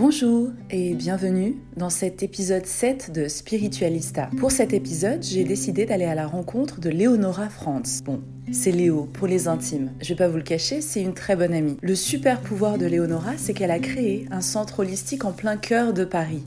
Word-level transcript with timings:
Bonjour 0.00 0.48
et 0.70 0.94
bienvenue 0.94 1.56
dans 1.76 1.90
cet 1.90 2.22
épisode 2.22 2.64
7 2.64 3.12
de 3.12 3.28
Spiritualista. 3.28 4.30
Pour 4.38 4.50
cet 4.50 4.72
épisode, 4.72 5.22
j'ai 5.22 5.44
décidé 5.44 5.84
d'aller 5.84 6.06
à 6.06 6.14
la 6.14 6.26
rencontre 6.26 6.80
de 6.80 6.88
Leonora 6.88 7.50
Franz. 7.50 8.02
Bon, 8.02 8.22
c'est 8.50 8.72
Léo 8.72 9.06
pour 9.12 9.26
les 9.26 9.46
intimes. 9.46 9.92
Je 10.00 10.08
vais 10.08 10.14
pas 10.14 10.28
vous 10.28 10.38
le 10.38 10.42
cacher, 10.42 10.80
c'est 10.80 11.02
une 11.02 11.12
très 11.12 11.36
bonne 11.36 11.52
amie. 11.52 11.76
Le 11.82 11.94
super 11.94 12.40
pouvoir 12.40 12.78
de 12.78 12.86
Leonora, 12.86 13.32
c'est 13.36 13.52
qu'elle 13.52 13.70
a 13.70 13.78
créé 13.78 14.24
un 14.30 14.40
centre 14.40 14.80
holistique 14.80 15.26
en 15.26 15.32
plein 15.32 15.58
cœur 15.58 15.92
de 15.92 16.06
Paris, 16.06 16.44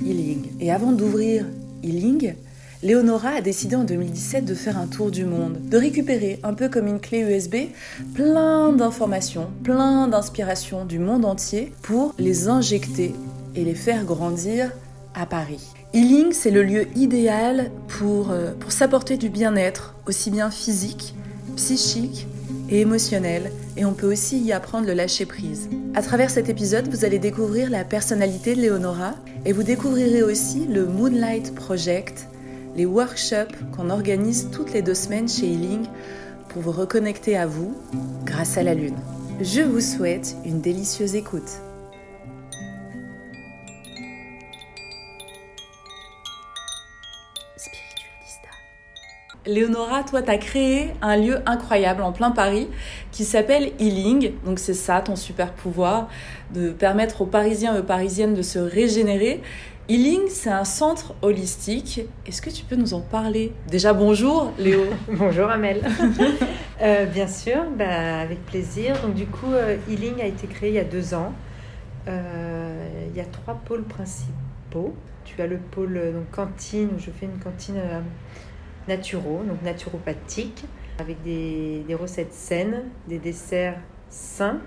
Healing. 0.00 0.46
Et 0.58 0.72
avant 0.72 0.92
d'ouvrir 0.92 1.44
Healing, 1.82 2.32
Leonora 2.84 3.30
a 3.30 3.40
décidé 3.40 3.76
en 3.76 3.84
2017 3.84 4.44
de 4.44 4.54
faire 4.54 4.76
un 4.76 4.86
tour 4.86 5.10
du 5.10 5.24
monde, 5.24 5.58
de 5.70 5.78
récupérer, 5.78 6.38
un 6.42 6.52
peu 6.52 6.68
comme 6.68 6.86
une 6.86 7.00
clé 7.00 7.20
USB, 7.20 7.70
plein 8.14 8.74
d'informations, 8.74 9.48
plein 9.62 10.06
d'inspirations 10.06 10.84
du 10.84 10.98
monde 10.98 11.24
entier 11.24 11.72
pour 11.80 12.14
les 12.18 12.48
injecter 12.48 13.14
et 13.56 13.64
les 13.64 13.74
faire 13.74 14.04
grandir 14.04 14.70
à 15.14 15.24
Paris. 15.24 15.62
Healing, 15.94 16.34
c'est 16.34 16.50
le 16.50 16.62
lieu 16.62 16.86
idéal 16.94 17.70
pour, 17.88 18.30
euh, 18.30 18.50
s'apporter 18.68 19.16
du 19.16 19.30
bien-être, 19.30 19.94
aussi 20.06 20.30
bien 20.30 20.50
physique, 20.50 21.14
psychique 21.56 22.26
et 22.68 22.82
émotionnel, 22.82 23.50
et 23.78 23.86
on 23.86 23.94
peut 23.94 24.12
aussi 24.12 24.38
y 24.40 24.52
apprendre 24.52 24.86
le 24.86 24.92
lâcher-prise. 24.92 25.70
À 25.94 26.02
travers 26.02 26.28
cet 26.28 26.50
épisode, 26.50 26.88
vous 26.88 27.06
allez 27.06 27.18
découvrir 27.18 27.70
la 27.70 27.84
personnalité 27.84 28.54
de 28.54 28.60
Leonora, 28.60 29.14
et 29.46 29.54
vous 29.54 29.62
découvrirez 29.62 30.22
aussi 30.22 30.66
le 30.66 30.84
Moonlight 30.84 31.54
Project, 31.54 32.28
les 32.76 32.86
workshops 32.86 33.54
qu'on 33.76 33.90
organise 33.90 34.50
toutes 34.50 34.72
les 34.72 34.82
deux 34.82 34.94
semaines 34.94 35.28
chez 35.28 35.46
Healing 35.46 35.86
pour 36.48 36.62
vous 36.62 36.72
reconnecter 36.72 37.36
à 37.36 37.46
vous 37.46 37.74
grâce 38.24 38.58
à 38.58 38.62
la 38.62 38.74
Lune. 38.74 38.96
Je 39.40 39.60
vous 39.60 39.80
souhaite 39.80 40.36
une 40.44 40.60
délicieuse 40.60 41.14
écoute. 41.14 41.60
Spiritualista. 47.56 48.48
Léonora, 49.46 50.04
toi, 50.04 50.22
tu 50.22 50.30
as 50.30 50.38
créé 50.38 50.92
un 51.02 51.16
lieu 51.16 51.38
incroyable 51.46 52.02
en 52.02 52.12
plein 52.12 52.30
Paris 52.30 52.68
qui 53.10 53.24
s'appelle 53.24 53.72
Healing. 53.78 54.32
Donc, 54.44 54.58
c'est 54.58 54.74
ça 54.74 55.00
ton 55.00 55.16
super 55.16 55.52
pouvoir 55.52 56.08
de 56.52 56.70
permettre 56.70 57.22
aux 57.22 57.26
Parisiens 57.26 57.76
et 57.76 57.80
aux 57.80 57.84
Parisiennes 57.84 58.34
de 58.34 58.42
se 58.42 58.58
régénérer. 58.58 59.42
Healing, 59.86 60.28
c'est 60.28 60.50
un 60.50 60.64
centre 60.64 61.14
holistique. 61.20 62.00
Est-ce 62.26 62.40
que 62.40 62.48
tu 62.48 62.64
peux 62.64 62.74
nous 62.74 62.94
en 62.94 63.02
parler? 63.02 63.52
Déjà, 63.68 63.92
bonjour 63.92 64.50
Léo. 64.58 64.84
Bonjour 65.08 65.50
Amel. 65.50 65.82
Euh, 66.82 67.06
bien 67.06 67.28
sûr, 67.28 67.64
bah, 67.78 68.20
avec 68.20 68.44
plaisir. 68.46 69.00
Donc 69.00 69.14
du 69.14 69.26
coup, 69.26 69.52
euh, 69.52 69.76
Healing 69.88 70.20
a 70.20 70.26
été 70.26 70.48
créé 70.48 70.70
il 70.70 70.74
y 70.74 70.78
a 70.80 70.84
deux 70.84 71.14
ans. 71.14 71.32
Euh, 72.08 72.88
il 73.08 73.16
y 73.16 73.20
a 73.20 73.24
trois 73.24 73.54
pôles 73.54 73.84
principaux. 73.84 74.94
Tu 75.24 75.40
as 75.40 75.46
le 75.46 75.58
pôle 75.58 75.96
euh, 75.96 76.12
donc, 76.12 76.30
cantine, 76.32 76.88
où 76.94 76.98
je 76.98 77.10
fais 77.12 77.26
une 77.26 77.38
cantine 77.38 77.76
euh, 77.78 78.00
naturo, 78.88 79.42
donc 79.48 79.62
naturopathique, 79.62 80.64
avec 80.98 81.22
des, 81.22 81.84
des 81.86 81.94
recettes 81.94 82.32
saines, 82.32 82.82
des 83.08 83.18
desserts 83.18 83.78
sains, 84.10 84.60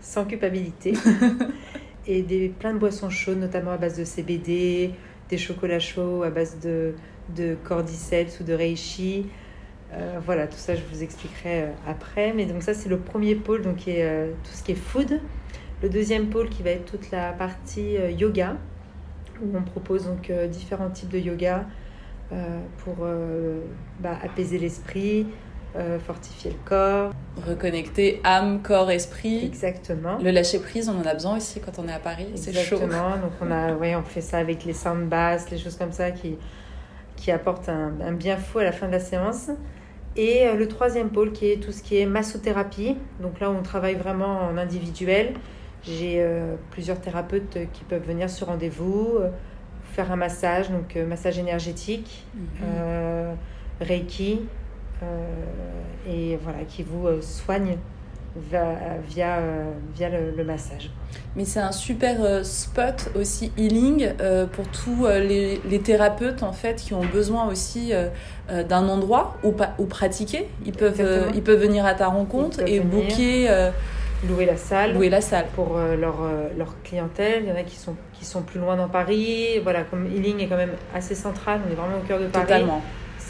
sans 0.00 0.24
culpabilité. 0.24 0.94
et 2.06 2.22
des, 2.22 2.48
plein 2.48 2.74
de 2.74 2.78
boissons 2.78 3.10
chaudes, 3.10 3.38
notamment 3.38 3.72
à 3.72 3.76
base 3.76 3.98
de 3.98 4.04
CBD, 4.04 4.90
des 5.28 5.38
chocolats 5.38 5.78
chauds 5.78 6.22
à 6.22 6.30
base 6.30 6.58
de, 6.60 6.94
de 7.34 7.56
cordyceps 7.64 8.40
ou 8.40 8.44
de 8.44 8.52
reishi. 8.52 9.26
Euh, 9.92 10.18
voilà, 10.24 10.46
tout 10.46 10.56
ça 10.56 10.74
je 10.74 10.82
vous 10.90 11.02
expliquerai 11.02 11.62
euh, 11.62 11.70
après. 11.86 12.32
Mais 12.32 12.46
donc 12.46 12.62
ça 12.62 12.74
c'est 12.74 12.88
le 12.88 12.98
premier 12.98 13.34
pôle, 13.34 13.62
donc 13.62 13.86
est 13.88 14.04
euh, 14.04 14.32
tout 14.42 14.52
ce 14.52 14.62
qui 14.62 14.72
est 14.72 14.76
food. 14.76 15.20
Le 15.82 15.88
deuxième 15.88 16.28
pôle 16.28 16.48
qui 16.48 16.62
va 16.62 16.70
être 16.70 16.86
toute 16.90 17.10
la 17.10 17.32
partie 17.32 17.96
yoga, 18.16 18.56
où 19.42 19.56
on 19.56 19.62
propose 19.62 20.06
donc 20.06 20.32
différents 20.50 20.88
types 20.88 21.10
de 21.10 21.18
yoga 21.18 21.66
pour 22.78 23.06
bah, 24.00 24.18
apaiser 24.22 24.58
l'esprit, 24.58 25.26
fortifier 26.06 26.52
le 26.52 26.56
corps. 26.64 27.12
Reconnecter 27.36 28.20
âme, 28.24 28.62
corps, 28.62 28.90
esprit. 28.90 29.44
Exactement. 29.44 30.18
Le 30.22 30.30
lâcher 30.30 30.60
prise, 30.60 30.88
on 30.88 30.98
en 31.00 31.06
a 31.06 31.14
besoin 31.14 31.36
aussi 31.36 31.60
quand 31.60 31.78
on 31.78 31.88
est 31.88 31.92
à 31.92 31.98
Paris. 31.98 32.28
C'est 32.36 32.52
chaud. 32.52 32.76
Exactement. 32.76 33.10
Donc 33.16 33.32
on 33.40 33.50
a, 33.50 33.72
ouais, 33.74 33.96
on 33.96 34.02
fait 34.04 34.20
ça 34.20 34.38
avec 34.38 34.64
les 34.64 34.72
sound 34.72 35.12
les 35.50 35.58
choses 35.58 35.76
comme 35.76 35.92
ça 35.92 36.10
qui, 36.12 36.38
qui 37.16 37.30
apportent 37.30 37.68
un, 37.68 37.92
un 38.00 38.12
bien 38.12 38.36
fou 38.36 38.58
à 38.60 38.64
la 38.64 38.72
fin 38.72 38.86
de 38.86 38.92
la 38.92 39.00
séance. 39.00 39.50
Et 40.16 40.46
euh, 40.46 40.54
le 40.54 40.68
troisième 40.68 41.10
pôle 41.10 41.32
qui 41.32 41.50
est 41.50 41.56
tout 41.56 41.72
ce 41.72 41.82
qui 41.82 41.98
est 41.98 42.06
massothérapie. 42.06 42.96
Donc 43.20 43.40
là, 43.40 43.50
on 43.50 43.62
travaille 43.62 43.96
vraiment 43.96 44.42
en 44.42 44.56
individuel. 44.56 45.34
J'ai 45.82 46.16
euh, 46.22 46.54
plusieurs 46.70 47.00
thérapeutes 47.00 47.58
qui 47.72 47.84
peuvent 47.84 48.06
venir 48.06 48.30
sur 48.30 48.46
rendez-vous, 48.46 49.16
euh, 49.20 49.28
faire 49.92 50.10
un 50.12 50.16
massage, 50.16 50.70
donc 50.70 50.96
euh, 50.96 51.06
massage 51.06 51.38
énergétique, 51.38 52.24
Mhm. 52.34 53.36
Reiki, 53.80 54.40
et 56.08 56.38
voilà, 56.42 56.58
qui 56.68 56.82
vous 56.82 57.06
euh, 57.06 57.20
soigne 57.22 57.76
via, 58.36 59.36
euh, 59.36 59.70
via 59.94 60.08
le, 60.08 60.32
le 60.36 60.44
massage. 60.44 60.90
Mais 61.36 61.44
c'est 61.44 61.60
un 61.60 61.70
super 61.70 62.16
euh, 62.20 62.42
spot 62.42 63.10
aussi 63.14 63.52
healing 63.56 64.08
euh, 64.20 64.46
pour 64.46 64.66
tous 64.68 65.06
euh, 65.06 65.20
les, 65.20 65.60
les 65.70 65.78
thérapeutes 65.78 66.42
en 66.42 66.52
fait 66.52 66.76
qui 66.76 66.94
ont 66.94 67.04
besoin 67.04 67.46
aussi 67.46 67.92
euh, 67.92 68.08
euh, 68.50 68.64
d'un 68.64 68.88
endroit 68.88 69.36
où, 69.44 69.52
pratiquer. 69.86 70.48
Ils 70.66 70.72
peuvent, 70.72 71.00
euh, 71.00 71.04
Exactement. 71.04 71.32
ils 71.36 71.42
peuvent 71.42 71.60
venir 71.60 71.86
à 71.86 71.94
ta 71.94 72.08
rencontre 72.08 72.60
et 72.66 72.80
venir. 72.80 72.84
booker 73.06 73.46
euh, 73.50 73.70
louer 74.28 74.46
la 74.46 74.56
salle. 74.56 74.94
Louer 74.94 75.10
la 75.10 75.20
salle. 75.20 75.46
Pour 75.54 75.76
euh, 75.76 75.96
leur, 75.96 76.16
euh, 76.22 76.48
leur 76.58 76.74
clientèle. 76.82 77.44
Il 77.44 77.48
y 77.48 77.52
en 77.52 77.56
a 77.56 77.62
qui 77.62 77.76
sont, 77.76 77.94
qui 78.14 78.24
sont 78.24 78.42
plus 78.42 78.58
loin 78.58 78.76
dans 78.76 78.88
Paris. 78.88 79.60
Voilà, 79.62 79.82
comme 79.82 80.06
Ealing 80.06 80.40
est 80.40 80.48
quand 80.48 80.56
même 80.56 80.74
assez 80.92 81.14
central, 81.14 81.60
on 81.68 81.70
est 81.70 81.76
vraiment 81.76 81.98
au 81.98 82.06
cœur 82.08 82.18
de 82.18 82.26
Paris. 82.26 82.46
Totalement. 82.46 82.82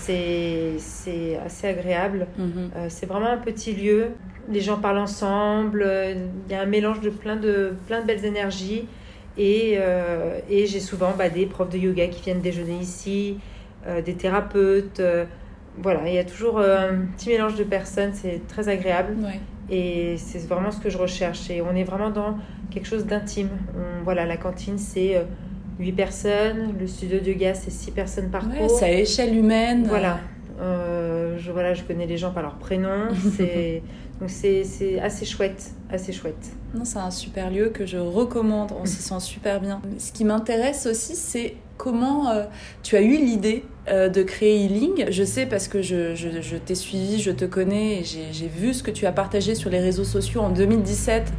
C'est 0.07 1.39
assez 1.45 1.67
agréable. 1.67 2.27
Mhm. 2.39 2.71
Euh, 2.77 2.87
c'est 2.89 3.07
vraiment 3.07 3.29
un 3.29 3.39
petit 3.39 3.73
lieu. 3.73 4.09
Les 4.49 4.61
gens 4.61 4.79
parlent 4.79 4.99
ensemble. 4.99 5.87
Il 6.47 6.53
y 6.53 6.55
a 6.55 6.61
un 6.61 6.67
mélange 6.67 7.01
de 7.01 7.11
plein 7.11 7.37
de, 7.37 7.75
plein 7.87 8.01
de 8.01 8.07
belles 8.07 8.25
énergies. 8.25 8.87
Et, 9.37 9.75
euh, 9.79 10.39
et 10.49 10.67
j'ai 10.67 10.81
souvent 10.81 11.13
bah, 11.17 11.29
des 11.29 11.47
profs 11.47 11.71
de 11.71 11.79
yoga 11.79 12.07
qui 12.07 12.23
viennent 12.23 12.41
déjeuner 12.41 12.79
ici, 12.79 13.39
euh, 13.87 14.01
des 14.01 14.15
thérapeutes. 14.15 15.03
voilà, 15.79 16.07
il 16.07 16.15
y 16.15 16.19
a 16.19 16.25
toujours 16.25 16.61
un 16.61 17.07
petit 17.17 17.31
mélange 17.31 17.57
de 17.57 17.65
personnes. 17.65 18.13
C'est 18.13 18.47
très 18.47 18.69
agréable. 18.69 19.17
Ouais. 19.21 19.41
Et 19.71 20.17
c'est 20.19 20.47
vraiment 20.47 20.71
ce 20.71 20.79
que 20.79 20.91
je 20.91 20.99
recherche. 20.99 21.51
Et 21.51 21.63
on 21.63 21.75
est 21.75 21.85
vraiment 21.85 22.11
dans 22.11 22.37
quelque 22.71 22.87
chose 22.87 23.07
d'intime. 23.07 23.49
Voilà, 24.05 24.27
la 24.27 24.37
cantine, 24.37 24.79
c'est 24.79 25.25
8 25.79 25.93
personnes. 25.93 26.75
Le 26.79 26.87
studio 26.87 27.19
de 27.21 27.27
yoga, 27.31 27.55
c'est 27.55 27.71
6 27.71 27.91
personnes 27.93 28.31
par 28.31 28.47
Ouais, 28.49 28.59
cours. 28.59 28.79
c'est 28.79 28.85
à 28.87 28.93
échelle 28.93 29.37
humaine. 29.37 29.85
Voilà. 29.89 30.19
Euh, 30.61 31.37
je, 31.39 31.51
voilà, 31.51 31.75
je 31.75 31.83
connais 31.83 32.07
les 32.07 32.17
gens 32.17 32.31
par 32.31 32.43
leur 32.43 32.55
prénom. 32.55 33.09
C'est, 33.37 33.83
donc 34.21 34.31
c'est, 34.31 34.63
c'est 34.63 35.01
assez 35.01 35.25
chouette. 35.25 35.73
Assez 35.91 36.13
chouette. 36.13 36.53
Non, 36.73 36.85
c'est 36.85 36.99
un 37.01 37.11
super 37.11 37.51
lieu 37.51 37.71
que 37.71 37.85
je 37.87 37.97
recommande. 37.97 38.71
On 38.81 38.87
s'y 38.87 39.03
sent 39.03 39.19
super 39.19 39.61
bien. 39.61 39.83
Ce 39.99 40.13
qui 40.13 40.25
m'intéresse 40.25 40.87
aussi, 40.87 41.17
c'est 41.17 41.57
comment 41.77 42.31
euh, 42.31 42.45
tu 42.85 42.97
as 42.97 43.01
eu 43.03 43.17
l'idée 43.17 43.65
euh, 43.89 44.09
de 44.09 44.23
créer 44.23 44.65
Healing. 44.65 45.07
Je 45.11 45.25
sais 45.25 45.47
parce 45.47 45.67
que 45.67 45.83
je, 45.83 46.15
je- 46.15 46.41
je 46.41 46.57
t'ai 46.57 46.77
suivi, 46.77 47.21
je 47.21 47.33
te 47.33 47.45
connais 47.45 48.01
et 48.01 48.05
j'ai 48.05 48.27
j'ai 48.33 48.47
vu 48.47 48.73
ce 48.75 48.85
que 48.85 48.93
tu 48.93 49.07
as 49.07 49.13
partagé 49.13 49.57
sur 49.57 49.71
les 49.71 49.81
réseaux 49.81 50.05
sociaux 50.05 50.41
en 50.43 50.51
2017. 50.51 51.33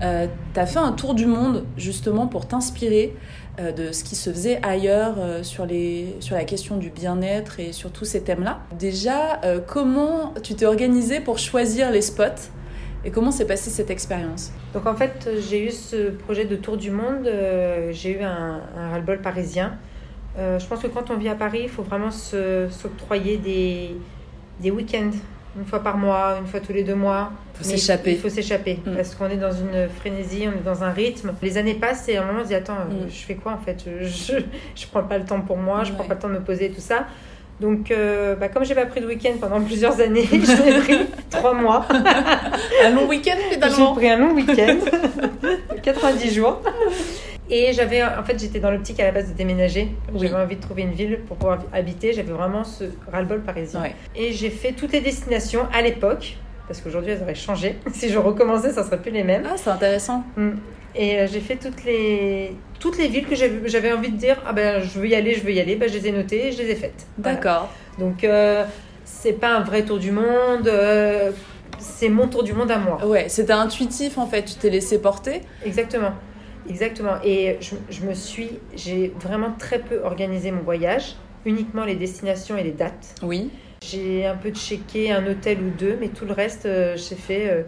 tu 0.00 0.60
as 0.60 0.66
fait 0.66 0.78
un 0.78 0.92
tour 0.92 1.14
du 1.14 1.26
monde 1.26 1.64
justement 1.76 2.28
pour 2.28 2.46
t'inspirer 2.46 3.14
de 3.58 3.92
ce 3.92 4.04
qui 4.04 4.16
se 4.16 4.30
faisait 4.30 4.58
ailleurs 4.62 5.16
euh, 5.18 5.42
sur, 5.42 5.66
les, 5.66 6.16
sur 6.20 6.34
la 6.34 6.44
question 6.44 6.76
du 6.76 6.88
bien-être 6.88 7.60
et 7.60 7.72
sur 7.72 7.90
tous 7.90 8.04
ces 8.06 8.22
thèmes-là. 8.22 8.60
Déjà, 8.78 9.40
euh, 9.44 9.60
comment 9.66 10.32
tu 10.42 10.54
t'es 10.54 10.66
organisé 10.66 11.20
pour 11.20 11.38
choisir 11.38 11.90
les 11.90 12.00
spots 12.00 12.50
et 13.04 13.10
comment 13.10 13.30
s'est 13.30 13.46
passée 13.46 13.70
cette 13.70 13.90
expérience? 13.90 14.52
Donc 14.72 14.86
en 14.86 14.94
fait, 14.94 15.28
j'ai 15.48 15.66
eu 15.66 15.70
ce 15.70 16.10
projet 16.10 16.44
de 16.44 16.56
tour 16.56 16.76
du 16.76 16.90
monde. 16.90 17.26
euh, 17.26 17.90
j'ai 17.92 18.18
eu 18.18 18.22
un, 18.22 18.60
un 18.76 18.90
ras-le-bol 18.90 19.20
parisien. 19.20 19.78
Euh, 20.38 20.58
je 20.58 20.66
pense 20.66 20.80
que 20.80 20.86
quand 20.86 21.10
on 21.10 21.16
vit 21.16 21.28
à 21.28 21.34
Paris, 21.34 21.60
il 21.64 21.68
faut 21.68 21.82
vraiment 21.82 22.10
s'octroyer 22.10 23.36
des, 23.36 23.96
des 24.60 24.70
week-ends. 24.70 25.10
Une 25.58 25.64
fois 25.66 25.82
par 25.82 25.96
mois, 25.96 26.36
une 26.40 26.46
fois 26.46 26.60
tous 26.60 26.72
les 26.72 26.84
deux 26.84 26.94
mois. 26.94 27.32
Faut 27.54 27.64
Mais 27.68 27.76
s'échapper. 27.76 28.12
Il 28.12 28.18
faut 28.18 28.28
s'échapper 28.28 28.78
Mm. 28.86 28.94
parce 28.94 29.14
qu'on 29.16 29.28
est 29.28 29.36
dans 29.36 29.50
une 29.52 29.88
frénésie, 29.98 30.46
on 30.46 30.52
est 30.56 30.62
dans 30.64 30.84
un 30.84 30.90
rythme. 30.90 31.32
Les 31.42 31.58
années 31.58 31.74
passent 31.74 32.08
et 32.08 32.16
à 32.16 32.22
un 32.22 32.26
moment 32.26 32.38
on 32.40 32.44
se 32.44 32.48
dit 32.48 32.54
attends, 32.54 32.74
Mm. 32.88 33.08
je 33.10 33.24
fais 33.24 33.34
quoi 33.34 33.52
en 33.52 33.58
fait? 33.58 33.84
Je, 33.84 34.38
je, 34.76 34.86
prends 34.86 35.02
pas 35.02 35.18
le 35.18 35.24
temps 35.24 35.40
pour 35.40 35.56
moi, 35.56 35.82
je 35.84 35.92
prends 35.92 36.02
Ouais. 36.02 36.08
pas 36.08 36.14
le 36.14 36.20
temps 36.20 36.28
de 36.28 36.34
me 36.34 36.40
poser 36.40 36.66
et 36.66 36.70
tout 36.70 36.80
ça. 36.80 37.06
Donc 37.60 37.90
euh, 37.90 38.36
bah, 38.36 38.48
comme 38.48 38.64
j'ai 38.64 38.74
pas 38.76 38.86
pris 38.86 39.00
de 39.00 39.06
week-end 39.06 39.32
pendant 39.40 39.60
plusieurs 39.70 40.00
années, 40.00 40.24
j'en 40.32 40.64
ai 40.64 40.78
pris 40.78 40.98
trois 41.28 41.52
mois. 41.52 41.84
Un 42.84 42.90
long 42.90 43.06
week-end 43.08 43.34
J'ai 43.48 43.54
finalement 43.56 43.94
pris 43.94 44.08
un 44.08 44.16
long 44.18 44.32
week-end, 44.32 44.76
90 45.82 46.32
jours. 46.34 46.62
Et 47.50 47.72
j'avais, 47.72 48.02
en 48.02 48.22
fait, 48.22 48.38
j'étais 48.38 48.60
dans 48.60 48.70
l'optique 48.70 49.00
à 49.00 49.04
la 49.04 49.10
base 49.12 49.28
de 49.28 49.34
déménager. 49.36 49.88
Oui. 50.14 50.28
J'avais 50.28 50.42
envie 50.42 50.56
de 50.56 50.60
trouver 50.60 50.82
une 50.82 50.92
ville 50.92 51.18
pour 51.26 51.36
pouvoir 51.36 51.58
habiter. 51.72 52.12
J'avais 52.12 52.32
vraiment 52.32 52.62
ce 52.62 52.84
ras-le-bol 53.10 53.42
parisien. 53.42 53.82
Ouais. 53.82 53.94
Et 54.14 54.32
j'ai 54.32 54.50
fait 54.50 54.72
toutes 54.72 54.92
les 54.92 55.00
destinations 55.00 55.66
à 55.74 55.82
l'époque, 55.82 56.36
parce 56.68 56.80
qu'aujourd'hui 56.80 57.12
elles 57.12 57.22
auraient 57.22 57.34
changé. 57.34 57.76
Si 57.92 58.08
je 58.08 58.18
recommençais, 58.18 58.72
ça 58.72 58.84
serait 58.84 59.02
plus 59.02 59.10
les 59.10 59.24
mêmes. 59.24 59.42
Ah, 59.50 59.56
c'est 59.56 59.70
intéressant. 59.70 60.22
Mm. 60.36 60.50
Et 60.94 61.18
euh, 61.18 61.26
j'ai 61.30 61.40
fait 61.40 61.56
toutes 61.56 61.84
les, 61.84 62.52
toutes 62.78 62.98
les 62.98 63.08
villes 63.08 63.26
que 63.26 63.34
j'avais 63.36 63.92
envie 63.92 64.10
de 64.10 64.16
dire 64.16 64.36
ah 64.46 64.52
ben 64.52 64.82
je 64.82 64.98
veux 64.98 65.06
y 65.06 65.14
aller, 65.14 65.34
je 65.34 65.40
veux 65.42 65.52
y 65.52 65.60
aller. 65.60 65.76
Ben, 65.76 65.88
je 65.88 65.94
les 65.96 66.08
ai 66.08 66.12
notées 66.12 66.48
et 66.48 66.52
je 66.52 66.58
les 66.58 66.70
ai 66.70 66.74
faites. 66.74 67.06
Voilà. 67.18 67.36
D'accord. 67.36 67.68
Donc 67.98 68.24
euh, 68.24 68.64
c'est 69.04 69.34
pas 69.34 69.50
un 69.50 69.60
vrai 69.60 69.84
tour 69.84 69.98
du 69.98 70.10
monde. 70.10 70.66
euh, 70.66 71.30
c'est 71.78 72.08
mon 72.08 72.26
tour 72.28 72.42
du 72.42 72.52
monde 72.52 72.70
à 72.70 72.78
moi. 72.78 73.06
Ouais, 73.06 73.28
c'était 73.28 73.52
intuitif 73.52 74.18
en 74.18 74.26
fait, 74.26 74.44
tu 74.44 74.54
t'es 74.54 74.68
laissé 74.70 75.00
porter. 75.00 75.42
Exactement. 75.64 76.12
Exactement. 76.70 77.16
Et 77.24 77.56
je, 77.60 77.74
je 77.90 78.02
me 78.02 78.14
suis, 78.14 78.50
j'ai 78.76 79.12
vraiment 79.20 79.52
très 79.58 79.80
peu 79.80 80.00
organisé 80.04 80.52
mon 80.52 80.62
voyage, 80.62 81.16
uniquement 81.44 81.84
les 81.84 81.96
destinations 81.96 82.56
et 82.56 82.62
les 82.62 82.70
dates. 82.70 83.14
Oui. 83.22 83.50
J'ai 83.82 84.26
un 84.26 84.36
peu 84.36 84.50
checké 84.50 85.10
un 85.10 85.26
hôtel 85.26 85.58
ou 85.58 85.70
deux, 85.76 85.96
mais 86.00 86.08
tout 86.08 86.26
le 86.26 86.32
reste, 86.32 86.66
euh, 86.66 86.96
j'ai 86.96 87.16
fait 87.16 87.48
euh, 87.50 87.62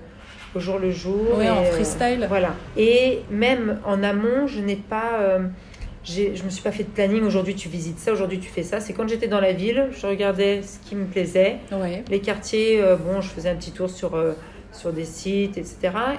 au 0.54 0.60
jour 0.60 0.78
le 0.78 0.90
jour. 0.90 1.42
Et, 1.42 1.50
en 1.50 1.62
euh, 1.62 1.64
freestyle. 1.64 2.26
voilà. 2.28 2.54
Et 2.76 3.20
même 3.30 3.80
en 3.84 4.02
amont, 4.02 4.46
je 4.46 4.60
n'ai 4.60 4.76
pas. 4.76 5.18
euh, 5.20 5.40
je 6.04 6.42
me 6.44 6.50
suis 6.50 6.62
pas 6.62 6.72
fait 6.72 6.82
de 6.84 6.90
planning. 6.90 7.22
Aujourd'hui, 7.22 7.54
tu 7.54 7.68
visites 7.68 7.98
ça. 7.98 8.12
Aujourd'hui, 8.12 8.40
tu 8.40 8.50
fais 8.50 8.62
ça. 8.64 8.78
C'est 8.80 8.92
quand 8.92 9.08
j'étais 9.08 9.28
dans 9.28 9.40
la 9.40 9.52
ville, 9.52 9.88
je 9.92 10.06
regardais 10.06 10.62
ce 10.62 10.78
qui 10.86 10.96
me 10.96 11.06
plaisait. 11.06 11.58
Ouais. 11.70 12.04
Les 12.10 12.20
quartiers, 12.20 12.82
bon, 13.06 13.20
je 13.20 13.28
faisais 13.28 13.48
un 13.50 13.54
petit 13.54 13.70
tour 13.70 13.88
sur, 13.88 14.10
sur 14.72 14.92
des 14.92 15.04
sites, 15.04 15.58
etc. 15.58 15.76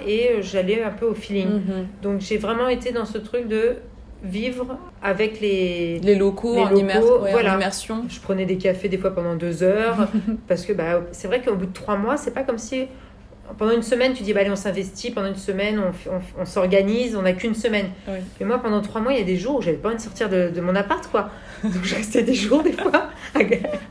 Et 0.08 0.30
euh, 0.30 0.42
j'allais 0.42 0.84
un 0.84 0.92
peu 0.92 1.06
au 1.06 1.14
feeling. 1.14 1.48
Mhm. 1.50 1.88
Donc 2.02 2.22
j'ai 2.22 2.38
vraiment 2.38 2.68
été 2.70 2.92
dans 2.92 3.06
ce 3.06 3.18
truc 3.18 3.48
de 3.48 3.78
vivre 4.24 4.78
avec 5.02 5.42
les... 5.42 6.00
Les 6.00 6.16
locaux, 6.16 6.56
Les 6.56 6.62
en, 6.62 6.70
locaux, 6.70 6.80
immer- 6.80 7.00
ouais, 7.02 7.30
en 7.30 7.32
voilà. 7.32 7.56
immersion. 7.56 8.06
Je 8.08 8.20
prenais 8.22 8.46
des 8.46 8.58
cafés 8.58 8.88
des 8.88 8.98
fois 8.98 9.12
pendant 9.14 9.36
deux 9.36 9.64
heures 9.64 10.08
parce 10.48 10.66
que 10.66 10.72
bah, 10.74 11.02
c'est 11.12 11.28
vrai 11.28 11.42
qu'au 11.42 11.56
bout 11.56 11.66
de 11.66 11.74
trois 11.74 11.98
mois, 11.98 12.16
c'est 12.16 12.32
pas 12.34 12.44
comme 12.44 12.58
si 12.58 12.86
pendant 13.58 13.74
une 13.74 13.84
semaine 13.84 14.14
tu 14.14 14.24
dis 14.24 14.32
bah, 14.32 14.40
allez 14.40 14.50
on 14.50 14.56
s'investit, 14.56 15.12
pendant 15.12 15.28
une 15.28 15.36
semaine 15.36 15.78
on, 15.78 15.90
f- 15.90 16.10
on, 16.38 16.42
on 16.42 16.46
s'organise, 16.46 17.18
on 17.18 17.24
n'a 17.24 17.34
qu'une 17.34 17.54
semaine. 17.54 17.88
Oui. 18.08 18.20
Mais 18.40 18.46
moi 18.46 18.60
pendant 18.60 18.80
trois 18.80 19.02
mois 19.02 19.12
il 19.12 19.20
y 19.20 19.22
a 19.22 19.26
des 19.26 19.36
jours 19.36 19.58
où 19.58 19.62
j'avais 19.62 19.76
pas 19.76 19.90
envie 19.90 19.98
de 19.98 20.02
sortir 20.02 20.30
de, 20.30 20.50
de 20.50 20.62
mon 20.62 20.74
appart 20.76 21.06
quoi. 21.12 21.30
Donc 21.62 21.84
je 21.84 21.94
restais 21.96 22.24
des 22.24 22.34
jours 22.34 22.64
des 22.64 22.72
fois 22.72 23.10
à, 23.36 23.40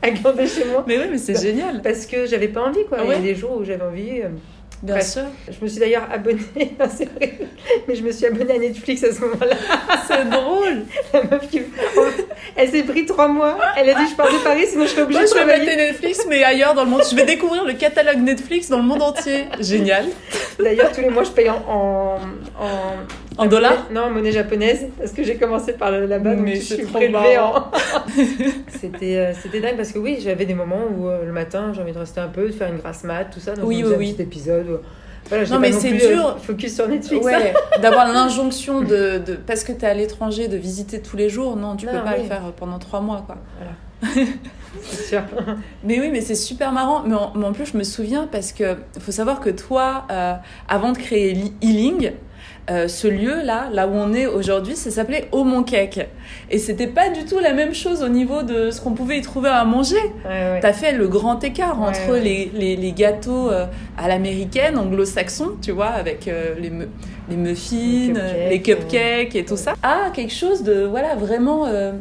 à 0.01 0.09
glander 0.09 0.47
chez 0.47 0.65
moi 0.65 0.83
Mais 0.87 0.97
oui, 0.97 1.05
mais 1.11 1.19
c'est 1.19 1.39
génial. 1.39 1.83
parce 1.83 2.07
que 2.07 2.25
j'avais 2.25 2.47
pas 2.47 2.61
envie 2.67 2.83
quoi. 2.89 2.97
Il 3.03 3.09
y 3.11 3.13
a 3.13 3.19
des 3.19 3.35
jours 3.35 3.57
où 3.59 3.63
j'avais 3.63 3.83
envie. 3.83 4.21
euh, 4.21 4.29
Bien 4.83 4.95
Bref. 4.95 5.07
sûr. 5.07 5.21
Je 5.47 5.63
me 5.63 5.69
suis 5.69 5.79
d'ailleurs 5.79 6.07
abonnée, 6.11 6.41
c'est 6.93 7.09
vrai, 7.15 7.39
mais 7.87 7.95
je 7.95 8.03
me 8.03 8.11
suis 8.11 8.25
abonnée 8.25 8.55
à 8.55 8.59
Netflix 8.59 9.01
à 9.05 9.13
ce 9.13 9.21
moment-là. 9.21 9.55
C'est 10.07 10.29
drôle. 10.29 10.81
La 11.13 11.23
meuf 11.23 11.49
qui- 11.49 11.61
Elle 12.57 12.69
s'est 12.69 12.83
pris 12.83 13.05
trois 13.05 13.29
mois. 13.29 13.57
Elle 13.77 13.89
a 13.89 13.93
dit 13.93 14.09
Je 14.11 14.15
pars 14.15 14.27
de 14.29 14.37
Paris, 14.43 14.65
sinon 14.67 14.83
je 14.83 14.89
serai 14.89 15.03
obligée 15.03 15.21
Moi, 15.21 15.29
de 15.29 15.33
je 15.33 15.39
vais 15.39 15.53
travailler. 15.53 15.75
Netflix, 15.77 16.25
mais 16.29 16.43
ailleurs 16.43 16.73
dans 16.73 16.83
le 16.83 16.89
monde. 16.89 17.01
Je 17.09 17.15
vais 17.15 17.23
découvrir 17.25 17.63
le 17.63 17.73
catalogue 17.73 18.17
Netflix 18.17 18.67
dans 18.69 18.77
le 18.77 18.83
monde 18.83 19.01
entier. 19.01 19.45
Génial. 19.61 20.05
D'ailleurs, 20.59 20.91
tous 20.91 20.99
les 21.01 21.09
mois, 21.09 21.23
je 21.23 21.31
paye 21.31 21.49
en. 21.49 21.55
en, 21.67 22.17
en- 22.59 23.41
En 23.43 23.45
dollars 23.47 23.87
Non, 23.89 24.01
en 24.01 24.09
monnaie 24.11 24.33
japonaise, 24.33 24.87
parce 24.99 25.13
que 25.13 25.23
j'ai 25.23 25.35
commencé 25.37 25.73
par 25.73 25.91
là-bas, 25.91 26.35
donc 26.35 26.39
Mais 26.43 26.55
je 26.57 26.61
c'est 26.61 26.75
suis 26.75 26.83
prélevée 26.85 27.11
marrant. 27.37 27.69
en. 27.71 27.92
C'était 28.79 29.17
euh, 29.17 29.33
c'était 29.41 29.59
dingue, 29.61 29.75
parce 29.77 29.91
que 29.91 29.99
oui, 29.99 30.19
j'avais 30.21 30.45
des 30.45 30.53
moments 30.53 30.81
où 30.97 31.07
euh, 31.07 31.25
le 31.25 31.31
matin, 31.31 31.71
j'ai 31.73 31.81
envie 31.81 31.93
de 31.93 31.99
rester 31.99 32.19
un 32.19 32.27
peu, 32.27 32.47
de 32.47 32.51
faire 32.51 32.69
une 32.71 32.77
grasse 32.79 33.03
mat, 33.03 33.25
tout 33.25 33.39
ça. 33.39 33.55
Donc 33.55 33.65
Oui, 33.67 33.81
faisais 33.81 33.89
oui, 33.89 33.95
un 33.95 33.97
oui. 33.99 34.13
petit 34.13 34.21
épisode. 34.23 34.67
où- 34.69 34.77
Voilà, 35.29 35.45
Non, 35.47 35.59
mais 35.59 35.71
c'est 35.71 35.93
euh, 35.93 36.13
dur. 36.15 36.37
focus 36.41 36.75
sur 36.75 36.87
Netflix. 36.87 37.25
Ouais, 37.25 37.53
d'avoir 37.81 38.11
l'injonction 38.11 38.81
de, 38.81 39.19
de. 39.25 39.35
Parce 39.35 39.63
que 39.63 39.71
t'es 39.71 39.87
à 39.87 39.93
l'étranger, 39.93 40.47
de 40.47 40.57
visiter 40.57 41.01
tous 41.01 41.15
les 41.17 41.29
jours. 41.29 41.55
Non, 41.55 41.75
tu 41.75 41.85
Non, 41.85 41.93
peux 41.93 41.99
pas 42.03 42.13
oui. 42.17 42.23
le 42.23 42.27
faire 42.27 42.41
pendant 42.57 42.79
trois 42.79 42.99
mois, 43.01 43.23
quoi. 43.25 43.37
c'est 44.81 45.03
sûr. 45.05 45.21
Mais 45.83 45.99
oui, 45.99 46.09
mais 46.11 46.19
c'est 46.21 46.35
super 46.35 46.71
marrant. 46.73 47.03
Mais 47.05 47.15
en, 47.15 47.31
mais 47.35 47.45
en 47.45 47.53
plus, 47.53 47.67
je 47.67 47.77
me 47.77 47.83
souviens 47.83 48.27
parce 48.31 48.51
que 48.51 48.75
faut 48.99 49.11
savoir 49.13 49.39
que 49.39 49.49
toi, 49.49 50.05
euh, 50.11 50.33
avant 50.67 50.91
de 50.91 50.97
créer 50.97 51.33
Li- 51.33 51.53
Healing, 51.61 52.11
euh, 52.69 52.87
ce 52.87 53.07
lieu-là, 53.07 53.67
là 53.73 53.87
où 53.87 53.91
on 53.93 54.13
est 54.13 54.25
aujourd'hui, 54.25 54.75
ça 54.75 54.89
s'appelait 54.89 55.27
Au 55.33 55.43
Mon 55.43 55.63
Cake. 55.63 56.07
Et 56.49 56.57
c'était 56.57 56.87
pas 56.87 57.09
du 57.09 57.25
tout 57.25 57.39
la 57.39 57.51
même 57.53 57.73
chose 57.73 58.01
au 58.03 58.07
niveau 58.07 58.41
de 58.43 58.71
ce 58.71 58.79
qu'on 58.79 58.91
pouvait 58.93 59.17
y 59.17 59.21
trouver 59.21 59.49
à 59.49 59.65
manger. 59.65 59.97
Ouais, 60.25 60.29
ouais. 60.29 60.59
T'as 60.61 60.71
fait 60.73 60.93
le 60.93 61.07
grand 61.09 61.43
écart 61.43 61.79
Ouais, 61.81 61.89
entre. 61.89 62.15
Les, 62.15 62.49
les, 62.53 62.75
les 62.77 62.91
gâteaux 62.93 63.49
euh, 63.51 63.65
à 63.97 64.07
l'américaine, 64.07 64.77
anglo-saxon, 64.77 65.53
tu 65.61 65.71
vois, 65.71 65.87
avec 65.87 66.27
euh, 66.29 66.55
les, 66.59 66.69
me- 66.69 66.87
les 67.29 67.35
muffins, 67.35 68.13
Les 68.49 68.61
cupcakes, 68.61 68.79
cupcakes 68.89 69.35
et 69.35 69.45
tout 69.45 69.57
ça, 69.57 69.73
à 69.83 70.09
quelque 70.13 70.33
chose 70.33 70.63
de, 70.63 70.83
voilà, 70.85 71.15
vraiment, 71.15 71.65
euh, 71.67 71.91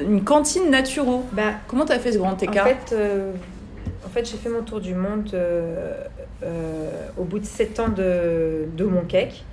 une 0.00 0.24
cantine 0.24 0.70
naturo. 0.70 1.24
Bah, 1.32 1.52
Comment 1.66 1.84
t'as 1.84 1.98
fait 1.98 2.12
ce 2.12 2.18
grand 2.18 2.32
En 2.32 2.36
écart 2.38 2.66
fait, 2.66 2.94
en 4.06 4.08
fait 4.08 4.24
j'ai 4.30 4.36
fait 4.38 4.48
mon 4.48 4.62
tour 4.62 4.80
du 4.80 4.94
monde 4.94 5.28
euh, 5.34 5.92
au 7.18 7.24
bout 7.24 7.38
de 7.40 7.44
7 7.44 7.80
ans 7.80 7.88
de, 7.88 8.66
de 8.76 8.84
mon 8.84 9.02
cake. 9.02 9.44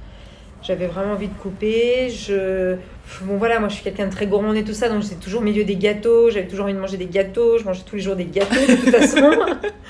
J'avais 0.65 0.87
vraiment 0.87 1.13
envie 1.13 1.27
de 1.27 1.33
couper. 1.33 2.09
Je... 2.09 2.75
Bon 3.23 3.37
voilà, 3.37 3.59
moi 3.59 3.69
je 3.69 3.75
suis 3.75 3.83
quelqu'un 3.83 4.07
de 4.07 4.11
très 4.11 4.25
gourmand 4.25 4.53
et 4.55 4.63
tout 4.63 4.73
ça, 4.73 4.89
donc 4.89 5.03
j'étais 5.03 5.15
toujours 5.15 5.41
au 5.41 5.43
milieu 5.43 5.63
des 5.63 5.75
gâteaux. 5.75 6.29
J'avais 6.31 6.47
toujours 6.47 6.65
envie 6.65 6.73
de 6.73 6.79
manger 6.79 6.97
des 6.97 7.05
gâteaux. 7.05 7.57
Je 7.59 7.63
mangeais 7.63 7.83
tous 7.85 7.97
les 7.97 8.01
jours 8.01 8.15
des 8.15 8.25
gâteaux 8.25 8.55
de 8.55 8.75
toute 8.75 8.89
façon. 8.95 9.31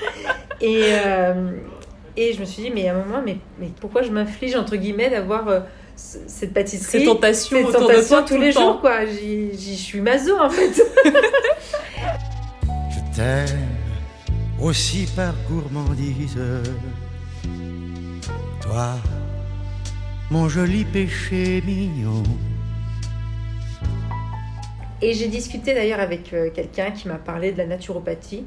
et, 0.60 0.82
euh, 1.04 1.50
et 2.16 2.32
je 2.34 2.40
me 2.40 2.44
suis 2.44 2.62
dit, 2.64 2.70
mais 2.74 2.88
à 2.88 2.94
un 2.94 2.98
moment, 3.04 3.22
mais, 3.24 3.38
mais 3.58 3.68
pourquoi 3.80 4.02
je 4.02 4.10
m'inflige, 4.10 4.54
entre 4.54 4.76
guillemets, 4.76 5.08
d'avoir 5.08 5.48
euh, 5.48 5.60
ce- 5.96 6.18
cette 6.26 6.52
pâtisserie 6.52 6.98
cette 7.00 7.08
autour 7.08 7.20
de 7.88 7.94
tentation 7.94 8.16
toi 8.18 8.22
tous 8.28 8.38
les 8.38 8.48
le 8.48 8.54
temps. 8.54 8.72
jours, 8.72 8.80
quoi. 8.82 9.06
J'y 9.06 9.56
j'y 9.58 9.76
suis 9.76 10.00
maso 10.00 10.38
en 10.38 10.50
fait. 10.50 10.82
Je 12.90 13.16
t'aime 13.16 13.68
aussi 14.60 15.06
par 15.16 15.32
gourmandise. 15.48 16.36
toi, 18.60 18.94
mon 20.30 20.48
joli 20.48 20.84
péché 20.84 21.62
mignon. 21.64 22.22
Et 25.00 25.12
j'ai 25.12 25.28
discuté 25.28 25.72
d'ailleurs 25.72 26.00
avec 26.00 26.32
euh, 26.32 26.50
quelqu'un 26.50 26.90
qui 26.90 27.06
m'a 27.06 27.16
parlé 27.16 27.52
de 27.52 27.58
la 27.58 27.66
naturopathie. 27.66 28.44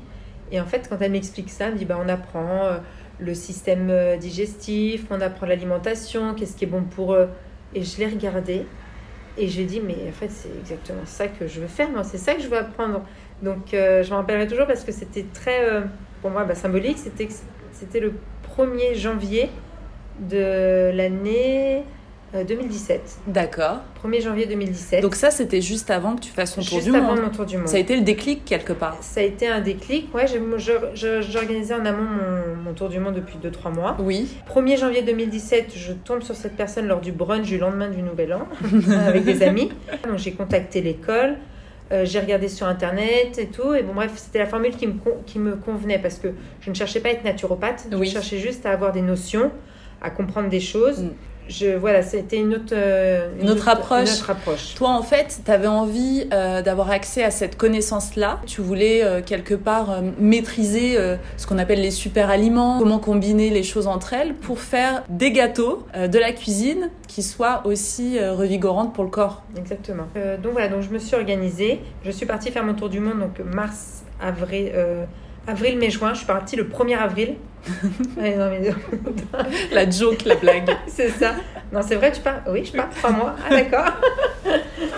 Et 0.51 0.59
en 0.59 0.65
fait, 0.65 0.87
quand 0.89 0.97
elle 0.99 1.11
m'explique 1.11 1.49
ça, 1.49 1.67
elle 1.67 1.73
me 1.73 1.77
dit 1.77 1.85
bah, 1.85 1.97
on 2.03 2.09
apprend 2.09 2.65
euh, 2.65 2.79
le 3.19 3.33
système 3.33 3.89
euh, 3.89 4.17
digestif, 4.17 5.05
on 5.09 5.21
apprend 5.21 5.45
l'alimentation, 5.45 6.33
qu'est-ce 6.33 6.57
qui 6.57 6.65
est 6.65 6.67
bon 6.67 6.83
pour 6.83 7.13
eux. 7.13 7.29
Et 7.73 7.83
je 7.83 7.97
l'ai 7.99 8.07
regardé 8.07 8.65
et 9.37 9.47
j'ai 9.47 9.63
dit 9.63 9.79
mais 9.79 9.95
en 10.09 10.11
fait, 10.11 10.31
c'est 10.31 10.51
exactement 10.59 11.05
ça 11.05 11.27
que 11.27 11.47
je 11.47 11.61
veux 11.61 11.67
faire, 11.67 11.87
c'est 12.03 12.17
ça 12.17 12.33
que 12.33 12.41
je 12.41 12.47
veux 12.47 12.57
apprendre. 12.57 13.03
Donc, 13.41 13.67
je 13.71 14.09
m'en 14.09 14.17
rappellerai 14.17 14.47
toujours 14.47 14.67
parce 14.67 14.83
que 14.83 14.91
c'était 14.91 15.25
très, 15.33 15.83
pour 16.21 16.31
moi, 16.31 16.43
bah, 16.43 16.55
symbolique. 16.55 16.97
C'était 16.97 17.27
que 17.27 17.33
c'était 17.71 18.01
le 18.01 18.15
1er 18.57 18.95
janvier 18.95 19.49
de 20.19 20.91
l'année 20.95 21.83
euh, 22.35 22.43
2017. 22.43 23.01
D'accord. 23.27 23.79
1er 24.05 24.21
janvier 24.21 24.45
2017. 24.45 25.01
Donc 25.01 25.15
ça, 25.15 25.31
c'était 25.31 25.61
juste 25.61 25.89
avant 25.89 26.15
que 26.15 26.21
tu 26.21 26.29
fasses 26.31 26.55
ton 26.55 26.61
tour 26.61 26.77
juste 26.77 26.89
du 26.91 26.95
avant 26.95 27.15
monde. 27.15 27.21
mon 27.23 27.29
tour 27.29 27.45
du 27.45 27.57
monde. 27.57 27.67
Ça 27.67 27.77
a 27.77 27.79
été 27.79 27.95
le 27.95 28.01
déclic 28.03 28.45
quelque 28.45 28.73
part. 28.73 28.97
Ça 29.01 29.21
a 29.21 29.23
été 29.23 29.47
un 29.47 29.61
déclic. 29.61 30.13
Ouais, 30.13 30.25
j'organisais 30.93 31.73
en 31.73 31.85
amont 31.85 32.03
mon, 32.03 32.63
mon 32.65 32.73
tour 32.73 32.89
du 32.89 32.99
monde 32.99 33.15
depuis 33.15 33.37
2-3 33.43 33.73
mois. 33.73 33.97
Oui. 33.99 34.27
1er 34.53 34.77
janvier 34.79 35.01
2017, 35.01 35.71
je 35.75 35.93
tombe 35.93 36.21
sur 36.21 36.35
cette 36.35 36.55
personne 36.55 36.87
lors 36.87 37.01
du 37.01 37.11
brunch 37.11 37.47
du 37.47 37.57
lendemain 37.57 37.89
du 37.89 38.01
Nouvel 38.01 38.33
An 38.33 38.47
avec 39.07 39.23
des 39.25 39.41
amis. 39.43 39.71
Donc 40.07 40.17
j'ai 40.19 40.33
contacté 40.33 40.81
l'école, 40.81 41.37
euh, 41.91 42.05
j'ai 42.05 42.19
regardé 42.19 42.47
sur 42.47 42.67
internet 42.67 43.39
et 43.39 43.47
tout. 43.47 43.73
Et 43.73 43.81
bon, 43.81 43.93
bref, 43.93 44.11
c'était 44.15 44.39
la 44.39 44.45
formule 44.45 44.75
qui 44.75 44.85
me, 44.85 44.93
con- 44.93 45.17
qui 45.25 45.39
me 45.39 45.55
convenait 45.55 45.97
parce 45.99 46.19
que 46.19 46.27
je 46.61 46.69
ne 46.69 46.75
cherchais 46.75 46.99
pas 46.99 47.09
à 47.09 47.13
être 47.13 47.23
naturopathe, 47.23 47.87
Oui. 47.93 48.05
je 48.07 48.13
cherchais 48.13 48.37
juste 48.37 48.65
à 48.67 48.71
avoir 48.71 48.91
des 48.91 49.01
notions, 49.01 49.51
à 50.01 50.09
comprendre 50.09 50.49
des 50.49 50.59
choses. 50.59 51.01
Mm. 51.03 51.09
Je, 51.49 51.75
voilà, 51.75 52.03
c'était 52.03 52.37
une 52.37 52.53
autre, 52.53 52.73
euh, 52.73 53.27
Une 53.41 53.49
autre 53.49 53.67
approche. 53.67 54.07
Une 54.07 54.13
autre 54.13 54.29
approche. 54.29 54.75
Toi, 54.75 54.89
en 54.89 55.01
fait, 55.01 55.41
tu 55.43 55.51
avais 55.51 55.67
envie 55.67 56.27
euh, 56.31 56.61
d'avoir 56.61 56.91
accès 56.91 57.23
à 57.23 57.31
cette 57.31 57.57
connaissance-là. 57.57 58.39
Tu 58.45 58.61
voulais 58.61 59.03
euh, 59.03 59.21
quelque 59.23 59.55
part 59.55 59.89
euh, 59.89 60.01
maîtriser 60.19 60.97
ce 61.37 61.47
qu'on 61.47 61.57
appelle 61.57 61.81
les 61.81 61.91
super 61.91 62.29
aliments, 62.29 62.77
comment 62.77 62.99
combiner 62.99 63.49
les 63.49 63.63
choses 63.63 63.87
entre 63.87 64.13
elles 64.13 64.35
pour 64.35 64.59
faire 64.59 65.03
des 65.09 65.31
gâteaux, 65.31 65.85
de 65.95 66.19
la 66.19 66.31
cuisine 66.31 66.89
qui 67.07 67.23
soient 67.23 67.61
aussi 67.65 68.19
revigorantes 68.19 68.93
pour 68.93 69.03
le 69.03 69.09
corps. 69.09 69.43
Exactement. 69.57 70.07
Donc 70.41 70.53
voilà, 70.53 70.67
donc 70.67 70.81
je 70.81 70.89
me 70.89 70.99
suis 70.99 71.15
organisée. 71.15 71.79
Je 72.05 72.11
suis 72.11 72.25
partie 72.25 72.51
faire 72.51 72.63
mon 72.63 72.73
tour 72.73 72.89
du 72.89 72.99
monde, 72.99 73.19
donc 73.19 73.39
mars, 73.39 74.03
avril, 74.21 74.71
avril, 75.47 75.77
mai, 75.77 75.89
juin. 75.89 76.13
Je 76.13 76.19
suis 76.19 76.27
partie 76.27 76.55
le 76.55 76.65
1er 76.65 76.97
avril. 76.97 77.35
Ouais, 78.17 78.35
non, 78.35 78.49
mais- 78.49 78.71
La 79.71 79.89
joke, 79.89 80.25
la 80.25 80.35
blague. 80.35 80.69
c'est 80.87 81.09
ça. 81.09 81.35
Non, 81.71 81.81
c'est 81.81 81.95
vrai, 81.95 82.11
tu 82.11 82.21
pars 82.21 82.41
Oui, 82.47 82.65
je 82.65 82.71
pars 82.75 82.89
trois 82.89 83.11
mois. 83.11 83.35
Ah, 83.45 83.49
d'accord. 83.51 83.85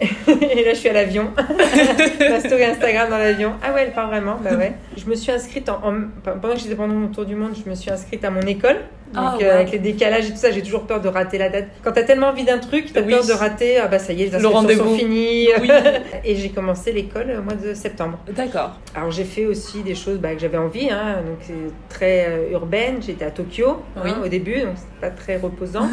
Et 0.30 0.64
là, 0.64 0.72
je 0.74 0.78
suis 0.78 0.88
à 0.88 0.92
l'avion. 0.92 1.30
Ma 2.20 2.40
story 2.40 2.64
Instagram 2.64 3.08
dans 3.10 3.18
l'avion. 3.18 3.52
Ah 3.62 3.72
ouais, 3.72 3.84
elle 3.86 3.92
part 3.92 4.08
vraiment. 4.08 4.36
Bah 4.42 4.56
ouais. 4.56 4.72
Je 4.96 5.06
me 5.06 5.14
suis 5.14 5.32
inscrite 5.32 5.68
en, 5.68 5.80
en- 5.82 6.30
pendant 6.40 6.54
que 6.54 6.60
j'étais 6.60 6.74
pendant 6.74 6.94
mon 6.94 7.08
tour 7.08 7.24
du 7.24 7.34
monde, 7.34 7.52
je 7.64 7.68
me 7.68 7.74
suis 7.74 7.90
inscrite 7.90 8.24
à 8.24 8.30
mon 8.30 8.42
école. 8.42 8.76
Donc 9.14 9.24
Ah, 9.24 9.36
euh, 9.40 9.54
avec 9.54 9.70
les 9.72 9.78
décalages 9.78 10.26
et 10.28 10.32
tout 10.32 10.36
ça, 10.36 10.50
j'ai 10.50 10.60
toujours 10.62 10.82
peur 10.82 11.00
de 11.00 11.08
rater 11.08 11.38
la 11.38 11.48
date. 11.48 11.68
Quand 11.82 11.92
t'as 11.92 12.02
tellement 12.02 12.26
envie 12.28 12.44
d'un 12.44 12.58
truc, 12.58 12.92
t'as 12.92 13.00
Oui. 13.00 13.12
peur 13.14 13.24
de 13.26 13.32
rater. 13.32 13.78
Ah 13.78 13.88
bah 13.88 13.98
ça 13.98 14.12
y 14.12 14.22
est, 14.24 14.26
les 14.26 14.38
Le 14.38 14.46
inscriptions 14.46 14.84
sont 14.84 14.94
finies. 14.96 15.48
Oui. 15.62 15.70
et 16.24 16.36
j'ai 16.36 16.50
commencé 16.50 16.92
l'école 16.92 17.34
au 17.38 17.42
mois 17.42 17.54
de 17.54 17.72
septembre. 17.72 18.18
D'accord. 18.36 18.78
Alors 18.94 19.10
j'ai 19.10 19.24
fait 19.24 19.46
aussi 19.46 19.82
des 19.82 19.94
choses 19.94 20.18
bah, 20.18 20.34
que 20.34 20.40
j'avais 20.40 20.58
envie, 20.58 20.90
hein, 20.90 21.22
donc 21.26 21.38
c'est 21.40 21.54
très 21.88 22.26
euh, 22.28 22.50
urbaine. 22.52 22.96
J'étais 23.00 23.24
à 23.24 23.30
Tokyo 23.30 23.82
hein, 23.96 24.16
au 24.22 24.28
début, 24.28 24.60
donc 24.60 24.74
c'est 24.76 25.00
pas 25.00 25.10
très 25.10 25.38
reposant. 25.38 25.88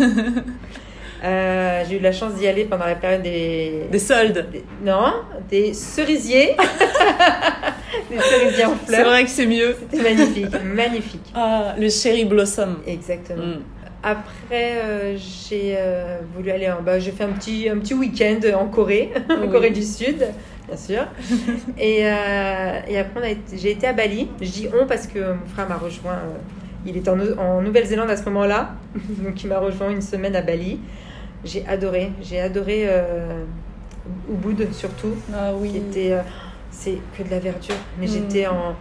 Euh, 1.23 1.83
j'ai 1.89 1.97
eu 1.97 1.99
la 1.99 2.11
chance 2.11 2.33
d'y 2.35 2.47
aller 2.47 2.65
pendant 2.65 2.85
la 2.85 2.95
période 2.95 3.23
des, 3.23 3.83
Des 3.91 3.99
soldes. 3.99 4.47
des- 4.51 4.63
non, 4.83 5.13
des 5.49 5.73
cerisiers, 5.73 6.55
des 8.11 8.19
cerisiers 8.19 8.65
en 8.65 8.73
C'est 8.85 8.93
fleurs. 8.95 9.05
vrai 9.09 9.23
que 9.23 9.29
c'est 9.29 9.45
mieux. 9.47 9.75
C'était 9.79 10.03
magnifique, 10.03 10.63
magnifique. 10.63 11.31
Ah, 11.33 11.73
le 11.79 11.89
cherry 11.89 12.25
blossom. 12.25 12.77
Exactement. 12.85 13.43
Mm. 13.45 13.61
Après, 14.03 14.73
euh, 14.83 15.17
j'ai 15.17 15.75
euh, 15.77 16.19
voulu 16.35 16.51
aller 16.51 16.69
en 16.69 16.81
bah, 16.83 16.99
j'ai 16.99 17.11
fait 17.11 17.23
un 17.23 17.29
petit, 17.31 17.67
un 17.69 17.77
petit 17.79 17.95
week-end 17.95 18.39
en 18.59 18.67
Corée, 18.67 19.11
en 19.29 19.41
Oui. 19.41 19.49
Corée 19.49 19.71
du 19.71 19.81
Sud, 19.81 20.27
bien 20.67 20.77
sûr. 20.77 21.07
et, 21.79 22.01
et 22.01 22.97
après, 22.99 23.31
été- 23.31 23.57
j'ai 23.57 23.71
été 23.71 23.87
à 23.87 23.93
Bali. 23.93 24.27
Je 24.41 24.49
dis 24.49 24.67
on 24.79 24.85
parce 24.85 25.07
que 25.07 25.19
mon 25.19 25.45
frère 25.47 25.67
m'a 25.67 25.77
rejoint. 25.77 26.19
Il 26.85 26.97
était 26.97 27.09
en, 27.09 27.15
Nou- 27.15 27.37
en 27.37 27.61
Nouvelle-Zélande 27.61 28.09
à 28.09 28.17
ce 28.17 28.23
moment-là, 28.25 28.71
donc 29.23 29.43
il 29.43 29.47
m'a 29.49 29.59
rejoint 29.59 29.89
une 29.89 30.01
semaine 30.01 30.35
à 30.35 30.41
Bali. 30.41 30.79
J'ai 31.43 31.65
adoré, 31.67 32.11
j'ai 32.21 32.39
adoré 32.39 32.85
euh, 32.87 33.43
Ubud 34.31 34.71
surtout, 34.73 35.15
Ah 35.33 35.51
qui 35.51 35.61
oui. 35.61 35.77
était, 35.77 36.11
euh, 36.13 36.21
c'est 36.71 36.97
que 37.17 37.23
de 37.23 37.29
la 37.29 37.39
verdure, 37.39 37.75
mais 37.99 38.05
Mm. 38.07 38.09
j'étais 38.09 38.47
en, 38.47 38.75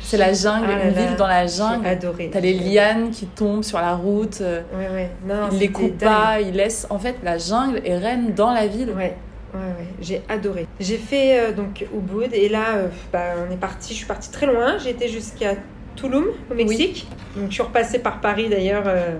C'est 0.00 0.16
la 0.16 0.32
jungle, 0.32 0.66
Ah 0.70 0.76
là 0.78 0.88
une 0.88 0.94
là, 0.94 1.00
ville 1.06 1.16
dans 1.16 1.26
la 1.28 1.46
j'ai 1.46 1.56
jungle. 1.58 1.86
adoré. 1.86 2.30
T'as 2.32 2.40
les 2.40 2.52
lianes 2.54 3.10
qui 3.10 3.26
tombent 3.26 3.62
sur 3.62 3.78
la 3.78 3.94
route. 3.94 4.38
euh, 4.40 4.60
Ouais, 4.76 4.88
ouais. 4.92 5.10
Non, 5.26 5.48
Ils 5.52 5.58
les 5.60 5.68
coupent 5.70 5.96
pas, 5.98 6.40
ils 6.40 6.52
laissent. 6.52 6.86
En 6.90 6.98
fait, 6.98 7.16
la 7.22 7.38
jungle 7.38 7.80
est 7.84 7.96
reine 7.96 8.34
dans 8.34 8.52
la 8.52 8.66
ville. 8.66 8.90
Ouais, 8.90 9.16
ouais, 9.54 9.60
ouais. 9.60 9.86
J'ai 10.00 10.20
adoré. 10.28 10.66
J'ai 10.80 10.98
fait 10.98 11.38
euh, 11.38 11.52
donc 11.52 11.86
Ubud 11.94 12.30
et 12.34 12.48
là, 12.48 12.74
euh, 12.74 12.88
bah, 13.12 13.20
on 13.48 13.52
est 13.52 13.56
parti. 13.56 13.92
Je 13.94 13.98
suis 13.98 14.06
partie 14.06 14.30
très 14.30 14.46
loin. 14.46 14.78
Été 14.78 15.08
jusqu'à 15.08 15.54
Tulum 15.96 16.26
au 16.50 16.54
Mexique. 16.54 17.06
Donc 17.36 17.46
je 17.48 17.54
suis 17.54 17.62
repassée 17.62 17.98
par 17.98 18.20
Paris 18.20 18.48
d'ailleurs. 18.48 18.84
euh, 18.86 19.16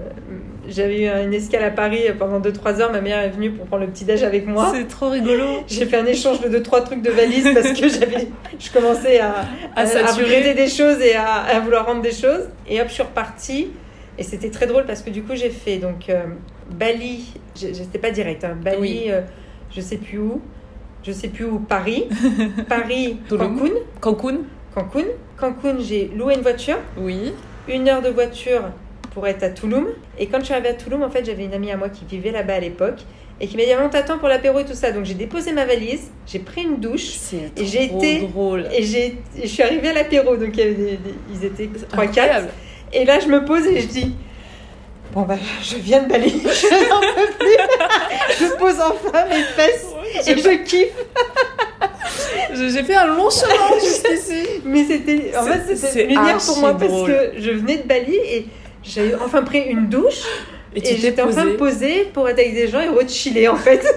J'avais 0.69 1.03
eu 1.03 1.09
une 1.09 1.35
escale 1.35 1.65
à 1.65 1.71
Paris 1.71 2.01
pendant 2.19 2.41
2-3 2.41 2.81
heures. 2.81 2.93
Ma 2.93 3.01
mère 3.01 3.19
est 3.23 3.29
venue 3.31 3.51
pour 3.51 3.67
prendre 3.67 3.85
le 3.85 3.91
petit 3.91 4.05
déj 4.05 4.23
avec 4.23 4.47
moi. 4.47 4.73
C'est 4.75 4.89
trop 4.89 5.09
rigolo. 5.11 5.45
J'ai 5.67 5.85
fait 5.87 5.99
un 5.99 6.07
échange 6.07 6.41
de 6.41 6.59
2-3 6.59 6.85
trucs 6.85 7.03
de 7.03 7.11
valise 7.11 7.49
parce 7.55 7.73
que 7.79 7.89
j'avais, 7.89 8.29
je 8.59 8.71
commençais 8.71 9.21
à, 9.21 9.35
À 9.77 9.81
à, 9.83 9.87
saturer. 9.87 10.55
des 10.55 10.69
choses 10.69 11.01
et 11.01 11.15
à, 11.15 11.27
à 11.35 11.61
vouloir 11.61 11.87
rendre 11.87 12.03
des 12.03 12.13
choses. 12.13 12.49
Et 12.69 12.81
hop, 12.81 12.87
je 12.89 12.95
suis 12.95 13.03
repartie. 13.03 13.69
Et 14.17 14.23
c'était 14.23 14.51
très 14.51 14.67
drôle 14.67 14.85
parce 14.87 15.03
que 15.03 15.11
du 15.11 15.23
coup, 15.23 15.35
j'ai 15.35 15.51
fait 15.51 15.77
donc 15.79 16.09
euh, 16.09 16.23
Bali. 16.71 17.33
je- 17.57 17.73
J'étais 17.75 17.99
pas 17.99 18.11
direct. 18.11 18.45
hein, 18.45 18.57
Bali, 18.63 18.79
Oui. 18.81 19.03
euh, 19.09 19.21
je 19.75 19.81
sais 19.81 19.97
plus 19.97 20.19
où. 20.19 20.41
Je 21.03 21.13
sais 21.13 21.29
plus 21.29 21.45
où. 21.45 21.59
Paris. 21.59 22.05
Paris. 22.69 23.19
Cancun. 23.29 23.71
Cancun 24.01 24.39
Cancun. 24.75 25.05
Cancun, 25.37 25.77
j'ai 25.81 26.11
loué 26.17 26.35
une 26.35 26.41
voiture. 26.43 26.79
Oui. 26.97 27.33
Une 27.69 27.89
heure 27.89 28.03
de 28.03 28.09
voiture 28.11 28.63
pour 29.13 29.27
être 29.27 29.43
à 29.43 29.51
Tulum. 29.51 29.87
Et 30.19 30.27
quand 30.27 30.41
je 30.41 30.45
suis 30.47 30.55
arrivée 30.55 30.71
à 30.71 30.75
Tulum, 30.75 31.03
en 31.03 31.11
fait, 31.11 31.25
j'avais 31.25 31.45
une 31.45 31.55
amie 31.55 31.71
à 31.71 31.77
moi 31.77 31.89
qui 31.89 32.05
vivait 32.05 32.31
là-bas 32.33 32.55
à 32.55 32.61
l'époque. 32.61 32.99
Et 33.41 33.49
qui 33.49 33.57
m'a 33.57 33.65
dit, 33.65 33.71
on 33.83 33.89
t'attend 33.89 34.19
pour 34.19 34.29
l'apéro 34.29 34.61
et 34.61 34.65
tout 34.65 34.75
ça. 34.75 34.93
Donc 34.93 35.05
j'ai 35.05 35.15
déposé 35.15 35.53
ma 35.53 35.65
valise. 35.65 36.11
J'ai 36.27 36.39
pris 36.39 36.63
une 36.63 36.77
douche. 36.79 37.05
C'est 37.19 37.51
Et 37.57 37.67
j'ai 37.67 37.85
été- 37.85 38.21
drôle. 38.21 38.67
Et 38.73 38.83
j'ai, 38.85 39.19
je 39.41 39.47
suis 39.49 39.63
arrivée 39.63 39.89
à 39.89 39.93
l'apéro, 39.93 40.37
donc 40.37 40.51
il 40.55 40.59
y 40.59 40.63
avait 40.63 40.75
des- 40.75 40.97
des- 40.99 41.15
ils 41.33 41.45
étaient 41.45 41.69
3-4. 41.89 42.01
Incroyable. 42.09 42.49
Et 42.93 43.05
là, 43.05 43.19
je 43.19 43.27
me 43.27 43.45
pose 43.45 43.67
et 43.67 43.81
je 43.81 43.87
dis 43.89 44.15
Bon, 45.13 45.23
bah, 45.23 45.37
je 45.63 45.77
viens 45.77 46.03
de 46.03 46.09
Bali, 46.09 46.31
je 46.43 46.89
n'en 46.91 47.01
peux 47.01 47.33
plus. 47.39 47.57
je 48.47 48.57
pose 48.57 48.75
enfin 48.81 49.27
mes 49.29 49.43
fesses 49.45 49.87
et 50.29 50.37
je 50.37 50.63
kiffe. 50.65 50.89
J'ai 52.55 52.71
j'ai 52.71 52.83
fait 52.85 52.95
un 52.95 53.07
long 53.07 53.29
chemin 53.31 53.79
jusqu'ici. 53.83 54.47
Mais 54.65 54.85
c'était, 54.85 55.33
en 55.37 55.45
fait, 55.45 55.77
c'était 55.77 56.05
lunaire 56.07 56.39
pour 56.39 56.59
moi 56.59 56.77
parce 56.77 57.03
que 57.07 57.33
je 57.39 57.51
venais 57.51 57.79
de 57.79 57.83
Bali 57.89 58.15
et 58.15 58.47
j'avais 58.83 59.15
enfin 59.15 59.43
pris 59.43 59.61
une 59.63 59.89
douche 59.89 60.23
Et 60.75 60.81
tu 60.83 60.97
j'étais 60.97 61.23
enfin 61.23 61.43
posée. 61.45 61.57
posée 61.57 62.05
pour 62.13 62.29
être 62.29 62.39
avec 62.39 62.55
des 62.55 62.69
gens 62.69 62.81
et 62.81 62.89
re-chiller 62.89 63.49
en 63.49 63.57
fait. 63.57 63.83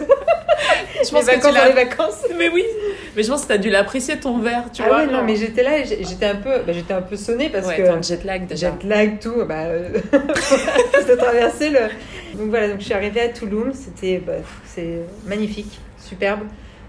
Je 1.05 1.12
pense 1.12 1.27
les 1.27 1.33
que 1.39 1.47
tu 1.47 1.53
les 1.53 1.74
vacances. 1.74 2.24
Mais 2.39 2.50
oui. 2.50 2.63
Mais 3.15 3.21
je 3.21 3.29
pense 3.29 3.43
que 3.43 3.50
t'as 3.50 3.57
dû 3.59 3.69
l'apprécier 3.69 4.17
ton 4.17 4.39
verre, 4.39 4.63
tu 4.74 4.81
ah 4.83 4.88
vois. 4.88 4.97
ouais, 5.00 5.05
non, 5.05 5.24
mais 5.24 5.36
j'étais 5.36 5.62
là 5.62 5.77
et 5.77 5.86
j'ai- 5.86 6.03
j'étais 6.03 6.25
un 6.25 6.36
peu, 6.38 6.50
bah, 6.65 6.74
j'étais 6.74 6.93
un 6.93 7.03
peu 7.03 7.15
sonnée 7.15 7.50
parce 7.50 7.67
Ouais, 7.67 7.77
que. 7.77 7.89
en 7.89 8.01
jet 8.01 8.24
lag 8.24 8.47
déjà. 8.47 8.69
Jet 8.81 8.88
lag, 8.88 9.19
tout, 9.19 9.45
bah, 9.47 9.65
euh, 9.65 9.89
de 11.07 11.15
traverser 11.15 11.69
le. 11.69 11.79
Donc 12.38 12.50
voilà, 12.50 12.69
donc 12.69 12.79
je 12.79 12.86
suis 12.86 12.93
arrivée 12.95 13.21
à 13.21 13.29
Tulum, 13.29 13.71
c'était 13.74 14.17
bah, 14.25 14.33
c'est 14.65 15.01
magnifique, 15.27 15.79
superbe. 16.03 16.41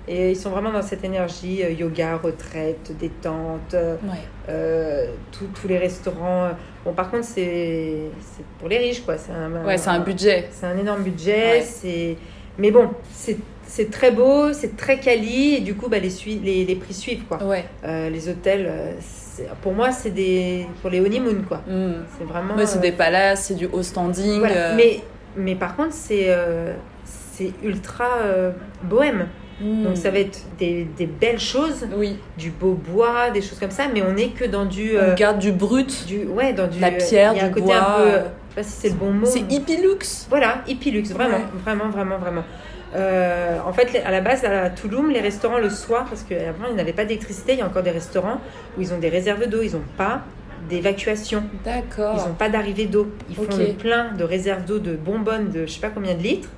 Et 0.09 0.31
ils 0.31 0.37
sont 0.37 0.51
vraiment 0.51 0.73
dans 0.73 0.83
cette 0.83 1.05
énergie 1.05 1.63
euh, 1.63 1.71
yoga, 1.71 2.17
retraite, 2.17 2.97
détente, 2.99 3.75
euh, 3.75 3.97
Ouais. 4.05 4.19
euh, 4.49 5.07
tous 5.33 5.69
les 5.69 5.77
restaurants. 5.79 6.49
Bon, 6.85 6.93
par 6.95 7.11
contre, 7.11 7.25
c'est 7.25 7.93
c'est 8.19 8.45
pour 8.59 8.69
les 8.69 8.79
riches, 8.79 9.03
quoi. 9.05 9.19
C'est 9.19 9.33
un, 9.33 9.65
Ouais, 9.67 9.77
c'est 9.77 9.91
un 9.91 10.01
budget. 10.01 10.49
C'est 10.51 10.67
un 10.67 10.79
énorme 10.79 11.03
budget. 11.03 11.59
Ouais. 11.59 11.63
c'est 11.63 12.17
Mais 12.57 12.71
bon, 12.71 12.89
c'est 13.13 13.91
très 13.91 14.11
beau, 14.11 14.53
c'est 14.55 14.77
très 14.77 14.99
quali, 14.99 15.57
et 15.57 15.61
du 15.61 15.75
coup, 15.75 15.89
bah, 15.91 15.99
les, 15.99 16.11
les, 16.43 16.65
les 16.65 16.75
prix 16.77 16.95
suivent, 16.95 17.25
quoi. 17.29 17.43
Ouais. 17.45 17.67
Euh, 17.85 18.09
les 18.09 18.29
hôtels, 18.31 18.73
pour 19.61 19.75
moi, 19.75 19.93
c'est 19.93 20.11
des 20.11 20.67
pour 20.81 20.89
les 20.91 21.01
honeymoon, 21.01 21.43
quoi. 21.47 21.59
Mm. 21.69 21.93
C'est 22.19 22.25
vraiment. 22.25 22.55
C'est 22.67 22.81
des 22.81 22.93
palaces, 22.93 23.45
c'est 23.49 23.55
du 23.55 23.67
haut 23.67 23.83
standing. 23.83 24.39
voilà. 24.39 24.75
Mais, 24.75 25.01
mais 25.37 25.55
par 25.55 25.77
contre, 25.77 25.93
c'est 25.93 26.35
c'est 27.05 27.53
ultra 27.63 28.09
euh, 28.25 28.51
bohème. 28.83 29.29
Mm. 29.61 29.85
Donc 29.85 29.97
ça 29.97 30.11
va 30.11 30.19
être 30.19 30.41
des, 30.59 30.87
des 30.97 31.07
belles 31.07 31.39
choses, 31.41 31.87
Oui. 31.97 32.17
du 32.37 32.51
beau 32.51 32.73
bois, 32.73 33.31
des 33.31 33.41
choses 33.43 33.59
comme 33.59 33.71
ça, 33.71 33.85
mais 33.93 34.03
on 34.03 34.13
n'est 34.13 34.29
que 34.31 34.45
dans 34.45 34.65
du. 34.65 34.97
On 34.97 35.01
euh, 35.03 35.15
garde 35.15 35.39
du 35.39 35.53
brut. 35.53 36.07
du 36.07 36.25
ouais, 36.27 36.53
dans 36.53 36.67
du. 36.69 36.79
La 36.81 36.91
pierre, 36.93 37.35
y 37.35 37.41
a 37.41 37.45
un 37.45 37.49
du 37.49 37.55
côté 37.55 37.67
bois, 37.67 37.77
un 37.77 37.97
peu. 38.03 38.09
euh. 38.09 38.23
pas 38.55 38.63
si 38.63 38.71
c'est 38.73 38.89
le 38.89 38.95
bon 38.95 39.11
mot. 39.13 39.27
C'est 39.27 39.45
hippie 39.51 39.77
luxe. 39.77 40.27
Voilà, 40.29 40.63
hippie 40.67 40.91
luxe, 40.91 41.11
vraiment, 41.11 41.37
Ouais. 41.39 41.45
vraiment, 41.65 41.89
vraiment, 41.89 42.19
vraiment. 42.19 42.45
Euh, 42.97 43.59
en 43.67 43.73
fait, 43.75 44.01
à 44.05 44.11
la 44.11 44.23
base, 44.23 44.45
à 44.47 44.71
Touloum, 44.71 45.11
les 45.11 45.21
restaurants 45.21 45.59
le 45.59 45.69
soir, 45.69 46.07
parce 46.09 46.23
qu'avant, 46.23 46.65
ils 46.71 46.75
n'avaient 46.77 46.95
pas 46.95 47.05
d'électricité, 47.05 47.53
il 47.53 47.59
y 47.59 47.63
a 47.63 47.67
encore 47.67 47.83
des 47.83 47.91
restaurants 47.91 48.41
où 48.77 48.81
ils 48.81 48.95
ont 48.95 48.99
des 48.99 49.11
réserves 49.11 49.47
d'eau, 49.47 49.61
ils 49.63 49.73
n'ont 49.73 49.83
pas 49.99 50.23
d'évacuation, 50.71 51.43
ils 51.53 51.65
D'accord. 51.71 52.17
n'ont 52.29 52.35
pas 52.35 52.49
d'arrivée 52.49 52.87
d'eau. 52.87 53.09
Ils 53.31 53.37
font 53.37 53.43
Ok. 53.43 53.59
le 53.59 53.73
plein 53.75 54.13
de 54.13 54.25
réserves 54.25 54.65
d'eau 54.65 54.79
de 54.79 54.95
bonbonnes 54.97 55.51
de 55.51 55.67
je 55.67 55.73
sais 55.73 55.81
pas 55.81 55.91
combien 55.91 56.15
de 56.15 56.23
litres. 56.23 56.49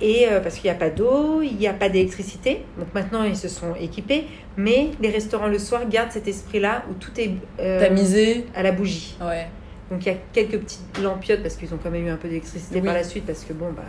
Et 0.00 0.26
euh, 0.28 0.40
parce 0.40 0.56
qu'il 0.56 0.64
n'y 0.64 0.76
a 0.76 0.78
pas 0.78 0.90
d'eau, 0.90 1.42
il 1.42 1.56
n'y 1.56 1.68
a 1.68 1.72
pas 1.72 1.88
d'électricité. 1.88 2.64
Donc 2.78 2.88
maintenant, 2.94 3.22
ils 3.22 3.36
se 3.36 3.48
sont 3.48 3.74
équipés. 3.78 4.24
Mais 4.56 4.90
les 5.00 5.10
restaurants 5.10 5.46
le 5.46 5.58
soir 5.58 5.88
gardent 5.88 6.10
cet 6.10 6.26
esprit-là 6.26 6.82
où 6.90 6.94
tout 6.94 7.12
est 7.20 7.30
euh, 7.60 7.80
Tamisé. 7.80 8.46
à 8.54 8.62
la 8.62 8.72
bougie. 8.72 9.16
Ouais. 9.20 9.46
Donc 9.90 10.04
il 10.04 10.12
y 10.12 10.14
a 10.14 10.18
quelques 10.32 10.58
petites 10.58 10.98
lampiottes 11.02 11.42
parce 11.42 11.54
qu'ils 11.56 11.72
ont 11.74 11.78
quand 11.82 11.90
même 11.90 12.06
eu 12.06 12.10
un 12.10 12.16
peu 12.16 12.28
d'électricité 12.28 12.76
Oui. 12.80 12.82
par 12.86 12.94
la 12.94 13.04
suite 13.04 13.26
parce 13.26 13.44
que 13.44 13.52
bon 13.52 13.70
bah 13.76 13.82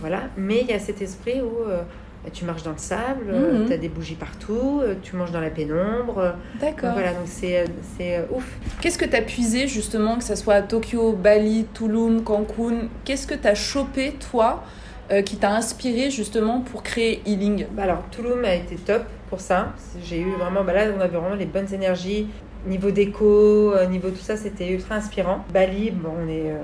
voilà. 0.00 0.22
Mais 0.36 0.60
il 0.62 0.66
y 0.68 0.72
a 0.72 0.78
cet 0.78 1.00
esprit 1.02 1.40
où 1.42 1.68
euh, 1.68 1.82
bah, 2.24 2.30
tu 2.32 2.44
marches 2.44 2.62
dans 2.62 2.72
le 2.72 2.78
sable, 2.78 3.26
Mhm. 3.32 3.66
tu 3.66 3.72
as 3.72 3.76
des 3.76 3.88
bougies 3.90 4.14
partout, 4.14 4.80
tu 5.02 5.14
manges 5.16 5.30
dans 5.30 5.40
la 5.40 5.50
pénombre. 5.50 6.34
D'accord. 6.60 6.92
voilà 6.94 7.10
donc 7.12 7.26
c'est 7.26 7.64
c'est 7.98 8.24
ouf. 8.32 8.44
Qu'est-ce 8.80 8.98
que 8.98 9.04
tu 9.04 9.14
as 9.16 9.22
puisé 9.22 9.68
justement, 9.68 10.16
que 10.16 10.24
ce 10.24 10.34
soit 10.34 10.54
à 10.54 10.62
Tokyo, 10.62 11.12
Bali, 11.12 11.66
Tulum, 11.74 12.22
Cancun? 12.24 12.88
Qu'est-ce 13.04 13.26
que 13.26 13.34
tu 13.34 13.46
as 13.46 13.54
chopé, 13.54 14.14
toi, 14.30 14.64
euh, 15.10 15.22
qui 15.22 15.36
t'a 15.36 15.50
inspiré 15.54 16.10
justement 16.10 16.60
pour 16.60 16.82
créer 16.82 17.22
Healing? 17.26 17.66
Bah 17.72 17.84
alors 17.84 18.02
Touloum 18.10 18.44
a 18.44 18.54
été 18.54 18.76
top 18.76 19.02
pour 19.28 19.40
ça. 19.40 19.72
J'ai 20.04 20.20
eu 20.20 20.30
vraiment 20.32 20.64
bah 20.64 20.72
là 20.72 20.84
on 20.96 21.00
avait 21.00 21.16
vraiment 21.16 21.34
les 21.36 21.46
bonnes 21.46 21.72
énergies. 21.72 22.28
Niveau 22.66 22.90
déco, 22.90 23.72
euh, 23.72 23.86
niveau 23.86 24.10
tout 24.10 24.16
ça, 24.20 24.36
c'était 24.36 24.68
ultra 24.68 24.96
inspirant. 24.96 25.44
Bali, 25.50 25.90
bon, 25.92 26.10
on 26.22 26.28
est, 26.28 26.50
euh, 26.50 26.58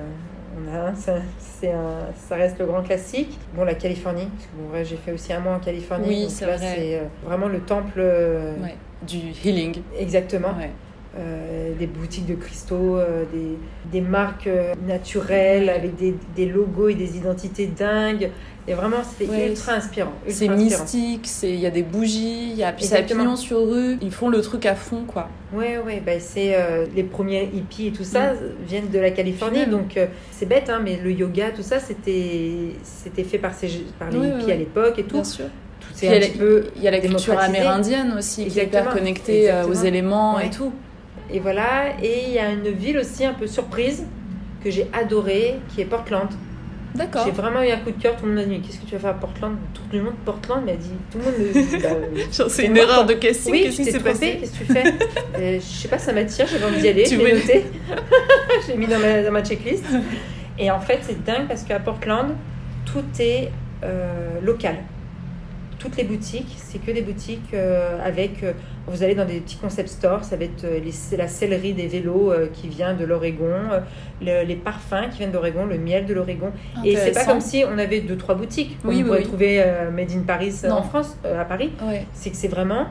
on 0.58 0.74
a, 0.74 0.88
un, 0.90 0.94
ça, 0.94 1.14
c'est 1.38 1.72
un- 1.72 2.08
ça 2.28 2.34
reste 2.36 2.58
le 2.58 2.66
grand 2.66 2.82
classique. 2.82 3.38
Bon, 3.54 3.64
la 3.64 3.74
Californie, 3.74 4.26
parce 4.26 4.44
que 4.44 4.56
bon, 4.58 4.74
ouais, 4.74 4.84
j'ai 4.84 4.96
fait 4.96 5.12
aussi 5.12 5.32
un 5.32 5.40
mois 5.40 5.54
en 5.54 5.58
Californie. 5.58 6.06
Oui, 6.06 6.26
c'est 6.28 6.44
vrai. 6.44 6.58
C'est 6.58 6.96
euh, 6.98 7.04
vraiment 7.24 7.48
le 7.48 7.60
temple. 7.60 7.98
Ouais. 7.98 8.74
Du 9.06 9.16
healing. 9.42 9.76
Exactement. 9.98 10.48
Ouais. 10.58 10.70
Euh, 11.18 11.72
des 11.78 11.86
boutiques 11.86 12.26
de 12.26 12.34
cristaux, 12.34 12.96
euh, 12.98 13.24
des, 13.32 13.56
des 13.90 14.00
marques 14.06 14.46
euh, 14.48 14.74
naturelles 14.86 15.70
avec 15.70 15.96
des, 15.96 16.14
des 16.34 16.44
logos 16.46 16.88
et 16.90 16.94
des 16.94 17.16
identités 17.16 17.66
dingues. 17.66 18.30
Et 18.68 18.74
vraiment, 18.74 18.98
c'était 19.02 19.30
Ouais, 19.30 19.48
ultra 19.48 19.72
inspirant. 19.72 20.12
C'est 20.28 20.48
mystique, 20.48 21.26
il 21.44 21.54
y 21.54 21.64
a 21.66 21.70
des 21.70 21.82
bougies, 21.84 22.50
il 22.50 22.56
y 22.56 22.64
a 22.64 22.74
Exactement. 22.76 23.22
pignon 23.22 23.36
sur 23.36 23.66
rue, 23.66 23.96
ils 24.02 24.10
font 24.12 24.28
le 24.28 24.42
truc 24.42 24.66
à 24.66 24.74
fond 24.74 25.04
quoi. 25.06 25.28
Ouais, 25.54 25.78
ouais, 25.78 26.02
bah 26.04 26.18
c'est 26.18 26.54
les 26.94 27.04
premiers 27.04 27.44
hippies 27.54 27.86
et 27.88 27.92
tout 27.92 28.04
ça 28.04 28.32
viennent 28.66 28.90
de 28.90 28.98
la 28.98 29.10
Californie, 29.10 29.66
donc 29.66 29.96
c'est 30.32 30.46
bête, 30.46 30.68
hein, 30.68 30.80
mais 30.84 30.98
le 31.02 31.12
yoga, 31.12 31.50
tout 31.54 31.62
ça, 31.62 31.78
c'était 31.78 32.72
c'était 32.82 33.22
fait 33.24 33.38
par, 33.38 33.54
ces, 33.54 33.68
par 33.98 34.10
les 34.10 34.18
hippies 34.18 34.52
à 34.52 34.56
l'époque 34.56 34.98
et 34.98 35.04
tout. 35.04 35.14
Bien 35.16 35.24
sûr. 35.24 35.44
Tout 35.80 35.88
il 36.02 36.08
y 36.08 36.12
a 36.12 36.16
un 36.16 36.18
la- 36.18 36.26
petit 36.26 36.38
peu 36.38 36.64
il 36.76 36.82
y 36.82 36.88
a 36.88 36.90
la 36.90 36.98
culture 37.00 37.38
amérindienne 37.38 38.14
aussi 38.18 38.46
qui 38.46 38.58
est 38.58 38.64
hyper 38.64 38.90
connectée 38.90 39.50
aux 39.68 39.74
éléments 39.74 40.40
et 40.40 40.50
tout. 40.50 40.72
Et 41.30 41.40
voilà, 41.40 41.94
et 42.02 42.24
il 42.28 42.34
y 42.34 42.38
a 42.38 42.50
une 42.50 42.68
ville 42.70 42.98
aussi 42.98 43.24
un 43.24 43.34
peu 43.34 43.46
surprise 43.46 44.04
que 44.62 44.70
j'ai 44.70 44.86
adorée, 44.92 45.56
qui 45.68 45.80
est 45.80 45.84
Portland. 45.84 46.28
D'accord. 46.94 47.24
J'ai 47.26 47.32
vraiment 47.32 47.62
eu 47.62 47.68
un 47.68 47.76
coup 47.78 47.90
de 47.90 48.00
cœur, 48.00 48.16
tout 48.16 48.24
le 48.24 48.32
monde 48.32 48.46
m'a 48.46 48.54
dit 48.54 48.60
Qu'est-ce 48.60 48.78
que 48.78 48.86
tu 48.86 48.92
vas 48.94 49.00
faire 49.00 49.10
à 49.10 49.14
Portland? 49.14 49.56
Tout 49.74 49.82
le 49.92 50.02
monde 50.02 50.14
Portland 50.24 50.64
m'a 50.64 50.72
dit 50.72 50.92
Tout 51.12 51.18
le 51.18 51.24
monde 51.24 51.34
me 51.38 51.52
dit 51.52 51.82
bah, 51.82 52.46
C'est 52.48 52.64
une 52.64 52.72
moi, 52.72 52.82
erreur 52.82 53.04
de 53.04 53.12
casting, 53.14 53.52
Oui, 53.52 53.62
qu'est-ce 53.64 53.76
qui 53.76 53.84
s'est 53.84 54.00
passé 54.00 54.38
qu'est-ce 54.40 54.52
que 54.52 54.64
tu 54.64 54.72
fais? 54.72 54.84
Euh, 55.38 55.58
Je 55.60 55.64
sais 55.64 55.88
pas, 55.88 55.98
ça 55.98 56.14
m'attire, 56.14 56.46
j'ai 56.46 56.64
envie 56.64 56.80
d'y 56.80 56.88
aller, 56.88 57.02
Tu 57.04 57.16
je 57.16 57.20
l'ai 57.20 57.34
noté. 57.34 57.66
je 58.66 58.72
l'ai 58.72 58.78
mis 58.78 58.86
dans 58.86 58.98
ma, 58.98 59.22
dans 59.22 59.32
ma 59.32 59.44
checklist. 59.44 59.84
Et 60.58 60.70
en 60.70 60.80
fait, 60.80 61.00
c'est 61.02 61.22
dingue 61.22 61.46
parce 61.46 61.64
qu'à 61.64 61.78
Portland, 61.80 62.34
tout 62.86 63.04
est 63.20 63.50
euh, 63.84 64.40
local. 64.42 64.76
Toutes 65.78 65.96
les 65.98 66.04
boutiques, 66.04 66.54
c'est 66.56 66.78
que 66.78 66.90
des 66.90 67.02
boutiques 67.02 67.52
euh, 67.54 67.98
avec. 68.04 68.42
euh, 68.42 68.52
vous 68.88 69.02
allez 69.02 69.14
dans 69.14 69.24
des 69.24 69.40
petits 69.40 69.56
concept 69.56 69.88
stores, 69.88 70.24
ça 70.24 70.36
va 70.36 70.44
être 70.44 70.64
euh, 70.64 70.78
les- 70.80 71.16
la 71.16 71.26
sellerie 71.28 71.72
des 71.74 71.86
vélos 71.88 72.32
qui 72.52 72.68
vient 72.68 72.94
de 72.94 73.04
l'Oregon, 73.04 73.52
le- 74.22 74.44
les 74.44 74.54
parfums 74.56 75.10
qui 75.10 75.18
viennent 75.18 75.32
d'Oregon, 75.32 75.66
le 75.66 75.76
miel 75.76 76.06
de 76.06 76.14
l'Oregon. 76.14 76.50
Et 76.84 76.96
c'est 76.96 77.12
pas 77.12 77.24
comme 77.24 77.40
si 77.40 77.64
on 77.70 77.76
avait 77.78 78.00
deux 78.00 78.16
trois 78.16 78.34
boutiques 78.36 78.78
Oui, 78.84 78.96
oui, 78.96 79.02
pourrait 79.04 79.18
oui. 79.18 79.24
trouver 79.24 79.62
euh, 79.62 79.90
made 79.90 80.12
in 80.12 80.20
Paris 80.20 80.54
Non. 80.68 80.76
en 80.76 80.82
France, 80.82 81.16
euh, 81.24 81.40
à 81.40 81.44
Paris 81.44 81.72
Ouais. 81.86 82.06
c'est 82.14 82.30
que 82.30 82.36
c'est 82.36 82.48
vraiment 82.48 82.86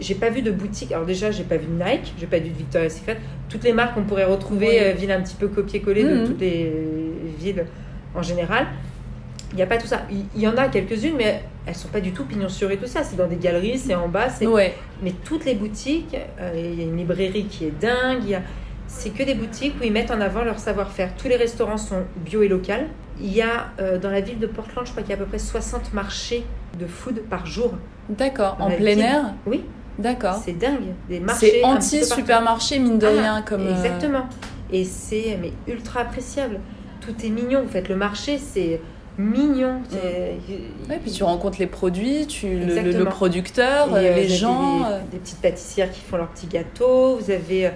j'ai 0.00 0.14
pas 0.16 0.30
vu 0.30 0.42
de 0.42 0.50
boutique 0.50 0.90
alors 0.90 1.06
déjà 1.06 1.30
j'ai 1.30 1.44
pas 1.44 1.56
vu 1.56 1.66
de 1.66 1.82
Nike 1.84 2.14
j'ai 2.18 2.26
pas 2.26 2.38
vu 2.38 2.48
de 2.48 2.56
Victoria's 2.56 2.96
Secret 2.98 3.18
toutes 3.48 3.62
les 3.62 3.72
marques 3.72 3.94
qu'on 3.94 4.02
pourrait 4.02 4.24
retrouver 4.24 4.66
Ouais. 4.66 4.92
euh, 4.92 4.92
villes 4.94 5.12
un 5.12 5.20
petit 5.20 5.36
peu 5.36 5.46
copier-coller 5.48 6.02
de 6.02 6.14
Mhm. 6.16 6.26
toutes 6.26 6.40
les 6.40 6.72
villes 7.38 7.66
en 8.14 8.22
général 8.22 8.66
il 9.52 9.56
n'y 9.56 9.62
a 9.62 9.66
pas 9.66 9.76
tout 9.78 9.86
ça 9.86 10.02
il 10.10 10.40
y 10.40 10.48
en 10.48 10.56
a 10.56 10.68
quelques-unes 10.68 11.14
mais 11.16 11.42
elles 11.66 11.74
sont 11.74 11.88
pas 11.88 12.00
du 12.00 12.12
tout 12.12 12.24
pignon 12.24 12.48
sur 12.48 12.68
rue 12.68 12.76
tout 12.78 12.86
ça 12.86 13.02
c'est 13.04 13.16
dans 13.16 13.26
des 13.28 13.36
galeries 13.36 13.78
c'est 13.78 13.94
en 13.94 14.08
bas 14.08 14.28
c'est 14.30 14.46
Ouais. 14.46 14.74
mais 15.02 15.12
toutes 15.24 15.44
les 15.44 15.54
boutiques 15.54 16.16
euh, 16.40 16.52
il 16.54 16.78
y 16.78 16.82
a 16.82 16.84
une 16.84 16.96
librairie 16.96 17.44
qui 17.46 17.66
est 17.66 17.78
dingue 17.80 18.24
y 18.24 18.34
a 18.34 18.40
c'est 18.88 19.10
que 19.10 19.22
des 19.22 19.34
boutiques 19.34 19.74
où 19.80 19.84
ils 19.84 19.92
mettent 19.92 20.10
en 20.10 20.20
avant 20.20 20.44
leur 20.44 20.58
savoir-faire. 20.58 21.14
Tous 21.16 21.26
les 21.26 21.36
restaurants 21.36 21.78
sont 21.78 22.02
bio 22.26 22.42
et 22.42 22.48
local. 22.48 22.88
Il 23.18 23.32
y 23.32 23.40
a 23.40 23.70
euh, 23.80 23.96
dans 23.96 24.10
la 24.10 24.20
ville 24.20 24.38
de 24.38 24.46
Portland, 24.46 24.84
je 24.84 24.90
crois 24.90 25.02
qu'il 25.02 25.12
y 25.12 25.14
a 25.14 25.16
à 25.16 25.18
peu 25.18 25.24
près 25.24 25.38
60 25.38 25.94
marchés 25.94 26.44
de 26.78 26.86
food 26.86 27.22
par 27.30 27.46
jour. 27.46 27.72
D'accord. 28.10 28.58
En 28.60 28.66
plein 28.68 28.76
ville. 28.94 28.98
air 29.00 29.32
Oui, 29.46 29.64
D'accord. 29.98 30.34
c'est 30.44 30.52
dingue. 30.58 30.92
Des 31.08 31.20
marchés. 31.20 31.52
C'est 31.52 31.64
anti-supermarché, 31.64 32.78
mine 32.80 32.98
de 32.98 33.06
Ah, 33.06 33.10
rien. 33.22 33.42
comme 33.42 33.66
euh, 33.66 33.70
Exactement. 33.70 34.26
Et 34.70 34.84
c'est 34.84 35.38
mais 35.40 35.52
ultra 35.66 36.00
appréciable. 36.00 36.60
Tout 37.00 37.14
est 37.24 37.30
mignon. 37.30 37.62
Vous 37.62 37.70
faites 37.70 37.88
le 37.88 37.96
marché, 37.96 38.36
c'est 38.36 38.78
mignon. 39.18 39.80
C'est- 39.88 39.98
Ouais, 40.90 40.98
puis 41.02 41.10
tu 41.12 41.22
rencontres 41.24 41.58
les 41.58 41.66
produits, 41.66 42.26
tu, 42.26 42.46
le- 42.48 42.92
le, 42.98 43.04
producteur, 43.04 43.88
Et, 43.98 44.06
euh, 44.08 44.12
euh, 44.12 44.16
les 44.16 44.28
gens. 44.28 44.80
Des, 44.80 44.84
euh, 44.86 44.98
des 45.12 45.18
petites 45.18 45.40
pâtissières 45.40 45.90
qui 45.90 46.00
font 46.00 46.16
leurs 46.16 46.28
petits 46.28 46.46
gâteaux. 46.46 47.16
Vous 47.16 47.30
avez. 47.30 47.66
euh, 47.66 47.70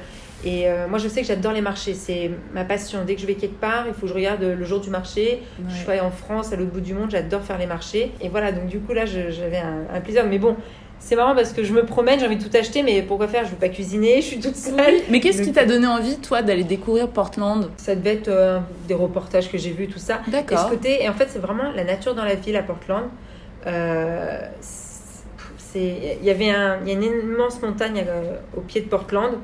Et 0.44 0.68
euh, 0.68 0.87
moi, 0.87 0.99
je 0.99 1.09
sais 1.09 1.22
que 1.22 1.27
j'adore 1.27 1.53
les 1.53 1.62
marchés. 1.62 1.94
C'est 1.94 2.31
ma 2.55 2.62
passion. 2.64 3.01
Dès 3.07 3.14
que 3.14 3.20
je 3.22 3.27
vais 3.27 3.35
quelque 3.35 3.59
part, 3.59 3.85
il 3.88 3.94
faut 3.94 4.03
que 4.03 4.09
je 4.09 4.12
regarde 4.14 4.42
le 4.42 4.64
jour 4.64 4.81
du 4.81 4.90
marché. 4.90 5.42
Je 5.68 5.75
suis 5.75 5.90
allée 5.90 6.01
en 6.01 6.11
France, 6.11 6.53
à 6.53 6.57
l'autre 6.57 6.70
bout 6.72 6.81
du 6.83 6.92
monde. 6.94 7.11
J'adore 7.11 7.40
faire 7.42 7.59
les 7.59 7.66
marchés. 7.66 8.12
Et 8.20 8.29
voilà, 8.29 8.53
donc 8.53 8.66
du 8.66 8.79
coup, 8.79 8.92
là, 8.92 9.07
j'avais 9.07 9.57
un, 9.59 9.85
un 9.94 10.01
plaisir. 10.03 10.25
Mais 10.29 10.38
bon, 10.38 10.55
c'est 10.98 11.14
marrant 11.14 11.35
parce 11.35 11.52
que 11.52 11.62
je 11.62 11.72
me 11.72 11.85
promène, 11.85 12.18
j'ai 12.18 12.26
envie 12.26 12.37
de 12.37 12.42
tout 12.42 12.56
acheter. 12.56 12.82
Mais 12.82 13.02
pourquoi 13.02 13.28
faire? 13.28 13.42
Je 13.42 13.50
ne 13.50 13.52
veux 13.52 13.61
pas 13.61 13.68
cuisiner. 13.68 14.16
Je 14.20 14.26
suis 14.26 14.40
toute 14.40 14.56
seule. 14.56 14.94
Mais 15.11 15.20
qu'est-ce 15.20 15.42
qui 15.42 15.52
t'a 15.52 15.64
donné 15.64 15.87
envie, 15.87 16.16
toi, 16.18 16.42
d'aller 16.42 16.64
découvrir 16.64 17.09
Portland? 17.09 17.70
Ça 17.76 17.94
devait 17.94 18.14
être 18.14 18.28
euh, 18.28 18.59
des 18.88 18.94
reportages 18.94 19.50
que 19.50 19.59
j'ai 19.59 19.70
vus, 19.70 19.87
tout 19.88 19.98
ça. 19.98 20.20
Et 20.22 20.24
ce 20.26 20.30
D'accord. 20.32 20.70
côté, 20.70 21.02
et 21.02 21.09
en 21.09 21.12
fait, 21.12 21.28
c'est 21.28 21.38
vraiment 21.38 21.70
la 21.74 21.85
nature 21.85 22.14
dans 22.14 22.24
la 22.24 22.35
ville 22.35 22.56
à 22.56 22.62
Portland. 22.62 23.04
Euh, 23.66 24.40
c'est, 24.61 26.18
il 26.20 26.26
y 26.26 26.30
avait 26.30 26.50
un, 26.50 26.78
il 26.82 26.88
y 26.88 26.90
a 26.90 26.94
une 26.94 27.04
immense 27.04 27.61
montagne 27.62 28.04
euh, 28.09 28.37
au 28.56 28.61
pied 28.61 28.80
de 28.80 28.88
Portland 28.88 29.35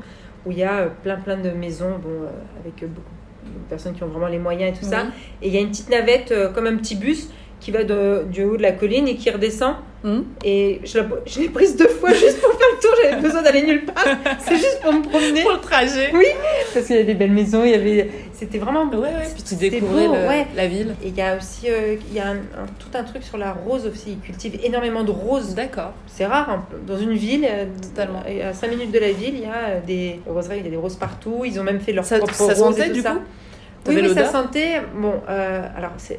où 0.45 0.51
il 0.51 0.59
y 0.59 0.65
a 0.65 0.87
plein 1.03 1.17
plein 1.17 1.37
de 1.37 1.51
maisons, 1.51 1.99
bon, 2.03 2.27
avec 2.61 2.81
beaucoup 2.81 3.07
de 3.45 3.69
personnes 3.69 3.95
qui 3.95 4.03
ont 4.03 4.09
vraiment 4.09 4.27
les 4.27 4.39
moyens 4.39 4.77
et 4.77 4.81
tout 4.81 4.89
ça. 4.89 5.05
Et 5.41 5.49
il 5.49 5.55
y 5.55 5.59
a 5.59 5.61
une 5.61 5.69
petite 5.69 5.91
navette 5.91 6.35
comme 6.55 6.67
un 6.67 6.77
petit 6.77 6.97
bus 6.97 7.29
qui 7.63 7.71
va 7.71 7.85
de- 7.85 8.25
du 8.31 8.43
haut 8.45 8.57
de 8.57 8.63
la 8.63 8.73
colline 8.73 9.07
et 9.07 9.15
qui 9.15 9.31
redescend. 9.31 9.75
Hum. 10.05 10.25
Et 10.45 10.81
je, 10.85 10.99
la- 10.99 11.07
je 11.27 11.39
l'ai 11.39 11.49
prise 11.49 11.77
deux 11.77 11.87
fois 11.87 12.13
juste 12.13 12.41
pour 12.41 12.51
faire 12.51 12.67
le 12.75 12.81
tour. 12.83 12.91
J'avais 13.05 13.23
besoin 13.23 13.41
d'aller 13.43 13.63
nulle 13.63 13.85
part. 13.85 14.05
C'est 14.41 14.57
juste 14.57 14.81
pour 14.83 14.93
me 14.93 15.01
promener. 15.03 15.43
Pour 15.43 15.53
le 15.53 15.61
trajet. 15.61 16.11
Oui, 16.13 16.27
parce 16.75 16.87
qu'il 16.87 16.97
y 16.97 16.99
avait 16.99 17.07
des 17.07 17.15
belles 17.15 17.31
maisons. 17.31 17.63
Il 17.65 17.71
y 17.71 17.75
avait, 17.75 18.11
c'était 18.33 18.59
vraiment 18.59 18.83
Ouais, 18.91 18.97
ouais, 18.99 19.29
puis 19.33 19.45
tu 19.45 19.51
C'était 19.51 19.71
découvrais 19.71 20.09
beau, 20.09 20.15
le- 20.15 20.27
ouais. 20.27 20.47
la 20.57 20.67
ville. 20.67 20.97
Et 21.05 21.09
il 21.09 21.17
y 21.17 21.23
a 21.23 21.37
aussi 21.37 21.69
euh, 21.71 21.95
il 22.11 22.17
y 22.17 22.19
a 22.19 22.27
un- 22.31 22.33
un- 22.63 22.67
tout 22.81 22.89
un 22.95 23.05
truc 23.05 23.23
sur 23.23 23.39
la 23.39 23.53
rose 23.53 23.87
aussi. 23.87 24.11
Ils 24.11 24.19
cultivent 24.19 24.59
énormément 24.65 25.05
de 25.05 25.13
roses. 25.13 25.55
D'accord. 25.55 25.93
C'est 26.09 26.27
rare. 26.27 26.51
hein. 26.51 26.65
Dans 26.85 26.99
une 26.99 27.13
ville, 27.13 27.47
euh, 27.49 27.67
Totalement. 27.81 28.25
et 28.29 28.43
à 28.43 28.53
5 28.55 28.71
minutes 28.71 28.91
de 28.91 28.99
la 28.99 29.13
ville, 29.13 29.35
il 29.35 29.43
y 29.43 29.45
a 29.47 29.69
euh, 29.77 29.81
des 29.87 30.19
roseries, 30.27 30.59
il 30.59 30.65
y 30.65 30.69
a 30.69 30.71
des 30.71 30.77
roses 30.77 30.97
partout. 30.97 31.43
Ils 31.45 31.61
ont 31.61 31.65
même 31.65 31.79
fait 31.79 31.93
leur 31.93 32.05
Ça, 32.05 32.19
propre 32.19 32.35
ça 32.35 32.45
rose 32.47 32.57
sentait 32.57 32.87
et 32.87 32.89
tout 32.89 32.95
du 32.95 33.01
ça. 33.03 33.13
coup? 33.13 33.19
Oui, 33.89 33.99
oui, 34.03 34.15
ça 34.15 34.25
sentait. 34.27 34.81
Bon, 34.97 35.15
euh, 35.29 35.63
alors 35.77 35.93
c'est. 35.99 36.19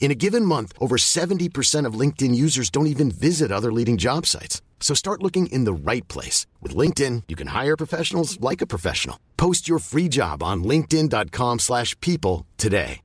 In 0.00 0.10
a 0.10 0.14
given 0.14 0.44
month, 0.44 0.72
over 0.80 0.96
70% 0.96 1.86
of 1.86 1.98
LinkedIn 1.98 2.34
users 2.34 2.68
don't 2.70 2.86
even 2.86 3.10
visit 3.10 3.50
other 3.50 3.72
leading 3.72 3.96
job 3.96 4.26
sites. 4.26 4.60
So 4.80 4.94
start 4.94 5.22
looking 5.22 5.46
in 5.46 5.64
the 5.64 5.72
right 5.72 6.06
place. 6.08 6.46
With 6.60 6.76
LinkedIn, 6.76 7.22
you 7.28 7.34
can 7.36 7.48
hire 7.48 7.74
professionals 7.76 8.38
like 8.40 8.60
a 8.60 8.66
professional. 8.66 9.16
Post 9.38 9.66
your 9.66 9.78
free 9.80 10.08
job 10.10 10.42
on 10.42 10.62
linkedin.com 10.62 11.58
slash 11.60 11.98
people 12.00 12.44
today. 12.58 13.00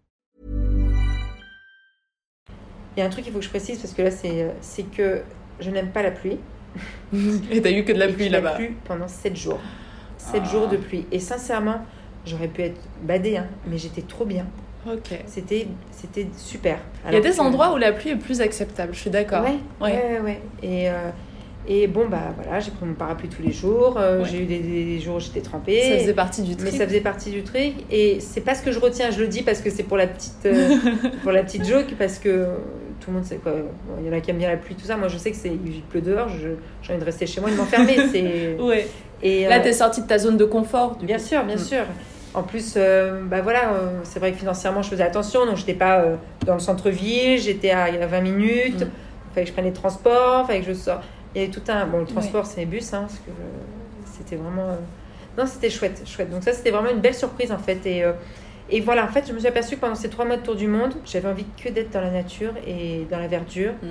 Il 2.97 2.99
y 2.99 3.01
a 3.01 3.05
un 3.05 3.09
truc 3.11 3.23
qu'il 3.23 3.31
faut 3.31 3.39
que 3.39 3.45
je 3.45 3.49
précise 3.49 3.77
parce 3.79 3.93
que 3.93 4.01
là, 4.01 4.11
c'est 4.11 4.41
euh, 4.41 4.51
que 4.97 5.21
je 5.61 5.69
n'aime 5.69 5.91
pas 5.91 6.01
la 6.03 6.11
pluie. 6.11 6.37
Et 7.51 7.61
t'as 7.61 7.71
eu 7.71 7.85
que 7.85 7.93
de 7.93 7.97
la 7.99 8.09
Et 8.09 8.13
pluie 8.13 8.27
là-bas. 8.29 8.55
plu 8.55 8.75
pendant 8.83 9.07
7 9.07 9.37
jours. 9.37 9.59
7 10.17 10.41
Ah. 10.43 10.49
jours 10.51 10.67
de 10.67 10.75
pluie. 10.75 11.05
Et 11.13 11.19
sincèrement, 11.19 11.85
j'aurais 12.25 12.49
pu 12.49 12.61
être 12.63 12.81
badée, 13.03 13.37
hein, 13.37 13.47
mais 13.67 13.77
j'étais 13.77 14.01
trop 14.01 14.25
bien. 14.25 14.45
Ok. 14.87 15.19
C'était 15.25 15.67
c'était 15.91 16.27
super. 16.37 16.79
Il 17.07 17.13
y 17.13 17.17
a 17.17 17.19
des 17.19 17.29
que- 17.31 17.39
endroits 17.41 17.73
où 17.73 17.77
la 17.77 17.91
pluie 17.91 18.11
est 18.11 18.15
plus 18.15 18.41
acceptable, 18.41 18.93
je 18.93 18.99
suis 18.99 19.09
d'accord. 19.09 19.43
Ouais, 19.43 19.57
Ouais. 19.81 20.19
ouais. 20.23 20.41
Et, 20.63 20.89
euh, 20.89 21.09
et 21.67 21.87
bon, 21.87 22.07
bah 22.07 22.33
voilà, 22.41 22.59
j'ai 22.61 22.71
pris 22.71 22.85
mon 22.85 22.93
parapluie 22.93 23.27
tous 23.29 23.41
les 23.41 23.51
jours. 23.51 23.95
euh, 23.97 24.21
Ouais. 24.23 24.29
J'ai 24.31 24.41
eu 24.43 24.45
des, 24.45 24.59
des 24.59 24.99
jours 24.99 25.17
où 25.17 25.19
j'étais 25.19 25.41
trempée. 25.41 25.81
Ça 25.83 25.97
faisait 25.99 26.13
partie 26.13 26.41
du 26.43 26.51
mais 26.51 26.69
trip. 26.69 26.79
ça 26.79 26.87
faisait 26.87 27.01
partie 27.01 27.29
du 27.31 27.43
truc. 27.43 27.73
Et 27.91 28.19
c'est 28.21 28.41
pas 28.41 28.55
ce 28.55 28.63
que 28.63 28.71
je 28.71 28.79
retiens, 28.79 29.11
je 29.11 29.19
le 29.19 29.27
dis 29.27 29.43
parce 29.43 29.59
que 29.61 29.69
c'est 29.69 29.83
pour 29.83 29.97
la 29.97 30.07
petite, 30.07 30.45
euh, 30.45 30.75
pour 31.23 31.31
la 31.33 31.43
petite 31.43 31.65
joke, 31.67 31.93
parce 31.99 32.17
que 32.17 32.45
tout 33.01 33.11
le 33.11 33.17
monde 33.17 33.25
sait 33.25 33.35
quoi. 33.37 33.53
Il 34.01 34.07
y 34.07 34.09
en 34.09 34.13
a 34.17 34.21
qui 34.21 34.31
aiment 34.31 34.37
bien 34.37 34.49
la 34.49 34.57
pluie, 34.57 34.75
tout 34.75 34.85
ça. 34.85 34.95
Moi, 34.95 35.09
je 35.09 35.17
sais 35.17 35.31
que 35.31 35.37
c'est 35.37 35.49
il 35.49 35.81
pleut 35.89 36.01
dehors. 36.01 36.29
je- 36.29 36.49
J'ai 36.81 36.93
envie 36.93 37.01
de 37.01 37.05
rester 37.05 37.27
chez 37.27 37.41
moi 37.41 37.49
et 37.49 37.53
de 37.53 37.57
m'enfermer. 37.57 37.97
c'est 38.11 38.55
Ouais. 38.59 38.87
et 39.21 39.45
Là, 39.45 39.59
t'es 39.59 39.73
sortie 39.73 40.01
de 40.01 40.07
ta 40.07 40.17
zone 40.17 40.37
de 40.37 40.45
confort. 40.45 40.95
du 40.95 41.05
Bien 41.05 41.17
coup. 41.17 41.23
sûr, 41.23 41.43
bien 41.43 41.55
Mm. 41.57 41.59
sûr. 41.59 41.83
En 42.33 42.43
plus, 42.43 42.73
euh, 42.77 43.21
bah 43.23 43.41
voilà, 43.41 43.73
euh, 43.73 43.99
c'est 44.03 44.19
vrai 44.19 44.31
que 44.31 44.37
financièrement, 44.37 44.81
je 44.83 44.89
faisais 44.89 45.03
attention, 45.03 45.45
donc 45.47 45.57
j'étais 45.57 45.73
pas 45.73 45.99
euh, 46.01 46.15
dans 46.45 46.53
le 46.53 46.59
centre-ville, 46.59 47.39
j'étais 47.39 47.71
à, 47.71 47.85
à 47.85 48.05
20 48.05 48.21
minutes, 48.21 48.75
il 48.81 48.85
Mm. 48.85 48.89
fallait 49.33 49.43
que 49.43 49.47
je 49.47 49.53
prenne 49.53 49.65
les 49.65 49.73
transports, 49.73 50.45
fallait 50.45 50.59
que 50.61 50.67
je 50.67 50.73
sorte. 50.73 51.03
Il 51.33 51.41
y 51.41 51.43
avait 51.43 51.51
tout 51.53 51.61
un. 51.69 51.85
Bon, 51.87 51.99
le 51.99 52.05
transport, 52.05 52.45
c'est 52.45 52.59
les 52.61 52.65
bus, 52.65 52.93
hein, 52.93 53.01
parce 53.01 53.15
que 53.15 53.31
c'était 54.05 54.35
vraiment. 54.35 54.77
Non, 55.37 55.45
c'était 55.45 55.69
chouette, 55.69 56.01
chouette. 56.05 56.29
Donc, 56.31 56.43
ça, 56.43 56.53
c'était 56.53 56.71
vraiment 56.71 56.89
une 56.91 56.99
belle 57.01 57.13
surprise, 57.15 57.51
en 57.51 57.57
fait. 57.59 57.85
Et, 57.85 58.03
et 58.71 58.81
voilà, 58.81 59.05
en 59.05 59.07
fait, 59.09 59.25
je 59.27 59.33
me 59.33 59.39
suis 59.39 59.47
aperçue 59.47 59.75
que 59.75 59.81
pendant 59.81 59.95
ces 59.95 60.09
trois 60.09 60.25
mois 60.25 60.37
de 60.37 60.41
tour 60.41 60.55
du 60.55 60.67
monde, 60.67 60.93
j'avais 61.05 61.27
envie 61.29 61.45
que 61.63 61.69
d'être 61.69 61.91
dans 61.91 62.01
la 62.01 62.09
nature 62.11 62.53
et 62.67 63.05
dans 63.11 63.19
la 63.19 63.27
verdure 63.27 63.73
Mm. 63.81 63.87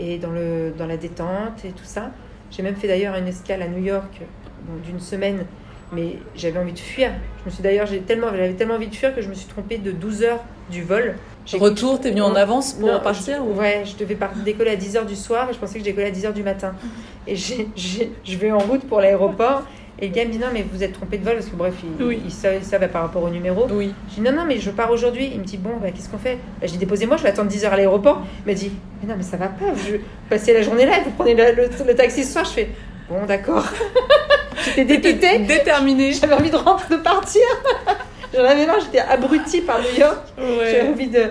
et 0.00 0.18
dans, 0.18 0.30
le, 0.30 0.72
dans 0.76 0.86
la 0.86 0.96
détente 0.98 1.64
et 1.64 1.70
tout 1.72 1.84
ça. 1.84 2.10
J'ai 2.50 2.62
même 2.62 2.76
fait 2.76 2.88
d'ailleurs 2.88 3.14
une 3.16 3.28
escale 3.28 3.62
à 3.62 3.68
New 3.68 3.82
York 3.82 4.20
bon, 4.68 4.78
d'une 4.84 5.00
semaine, 5.00 5.46
mais 5.92 6.16
j'avais 6.34 6.58
envie 6.58 6.72
de 6.72 6.78
fuir. 6.78 7.10
Je 7.40 7.50
me 7.50 7.54
suis 7.54 7.62
d'ailleurs, 7.62 7.86
j'ai 7.86 8.00
tellement, 8.00 8.28
j'avais 8.30 8.52
tellement 8.54 8.74
envie 8.74 8.88
de 8.88 8.94
fuir 8.94 9.14
que 9.14 9.20
je 9.22 9.28
me 9.28 9.34
suis 9.34 9.46
trompée 9.46 9.78
de 9.78 9.90
12 9.90 10.22
heures 10.22 10.40
du 10.70 10.82
vol. 10.82 11.14
J'ai- 11.44 11.58
Retour, 11.58 12.00
t'es 12.00 12.10
venu 12.10 12.22
en 12.22 12.30
Non, 12.30 12.36
avance 12.36 12.74
pour 12.74 12.88
non, 12.88 13.00
partir 13.00 13.36
je- 13.38 13.40
ou... 13.42 13.58
Ouais, 13.60 13.82
je 13.84 13.96
devais 13.96 14.16
décoller 14.44 14.70
à 14.70 14.76
10h 14.76 15.04
du 15.06 15.16
soir 15.16 15.48
et 15.50 15.52
je 15.52 15.58
pensais 15.58 15.74
que 15.74 15.80
je 15.80 15.84
décollais 15.84 16.06
à 16.06 16.10
10h 16.10 16.32
du 16.32 16.42
matin. 16.42 16.74
Et 17.26 17.34
j'ai- 17.36 17.68
j'ai- 17.76 18.12
je 18.24 18.36
vais 18.38 18.50
en 18.52 18.58
route 18.58 18.82
pour 18.88 19.00
l'aéroport 19.00 19.62
et 20.00 20.06
le 20.08 20.14
gars 20.14 20.24
me 20.24 20.30
dit 20.30 20.38
non 20.38 20.46
mais 20.52 20.64
vous 20.72 20.82
êtes 20.84 20.92
trompé 20.92 21.18
de 21.18 21.24
vol 21.24 21.34
parce 21.34 21.46
que 21.46 21.56
bref, 21.56 21.74
il, 21.98 22.04
Oui. 22.04 22.22
il 22.24 22.30
savait 22.30 22.60
ça 22.62 22.78
va 22.78 22.86
par 22.88 23.02
rapport 23.02 23.24
au 23.24 23.28
numéro. 23.28 23.66
Oui. 23.72 23.92
Je 24.10 24.14
dis 24.14 24.20
non, 24.20 24.32
non, 24.32 24.44
mais 24.46 24.58
je 24.60 24.70
pars 24.70 24.90
aujourd'hui. 24.92 25.30
Il 25.34 25.40
me 25.40 25.44
dit 25.44 25.56
bon, 25.56 25.70
bah, 25.82 25.90
qu'est-ce 25.90 26.08
qu'on 26.08 26.18
fait? 26.18 26.36
Bah, 26.60 26.62
J'ai 26.68 26.72
dit 26.72 26.78
déposez-moi, 26.78 27.16
je 27.16 27.24
vais 27.24 27.28
attendre 27.30 27.48
10 27.50 27.64
heures 27.64 27.72
à 27.72 27.76
l'aéroport. 27.76 28.22
Il 28.46 28.48
m'a 28.48 28.54
dit 28.54 28.70
mais 29.02 29.08
non, 29.08 29.14
mais 29.16 29.24
ça 29.24 29.36
va 29.36 29.48
pas, 29.48 29.66
je 29.84 29.92
vais 29.94 30.00
passer 30.30 30.54
la 30.54 30.62
journée 30.62 30.86
là, 30.86 31.00
vous 31.04 31.10
prenez 31.10 31.34
le, 31.34 31.56
le- 31.56 31.68
le 31.86 31.94
taxi 31.96 32.22
ce 32.24 32.32
soir. 32.32 32.44
Je 32.44 32.50
fais 32.50 32.68
bon, 33.10 33.26
d'accord. 33.26 33.66
J'étais 34.64 34.84
dépitée, 34.84 35.38
Déterminé. 35.40 36.12
j'avais 36.12 36.34
envie 36.34 36.50
de 36.50 36.56
rentrer, 36.56 36.94
de 36.96 37.00
partir. 37.00 37.42
J'en 38.34 38.44
avais 38.44 38.66
marre, 38.66 38.80
j'étais 38.80 39.00
abrutie 39.00 39.60
par 39.60 39.78
New 39.80 39.98
York. 39.98 40.18
J'avais 40.38 40.88
envie 40.88 41.08
de. 41.08 41.24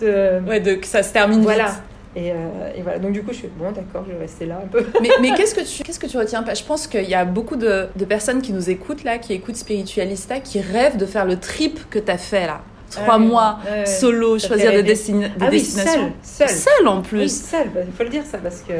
de... 0.00 0.40
Ouais, 0.48 0.60
de, 0.60 0.74
que 0.74 0.86
ça 0.86 1.02
se 1.02 1.12
termine 1.12 1.42
Voilà. 1.42 1.64
vite. 1.66 1.74
Et, 2.18 2.30
euh, 2.32 2.34
et 2.74 2.80
voilà, 2.80 2.98
donc 2.98 3.12
du 3.12 3.22
coup, 3.22 3.32
je 3.34 3.40
fais 3.40 3.50
bon, 3.58 3.70
d'accord, 3.72 4.04
je 4.08 4.14
vais 4.14 4.20
rester 4.20 4.46
là 4.46 4.58
un 4.64 4.66
peu. 4.66 4.86
mais 5.02 5.10
mais 5.20 5.32
qu'est-ce 5.36 5.54
que 5.54 5.60
tu 5.60 5.82
qu'est-ce 5.82 5.98
que 6.00 6.06
tu 6.06 6.16
retiens? 6.16 6.42
Pas 6.42 6.54
Je 6.54 6.62
pense 6.64 6.86
qu'il 6.86 7.04
y 7.04 7.14
a 7.14 7.26
beaucoup 7.26 7.56
de, 7.56 7.88
de 7.94 8.04
personnes 8.06 8.40
qui 8.40 8.54
nous 8.54 8.70
écoutent 8.70 9.04
là, 9.04 9.18
qui 9.18 9.34
écoutent 9.34 9.56
Spiritualista, 9.56 10.40
qui 10.40 10.62
rêvent 10.62 10.96
de 10.96 11.04
faire 11.04 11.26
le 11.26 11.36
trip 11.38 11.78
que 11.90 11.98
t'as 11.98 12.16
fait 12.16 12.46
là. 12.46 12.62
Trois 12.90 13.18
Ouais, 13.18 13.26
mois, 13.26 13.58
ouais. 13.70 13.84
solo, 13.84 14.38
choisir 14.38 14.70
des, 14.70 14.76
rêver. 14.78 14.82
destine- 14.84 15.20
des 15.20 15.28
Ah 15.40 15.48
oui, 15.50 15.58
destinations. 15.58 16.12
seule, 16.22 16.48
seule. 16.48 16.56
Seule 16.78 16.88
en 16.88 16.96
Oui, 16.96 17.02
plus. 17.02 17.42
seule, 17.50 17.66
il 17.86 17.92
faut 17.92 18.04
le 18.04 18.08
dire 18.08 18.22
ça 18.24 18.38
parce 18.38 18.60
que. 18.62 18.72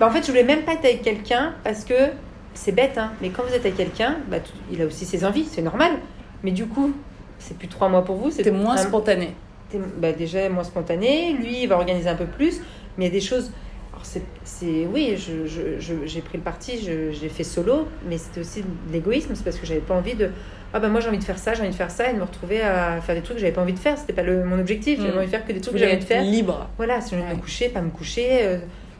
Bah, 0.00 0.06
en 0.06 0.10
fait, 0.10 0.22
je 0.22 0.28
voulais 0.30 0.44
même 0.44 0.62
pas 0.62 0.72
être 0.72 0.84
avec 0.86 1.02
quelqu'un 1.02 1.52
parce 1.64 1.84
que 1.84 1.92
c'est 2.54 2.72
bête, 2.72 2.98
hein, 2.98 3.12
mais 3.22 3.30
quand 3.30 3.42
vous 3.44 3.54
êtes 3.54 3.60
avec 3.64 3.76
quelqu'un, 3.76 4.16
bah, 4.30 4.38
il 4.72 4.82
a 4.82 4.86
aussi 4.86 5.04
ses 5.04 5.24
envies, 5.24 5.44
c'est 5.50 5.62
normal. 5.62 5.92
Mais 6.44 6.50
du 6.50 6.66
coup, 6.66 6.92
c'est 7.38 7.56
plus 7.56 7.68
trois 7.68 7.88
mois 7.88 8.04
pour 8.04 8.16
vous, 8.16 8.30
c'est 8.30 8.38
C'était 8.38 8.50
moins 8.50 8.74
un- 8.74 8.78
spontané. 8.78 9.34
bah, 9.98 10.12
déjà 10.12 10.48
moins 10.48 10.64
spontané. 10.64 11.32
Lui, 11.34 11.62
il 11.62 11.66
va 11.68 11.76
organiser 11.76 12.08
un 12.08 12.14
peu 12.16 12.26
plus, 12.26 12.60
mais 12.96 13.04
il 13.04 13.08
y 13.08 13.10
a 13.10 13.12
des 13.12 13.20
choses. 13.20 13.50
C'est, 14.44 14.86
oui, 14.92 15.16
j'ai 15.18 16.20
pris 16.20 16.38
le 16.38 16.42
parti, 16.44 16.78
j'ai 16.80 17.28
fait 17.28 17.42
solo, 17.44 17.88
mais 18.08 18.16
c'était 18.16 18.40
aussi 18.40 18.62
de 18.62 18.66
l'égoïsme, 18.92 19.32
c'est 19.34 19.42
parce 19.44 19.58
que 19.58 19.66
j'avais 19.66 19.80
pas 19.80 19.94
envie 19.94 20.14
de. 20.14 20.30
Ah 20.72 20.78
bah 20.80 20.88
moi 20.88 21.00
j'ai 21.00 21.08
envie 21.08 21.18
de 21.18 21.24
faire 21.24 21.38
ça, 21.38 21.54
j'ai 21.54 21.62
envie 21.62 21.70
de 21.70 21.74
faire 21.74 21.90
ça, 21.90 22.08
et 22.10 22.12
de 22.12 22.18
me 22.18 22.22
retrouver 22.24 22.60
à 22.60 23.00
faire 23.00 23.14
des 23.16 23.22
trucs 23.22 23.36
que 23.36 23.40
j'avais 23.40 23.52
pas 23.52 23.62
envie 23.62 23.72
de 23.72 23.78
faire. 23.78 23.98
C'était 23.98 24.12
pas 24.12 24.22
le, 24.22 24.44
mon 24.44 24.58
objectif. 24.60 25.00
J'avais 25.00 25.12
Mm. 25.12 25.16
envie 25.18 25.26
de 25.26 25.30
faire 25.30 25.44
que 25.46 25.52
des 25.52 25.60
trucs 25.60 25.74
que 25.74 25.80
j'avais 25.80 25.92
envie 25.94 26.00
de 26.02 26.06
faire. 26.06 26.22
libre. 26.22 26.68
Voilà, 26.76 27.00
si 27.00 27.10
j'ai 27.10 27.16
envie 27.16 27.30
de 27.32 27.36
me 27.36 27.40
coucher, 27.40 27.68
pas 27.70 27.80
me 27.80 27.90
coucher. 27.90 28.28
euh, 28.42 28.58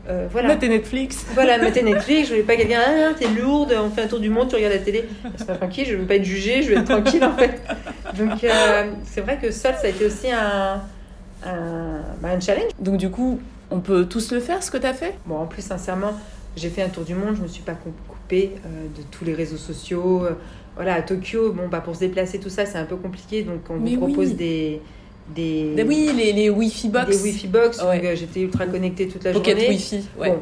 euh, 0.09 0.27
voilà. 0.31 0.49
Mater 0.49 0.68
Netflix. 0.68 1.27
Voilà, 1.35 1.59
mater 1.59 1.83
Netflix, 1.83 2.29
je 2.29 2.33
voulais 2.35 2.42
pas 2.44 2.57
quelqu'un, 2.57 2.81
ah, 2.87 3.14
t'es 3.18 3.29
lourde, 3.29 3.75
on 3.79 3.90
fait 3.90 4.03
un 4.03 4.07
tour 4.07 4.21
du 4.21 4.31
monde, 4.31 4.49
tu 4.49 4.57
regardes 4.57 4.75
la 4.75 4.79
télé. 4.81 5.05
C'est 5.37 5.47
pas 5.47 5.57
tranquille, 5.57 5.87
je 5.88 5.97
veux 5.97 6.07
pas 6.07 6.16
être 6.16 6.25
jugée, 6.25 6.62
je 6.62 6.71
veux 6.73 6.79
être 6.79 6.85
tranquille 6.88 7.25
en 7.25 7.35
fait. 7.37 7.61
Donc 8.16 8.42
euh, 8.44 8.85
c'est 9.05 9.21
vrai 9.21 9.38
que 9.40 9.51
seul, 9.51 9.75
ça 9.75 9.87
a 9.87 9.90
été 9.90 10.07
aussi 10.07 10.31
un, 10.31 10.81
un, 11.44 12.01
bah, 12.21 12.29
un 12.31 12.40
challenge. 12.40 12.71
Donc 12.79 12.97
du 12.97 13.11
coup, 13.11 13.40
on 13.71 13.81
peut 13.81 14.07
tous 14.07 14.33
le 14.33 14.40
faire 14.40 14.62
ce 14.62 14.71
que 14.71 14.79
t'as 14.79 14.94
fait? 14.94 15.14
Bon, 15.27 15.37
en 15.37 15.47
plus, 15.47 15.62
sincèrement, 15.62 16.12
j'ai 16.57 16.71
fait 16.71 16.83
un 16.83 16.88
tour 16.88 17.05
du 17.05 17.14
monde, 17.14 17.35
je 17.37 17.42
me 17.42 17.49
suis 17.49 17.62
pas 17.62 17.73
cou- 17.75 17.92
coupée 18.09 18.53
euh, 18.64 18.68
de 18.97 19.03
tous 19.11 19.25
les 19.25 19.35
réseaux 19.35 19.57
sociaux. 19.59 20.25
Euh, 20.25 20.33
Voilà, 20.77 20.94
à 20.94 21.03
Tokyo, 21.03 21.53
bon, 21.53 21.68
bah, 21.68 21.81
pour 21.81 21.94
se 21.97 22.01
déplacer, 22.01 22.38
tout 22.38 22.51
ça, 22.51 22.64
c'est 22.64 22.79
un 22.79 22.85
peu 22.85 22.97
compliqué, 22.97 23.42
donc 23.42 23.61
on 23.68 23.75
Mais 23.75 23.97
vous 23.97 24.07
oui. 24.07 24.12
propose 24.12 24.35
des. 24.37 24.81
Des, 25.35 25.75
Des- 25.75 25.83
Oui, 25.83 26.11
les, 26.17 26.33
les 26.33 26.51
Wi-Fi 26.51 26.88
box. 26.88 27.09
des 27.09 27.23
Wi-Fi 27.23 27.47
box, 27.49 27.83
Ouais. 27.83 28.01
euh, 28.05 28.17
j'étais 28.17 28.41
ultra 28.41 28.67
connectée 28.67 29.09
toute 29.09 29.25
la 29.25 29.33
Pocket 29.33 29.59
journée. 29.59 29.75
Wi-Fi. 29.75 30.01
Ouais. 30.19 30.29
Bon, 30.31 30.38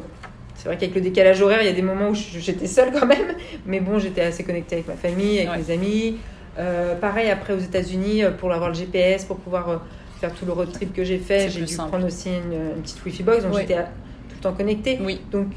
c'est 0.55 0.67
vrai 0.69 0.77
qu'avec 0.77 0.95
le 0.95 1.01
décalage 1.01 1.41
horaire, 1.41 1.61
il 1.61 1.67
y 1.67 1.69
a 1.69 1.73
des 1.73 1.81
moments 1.81 2.09
où 2.09 2.15
j'étais 2.15 2.67
seule 2.67 2.91
quand 2.91 3.05
même, 3.05 3.35
mais 3.65 3.79
bon, 3.79 3.99
j'étais 3.99 4.21
assez 4.21 4.43
connectée 4.43 4.75
avec 4.75 4.87
ma 4.87 4.95
famille, 4.95 5.39
avec 5.39 5.51
Ouais. 5.51 5.57
mes 5.67 5.73
amis. 5.73 6.17
Euh, 6.57 6.95
pareil, 6.95 7.29
après 7.29 7.53
aux 7.53 7.59
États-Unis, 7.59 8.23
euh, 8.23 8.31
pour 8.31 8.51
avoir 8.51 8.69
le 8.69 8.75
GPS, 8.75 9.25
pour 9.25 9.37
pouvoir 9.37 9.83
faire 10.19 10.33
tout 10.33 10.45
le 10.45 10.53
road 10.53 10.71
trip 10.71 10.93
que 10.93 11.03
j'ai 11.03 11.19
fait, 11.19 11.49
j'ai 11.49 11.61
dû 11.61 11.67
simple. 11.67 11.89
prendre 11.89 12.07
aussi 12.07 12.29
une, 12.29 12.53
une 12.77 12.81
petite 12.81 13.03
Wi-Fi 13.05 13.23
box, 13.23 13.43
donc 13.43 13.53
Ouais. 13.53 13.61
j'étais 13.61 13.75
tout 13.75 14.35
le 14.37 14.41
temps 14.41 14.53
connectée. 14.53 14.97
Oui. 15.03 15.19
Donc, 15.31 15.47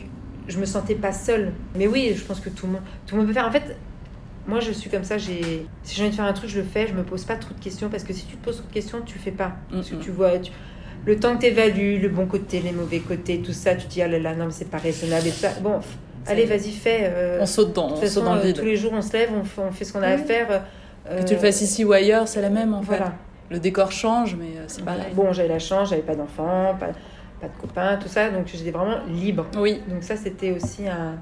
je 0.49 0.59
me 0.59 0.67
sentais 0.67 0.97
pas 0.97 1.13
seule. 1.13 1.53
Mais 1.77 1.87
oui, 1.87 2.13
je 2.15 2.23
pense 2.23 2.41
que 2.41 2.51
tout 2.51 2.67
le 2.67 2.73
monde, 2.73 2.83
tout 3.07 3.15
le 3.15 3.21
monde 3.21 3.29
peut 3.29 3.35
faire. 3.35 3.47
En 3.47 3.53
fait, 3.53 3.77
moi, 4.47 4.61
je 4.61 4.73
suis 4.73 4.91
comme 4.91 5.05
ça. 5.05 5.19
J'ai, 5.19 5.67
si 5.83 5.95
j'ai 5.97 6.03
envie 6.03 6.11
de 6.11 6.17
faire 6.17 6.25
un 6.25 6.33
truc, 6.33 6.51
je 6.51 6.59
le 6.59 6.65
fais. 6.65 6.87
Je 6.87 6.95
me 6.95 7.03
pose 7.03 7.25
pas 7.25 7.37
trop 7.37 7.55
de 7.55 7.61
questions 7.61 7.89
parce 7.89 8.05
que 8.05 8.13
si 8.13 8.25
tu 8.27 8.37
te 8.37 8.45
poses 8.45 8.57
trop 8.59 8.67
de 8.69 8.73
questions, 8.73 9.01
tu 9.05 9.19
fais 9.19 9.31
pas. 9.31 9.53
Parce 9.71 9.91
que 9.91 9.97
tu 9.97 10.11
vois, 10.11 10.39
tu- 10.39 10.53
le 11.07 11.19
temps 11.19 11.35
que 11.37 11.41
tu 11.41 11.47
évalues, 11.47 11.99
le 11.99 12.09
bon 12.09 12.27
côté, 12.27 12.61
les 12.61 12.73
mauvais 12.73 12.99
côtés, 13.01 13.39
tout 13.41 13.53
ça, 13.53 13.75
tu 13.75 13.87
te 13.87 13.91
dis 13.93 14.03
ah 14.03 14.09
là 14.09 14.19
là, 14.19 14.35
non 14.35 14.47
mais 14.47 14.51
c'est 14.53 14.69
pas 14.71 14.77
raisonnable 14.79 15.27
et 15.29 15.31
tout 15.31 15.37
ça. 15.39 15.53
Bon, 15.63 15.81
allez, 16.27 16.45
vas-y, 16.45 16.73
fais. 16.73 17.05
euh, 17.05 17.39
On 17.41 17.47
saute 17.47 17.73
dans, 17.73 17.89
de 17.89 17.93
on 17.95 17.97
façon, 17.97 18.15
saute 18.17 18.25
dans 18.25 18.35
le 18.35 18.41
euh, 18.41 18.45
vide. 18.45 18.57
tous 18.59 18.65
les 18.67 18.77
jours, 18.77 18.93
on 18.95 19.01
se 19.01 19.13
lève, 19.15 19.31
on 19.35 19.43
fait, 19.45 19.63
on 19.63 19.71
fait 19.73 19.85
ce 19.87 19.93
qu'on 19.95 20.03
a 20.03 20.09
à 20.09 20.17
Oui. 20.17 20.23
faire. 20.25 20.65
Que 21.09 21.23
tu 21.25 21.33
le 21.35 21.41
fasses 21.41 21.63
ici 21.63 21.85
ou 21.85 21.93
ailleurs, 21.93 22.29
c'est 22.29 22.43
la 22.43 22.51
même 22.51 22.75
en 22.75 22.83
fait. 22.83 22.89
Voilà. 22.97 23.15
Le 23.51 23.59
décor 23.59 23.91
change, 23.93 24.37
mais 24.37 24.59
euh, 24.59 24.65
c'est 24.67 24.85
pareil. 24.85 25.13
Bon, 25.15 25.33
j'avais 25.33 25.49
la 25.49 25.59
chance, 25.59 25.89
j'avais 25.91 26.03
pas 26.03 26.15
d'enfants, 26.15 26.77
pas, 26.79 26.89
pas 27.41 27.49
de 27.49 27.57
copains, 27.61 27.97
tout 27.97 28.07
ça, 28.09 28.29
donc 28.31 28.47
j'étais 28.47 28.71
vraiment 28.71 28.99
libre. 29.09 29.47
Oui. 29.57 29.81
Donc 29.89 30.03
ça, 30.05 30.17
c'était 30.17 30.51
aussi 30.53 30.87
un, 30.87 31.17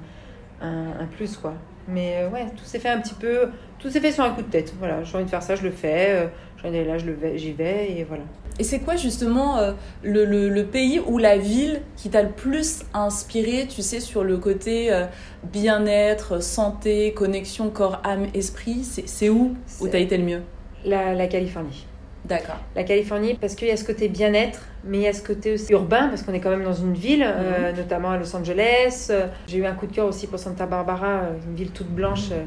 un, 0.61 0.87
un 1.01 1.05
plus, 1.05 1.37
quoi. 1.37 1.53
Mais 1.91 2.17
euh, 2.17 2.29
ouais, 2.29 2.45
tout 2.57 2.65
s'est 2.65 2.79
fait 2.79 2.89
un 2.89 2.99
petit 2.99 3.13
peu... 3.15 3.49
Tout 3.79 3.89
s'est 3.89 4.01
fait 4.01 4.11
sur 4.11 4.23
un 4.25 4.31
coup 4.31 4.41
de 4.41 4.49
tête. 4.49 4.73
Voilà, 4.77 5.03
j'ai 5.03 5.15
envie 5.15 5.25
de 5.25 5.29
faire 5.29 5.41
ça, 5.43 5.55
je 5.55 5.63
le 5.63 5.71
fais. 5.71 6.07
Euh, 6.09 6.27
J'en 6.61 6.73
ai 6.73 6.83
là, 6.83 6.97
je 6.97 7.05
le 7.05 7.13
vais- 7.13 7.37
j'y 7.37 7.53
vais 7.53 7.89
et 7.89 8.03
voilà. 8.03 8.23
Et 8.59 8.65
c'est 8.65 8.79
quoi 8.79 8.97
justement 8.97 9.57
euh, 9.59 9.71
le, 10.03 10.25
le- 10.25 10.49
le 10.49 10.65
pays 10.65 10.99
ou 10.99 11.17
la 11.17 11.37
ville 11.37 11.79
qui 11.95 12.09
t'a 12.09 12.21
le 12.21 12.31
plus 12.31 12.81
inspiré, 12.93 13.65
tu 13.69 13.81
sais, 13.81 14.01
sur 14.01 14.25
le 14.25 14.37
côté 14.37 14.91
euh, 14.91 15.05
bien-être, 15.53 16.41
santé, 16.43 17.13
connexion 17.13 17.69
corps, 17.69 18.01
âme, 18.03 18.27
esprit? 18.33 18.83
C'est 18.83 19.29
où 19.29 19.55
où 19.79 19.87
t'as 19.87 19.99
été 19.99 20.17
le 20.17 20.25
mieux? 20.25 20.41
La, 20.83 21.13
la 21.13 21.27
Californie. 21.27 21.87
D'accord. 22.29 22.57
La 22.75 22.83
Californie, 22.83 23.33
parce 23.33 23.55
qu'il 23.55 23.67
y 23.67 23.71
a 23.71 23.77
ce 23.77 23.83
côté 23.83 24.07
bien-être, 24.07 24.59
mais 24.85 24.97
il 24.99 25.03
y 25.03 25.07
a 25.07 25.13
ce 25.13 25.23
côté 25.23 25.53
aussi 25.53 25.71
urbain, 25.73 26.07
parce 26.09 26.21
qu'on 26.23 26.33
est 26.33 26.39
quand 26.39 26.51
même 26.51 26.63
dans 26.63 26.73
une 26.73 26.93
ville, 26.93 27.25
euh, 27.25 27.71
notamment 27.73 28.11
à 28.11 28.17
Los 28.17 28.35
Angeles. 28.35 29.07
Euh, 29.09 29.25
J'ai 29.47 29.57
eu 29.57 29.65
un 29.65 29.73
coup 29.73 29.87
de 29.87 29.93
cœur 29.93 30.05
aussi 30.05 30.27
pour 30.27 30.37
Santa 30.39 30.65
Barbara, 30.67 31.07
euh, 31.07 31.31
une 31.47 31.55
ville 31.55 31.71
toute 31.71 31.89
blanche, 31.89 32.29
euh, 32.31 32.43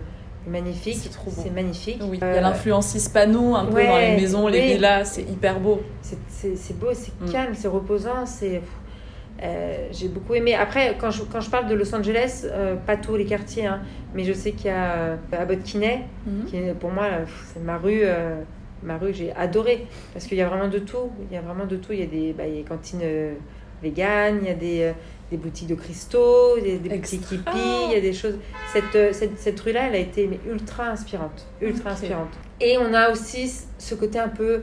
magnifique. 0.49 0.99
C'est 1.03 1.11
trop 1.13 1.31
beau. 1.31 1.41
C'est 1.43 1.51
magnifique. 1.51 2.01
Oui, 2.03 2.19
il 2.23 2.25
y 2.27 2.31
Euh, 2.31 2.39
a 2.39 2.41
l'influence 2.41 2.95
hispano 2.95 3.55
un 3.57 3.65
peu 3.67 3.75
ouais, 3.75 3.87
dans 3.89 3.99
les 3.99 4.17
maisons, 4.17 4.47
les 4.49 4.61
villas, 4.75 5.05
c'est 5.05 5.23
hyper 5.23 5.59
beau. 5.61 5.83
C'est- 6.01 6.75
beau, 6.79 6.89
c'est 6.93 7.13
Mm. 7.21 7.31
calme, 7.33 7.55
c'est 7.55 7.69
reposant, 7.69 8.25
c'est. 8.27 8.63
euh, 9.43 9.89
J'ai 9.91 10.07
beaucoup 10.09 10.35
aimé. 10.35 10.55
Après, 10.55 10.97
quand 11.01 11.11
je, 11.11 11.23
quand 11.25 11.41
je 11.41 11.51
parle 11.51 11.67
de 11.69 11.75
Los 11.75 11.93
Angeles, 11.95 12.45
euh, 12.45 12.77
pas 12.77 12.97
tous 12.97 13.17
les 13.17 13.25
quartiers, 13.25 13.67
hein, 13.67 13.81
mais 14.15 14.23
je 14.23 14.33
sais 14.33 14.53
qu'il 14.53 14.67
y 14.67 14.71
a 14.71 14.93
euh, 14.93 15.17
Abbot 15.33 15.57
Kinney, 15.65 16.03
Mhm. 16.27 16.45
qui 16.47 16.57
est 16.59 16.75
pour 16.75 16.91
moi, 16.93 17.07
c'est 17.53 17.61
ma 17.63 17.77
rue, 17.79 18.03
euh, 18.03 18.37
ma 18.83 18.99
rue 18.99 19.15
j'ai 19.15 19.33
adorée. 19.33 19.87
Parce 20.13 20.27
qu'il 20.27 20.39
y 20.39 20.43
a 20.43 20.49
vraiment 20.49 20.69
de 20.69 20.79
tout. 20.79 21.11
Il 21.31 21.35
y 21.35 21.39
a 21.39 21.41
vraiment 21.41 21.67
de 21.67 21.77
tout. 21.77 21.93
Il 21.93 22.01
y 22.01 22.03
a 22.03 22.07
des, 22.07 22.33
bah, 22.33 22.47
il 22.47 22.55
y 22.55 22.59
a 22.59 22.63
des 22.63 22.69
cantines 22.69 23.01
euh, 23.03 23.35
véganes, 23.83 24.41
il 24.43 24.49
y 24.49 24.51
a 24.51 24.55
des, 24.55 24.83
euh, 24.83 24.93
des 25.31 25.37
boutiques 25.37 25.69
de 25.69 25.75
cristaux, 25.75 26.57
des, 26.61 26.79
des 26.79 26.89
boutiques 26.89 27.21
Extra. 27.21 27.37
hippies, 27.37 27.87
il 27.89 27.93
y 27.93 27.97
a 27.97 28.01
des 28.01 28.13
choses. 28.13 28.37
Cette, 28.73 28.95
euh, 28.95 29.13
cette, 29.13 29.39
cette 29.39 29.61
rue-là, 29.61 29.89
elle 29.89 29.95
a 29.95 29.99
été 29.99 30.27
mais, 30.27 30.41
ultra 30.51 30.89
inspirante. 30.89 31.47
Ultra 31.61 31.91
inspirante. 31.91 32.31
Et 32.61 32.79
on 32.79 32.93
a 32.95 33.11
aussi 33.11 33.53
ce 33.79 33.95
côté 33.95 34.19
un 34.19 34.29
peu. 34.29 34.63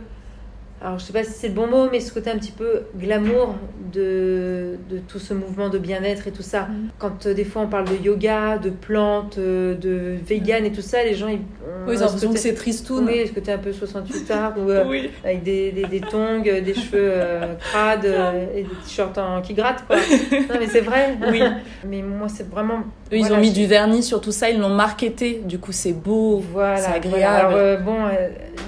Alors, 0.82 0.98
je 0.98 1.04
sais 1.04 1.12
pas 1.14 1.24
si 1.26 1.32
c'est 1.32 1.50
le 1.50 1.54
bon 1.54 1.68
mot, 1.68 1.90
mais 1.92 2.00
ce 2.00 2.14
côté 2.14 2.30
un 2.30 2.38
petit 2.38 2.54
peu 2.54 2.84
glamour 2.98 3.56
de, 3.94 4.78
de 4.90 5.00
tout 5.00 5.20
ce 5.20 5.34
mouvement 5.34 5.68
de 5.70 5.78
bien-être 5.78 6.28
et 6.28 6.32
tout 6.32 6.42
ça. 6.44 6.68
Mhm. 6.70 6.90
Quand 7.00 7.26
euh, 7.26 7.34
des 7.34 7.44
fois 7.44 7.64
on 7.64 7.68
parle 7.68 7.86
de 7.90 7.96
yoga, 8.02 8.58
de 8.58 8.70
plantes, 8.70 9.38
euh, 9.40 9.76
de 9.76 10.16
vegan 10.26 10.64
et 10.66 10.72
tout 10.72 10.82
ça, 10.82 11.04
les 11.04 11.16
gens 11.16 11.28
ils, 11.28 11.36
ont 11.36 11.40
Oui, 11.88 11.96
ils 11.96 11.98
ont 11.98 12.06
l'impression 12.06 12.32
que 12.32 12.40
c'est 12.40 12.54
tristoun. 12.54 13.06
Oui, 13.08 13.28
ce 13.28 13.34
côté 13.34 13.52
un 13.52 13.58
peu 13.58 13.74
68 13.74 14.32
art 14.32 14.54
ou 14.58 14.70
euh, 14.70 14.86
Oui. 14.88 15.10
avec 15.26 15.44
des, 15.44 15.72
des, 15.72 15.86
des 15.86 16.00
tongs, 16.02 16.44
des 16.44 16.74
cheveux 16.74 17.14
crades 17.60 18.06
et 18.56 18.62
des 18.64 18.70
t-shirts 18.86 19.20
qui 19.44 19.54
grattent 19.56 19.86
quoi. 19.86 19.98
Non 19.98 20.56
mais 20.60 20.68
c'est 20.68 20.82
vrai. 20.82 21.18
Oui. 21.32 21.42
mais 21.88 22.02
moi 22.02 22.28
c'est 22.30 22.50
vraiment. 22.50 22.80
Eux, 23.12 23.18
ils 23.18 23.22
voilà, 23.22 23.36
ont 23.38 23.40
mis 23.42 23.50
je- 23.50 23.54
du 23.56 23.66
vernis 23.66 24.04
sur 24.04 24.22
tout 24.22 24.32
ça, 24.32 24.50
ils 24.50 24.60
l'ont 24.60 24.70
marketé, 24.74 25.42
du 25.44 25.60
coup 25.60 25.72
c'est 25.72 25.94
beau, 25.94 26.38
Voilà, 26.54 26.78
c'est 26.78 26.84
voilà. 26.84 26.96
agréable. 26.98 27.46
Alors, 27.48 27.52
euh, 27.56 27.78
bon, 27.78 27.98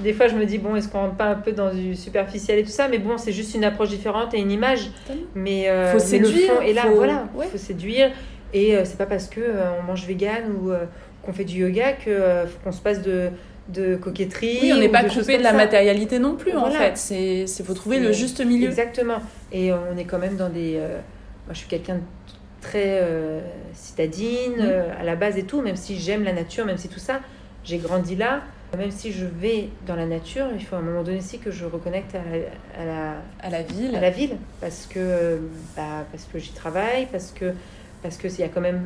des 0.04 0.14
fois 0.14 0.28
je 0.28 0.36
me 0.36 0.46
dis, 0.46 0.58
bon, 0.58 0.76
est-ce 0.76 0.88
qu'on 0.88 1.00
rentre 1.02 1.16
pas 1.16 1.26
un 1.28 1.36
peu 1.36 1.52
dans 1.52 1.72
du 1.72 1.96
superficiel 2.02 2.60
et 2.60 2.64
tout 2.64 2.70
ça 2.70 2.88
Mais 2.90 2.98
bon, 2.98 3.18
c'est 3.18 3.32
juste 3.32 3.56
une 3.56 3.64
approche 3.64 3.90
différente 3.90 4.34
et 4.34 4.40
une 4.40 4.52
image. 4.52 4.90
Mais, 5.36 5.70
euh, 5.70 5.94
Faut 5.94 6.00
séduire, 6.00 6.62
est 6.62 6.74
là, 6.74 6.82
faut- 6.84 6.96
voilà. 6.96 7.28
ouais. 7.36 7.48
faut 7.48 7.58
séduire. 7.58 8.12
Et 8.54 8.76
euh, 8.76 8.82
c'est 8.84 8.98
pas 8.98 9.06
parce 9.06 9.28
que 9.28 9.40
euh, 9.40 9.80
on 9.80 9.84
mange 9.84 10.06
vegan 10.06 10.44
ou 10.62 10.72
euh, 10.72 10.84
qu'on 11.24 11.32
fait 11.32 11.46
du 11.46 11.60
yoga 11.62 11.94
que 11.94 12.46
faut 12.48 12.60
qu'on 12.64 12.72
se 12.74 12.82
passe 12.82 13.02
de, 13.02 13.30
de 13.70 13.96
coquetterie. 13.96 14.60
Oui, 14.64 14.74
on 14.76 14.80
n'est 14.80 14.90
pas 14.90 15.04
de 15.04 15.10
coupé 15.10 15.38
de 15.38 15.44
la 15.44 15.52
ça. 15.52 15.56
matérialité 15.56 16.20
non 16.20 16.36
plus 16.36 16.54
en 16.58 16.70
fait, 16.70 16.98
c'est 16.98 17.48
c'est- 17.48 17.64
faut 17.64 17.74
trouver 17.74 18.00
le 18.00 18.12
juste 18.12 18.44
milieu. 18.46 18.68
Exactement. 18.68 19.20
Et 19.54 19.72
on 19.72 19.98
est 19.98 20.04
quand 20.06 20.20
même 20.20 20.36
dans 20.36 20.50
des. 20.50 20.74
moi, 21.46 21.54
je 21.54 21.58
suis 21.60 21.68
quelqu'un 21.70 21.96
de 21.96 22.02
très 22.62 23.02
citadine 23.74 24.56
euh, 24.60 24.84
à 25.00 25.04
la 25.04 25.16
base 25.16 25.38
et 25.38 25.44
tout, 25.44 25.62
même 25.62 25.76
si 25.76 25.98
j'aime 25.98 26.24
la 26.24 26.34
nature, 26.34 26.66
même 26.66 26.78
si 26.78 26.88
tout 26.90 27.00
ça, 27.00 27.20
j'ai 27.64 27.78
grandi 27.78 28.16
là. 28.16 28.42
Même 28.78 28.92
si 28.92 29.12
je 29.12 29.26
vais 29.26 29.68
dans 29.86 29.96
la 29.96 30.06
nature, 30.06 30.46
il 30.58 30.64
faut 30.66 30.76
à 30.76 30.80
un 30.80 30.82
moment 30.82 31.04
donné 31.04 31.18
aussi 31.18 31.40
que 31.40 31.52
je 31.52 31.66
reconnecte 31.66 32.16
à 32.16 32.20
la, 32.20 32.82
à 32.82 32.86
la, 32.86 33.12
À 33.44 33.50
la 33.50 33.62
ville. 33.64 33.96
à 33.96 34.00
la 34.00 34.10
ville 34.10 34.38
parce 34.62 34.88
que 34.90 35.40
bah, 35.76 36.06
parce 36.12 36.24
que 36.32 36.40
j'y 36.40 36.52
travaille 36.54 37.08
parce 37.12 37.32
que 37.32 37.54
parce 38.02 38.18
que 38.18 38.28
il 38.30 38.40
y 38.40 38.44
a 38.44 38.48
quand 38.48 38.62
même 38.62 38.82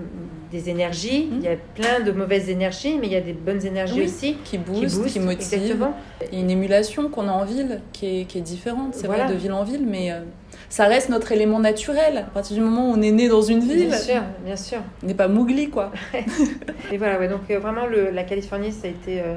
des 0.52 0.69
énergies 0.69 1.30
Mhm. 1.32 1.38
il 1.39 1.43
y 1.45 1.48
a 1.48 1.56
plein 1.76 2.00
de 2.02 2.12
mauvaises 2.12 2.50
énergies 2.50 2.98
mais 3.00 3.06
il 3.08 3.13
y 3.13 3.15
a 3.15 3.21
des 3.21 3.32
bonnes 3.34 3.63
énergies 3.65 4.00
Oui, 4.02 4.06
aussi 4.06 4.34
qui 4.43 4.52
qui 4.52 4.58
booste, 4.58 4.98
boostent 4.98 5.13
qui 5.13 5.19
motive. 5.19 5.54
exactement 5.54 5.93
Il 6.32 6.38
y 6.39 6.41
a 6.41 6.43
une 6.43 6.50
émulation 6.50 7.08
qu'on 7.10 7.28
a 7.30 7.32
en 7.32 7.45
ville 7.45 7.80
qui 7.93 8.21
est, 8.21 8.26
qui 8.26 8.39
est 8.39 8.41
différente, 8.41 8.95
c'est 8.95 9.06
Voilà. 9.08 9.26
vrai, 9.26 9.34
de 9.36 9.39
ville 9.39 9.54
en 9.54 9.63
ville, 9.63 9.86
mais 9.88 10.12
euh, 10.12 10.19
ça 10.67 10.86
reste 10.88 11.10
notre 11.10 11.32
élément 11.32 11.60
naturel. 11.60 12.17
À 12.17 12.21
partir 12.24 12.56
du 12.58 12.62
moment 12.63 12.89
où 12.89 12.93
on 12.93 13.02
est 13.02 13.12
né 13.12 13.30
dans 13.30 13.41
une 13.43 13.60
ville, 13.62 13.88
bien 13.88 13.98
sûr 13.98 14.21
bien 14.43 14.56
sûr 14.58 14.80
on 15.04 15.06
n'est 15.08 15.13
pas 15.13 15.28
mougli 15.30 15.69
quoi. 15.69 15.91
et 16.91 16.98
voilà 16.98 17.17
ouais, 17.19 17.28
donc 17.30 17.41
euh, 17.52 17.60
vraiment 17.60 17.86
le, 17.86 18.10
la 18.10 18.24
Californie 18.24 18.71
ça 18.74 18.88
a 18.88 18.89
été 18.89 19.21
euh, 19.21 19.36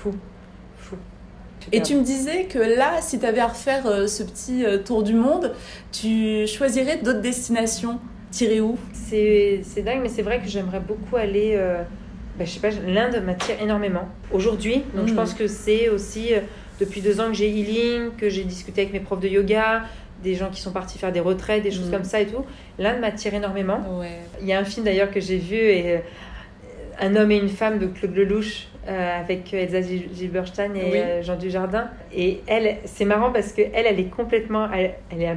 fou 0.00 0.14
fou 0.78 0.96
Et 1.72 1.82
tu 1.82 1.94
me 1.94 2.02
disais 2.02 2.44
que 2.44 2.58
là, 2.58 3.00
si 3.00 3.18
tu 3.18 3.26
avais 3.26 3.40
à 3.40 3.48
refaire 3.48 3.86
euh, 3.86 4.06
ce 4.06 4.22
petit 4.22 4.64
euh, 4.64 4.78
tour 4.78 5.02
du 5.02 5.14
monde, 5.14 5.52
tu 5.92 6.46
choisirais 6.46 6.98
d'autres 6.98 7.20
destinations. 7.20 7.98
Tirer 8.30 8.60
où? 8.60 8.76
C'est 8.92 9.62
dingue, 9.84 10.00
mais 10.02 10.08
c'est 10.08 10.22
vrai 10.22 10.40
que 10.40 10.48
j'aimerais 10.48 10.80
beaucoup 10.80 11.16
aller. 11.16 11.54
euh, 11.56 11.82
bah, 12.38 12.44
je 12.44 12.50
sais 12.50 12.60
pas, 12.60 12.70
l'Inde 12.70 13.22
m'attire 13.26 13.60
énormément 13.60 14.08
aujourd'hui. 14.32 14.84
Donc 14.94 15.06
je 15.08 15.12
Mhm. 15.12 15.16
pense 15.16 15.34
que 15.34 15.46
c'est 15.48 15.88
aussi 15.90 16.30
depuis 16.78 17.00
deux 17.02 17.20
ans 17.20 17.26
que 17.26 17.34
j'ai 17.34 17.50
healing, 17.50 18.12
que 18.16 18.30
j'ai 18.30 18.44
discuté 18.44 18.82
avec 18.82 18.92
mes 18.94 19.00
profs 19.00 19.20
de 19.20 19.28
yoga, 19.28 19.82
des 20.22 20.34
gens 20.36 20.48
qui 20.48 20.60
sont 20.62 20.70
partis 20.70 20.96
faire 20.98 21.12
des 21.12 21.20
retraites, 21.20 21.62
des 21.62 21.70
choses 21.72 21.86
Mhm. 21.88 21.92
comme 21.92 22.04
ça 22.04 22.20
et 22.20 22.26
tout. 22.26 22.44
L'Inde 22.78 23.00
m'attire 23.00 23.34
énormément. 23.34 23.80
Ouais. 23.98 24.20
Il 24.40 24.46
y 24.46 24.52
a 24.54 24.58
un 24.60 24.64
film 24.64 24.84
d'ailleurs 24.86 25.10
que 25.10 25.20
j'ai 25.20 25.36
vu 25.38 25.56
et 25.56 26.00
un 27.00 27.16
homme 27.16 27.30
et 27.32 27.36
une 27.38 27.48
femme 27.48 27.78
de 27.78 27.86
Claude 27.86 28.14
Lelouch 28.14 28.68
euh, 28.88 29.20
avec 29.20 29.52
Elsa 29.52 29.80
Gil- 29.82 30.08
Gilberstein 30.14 30.74
et 30.74 30.90
Oui. 30.90 30.98
euh, 30.98 31.22
Jean 31.22 31.36
Dujardin. 31.36 31.88
Et 32.14 32.40
elle, 32.46 32.78
c'est 32.84 33.04
marrant 33.04 33.30
parce 33.30 33.52
que 33.52 33.62
elle, 33.72 33.86
elle 33.86 34.00
est 34.00 34.10
complètement, 34.10 34.68
elle, 34.72 34.94
elle 35.12 35.22
est, 35.22 35.36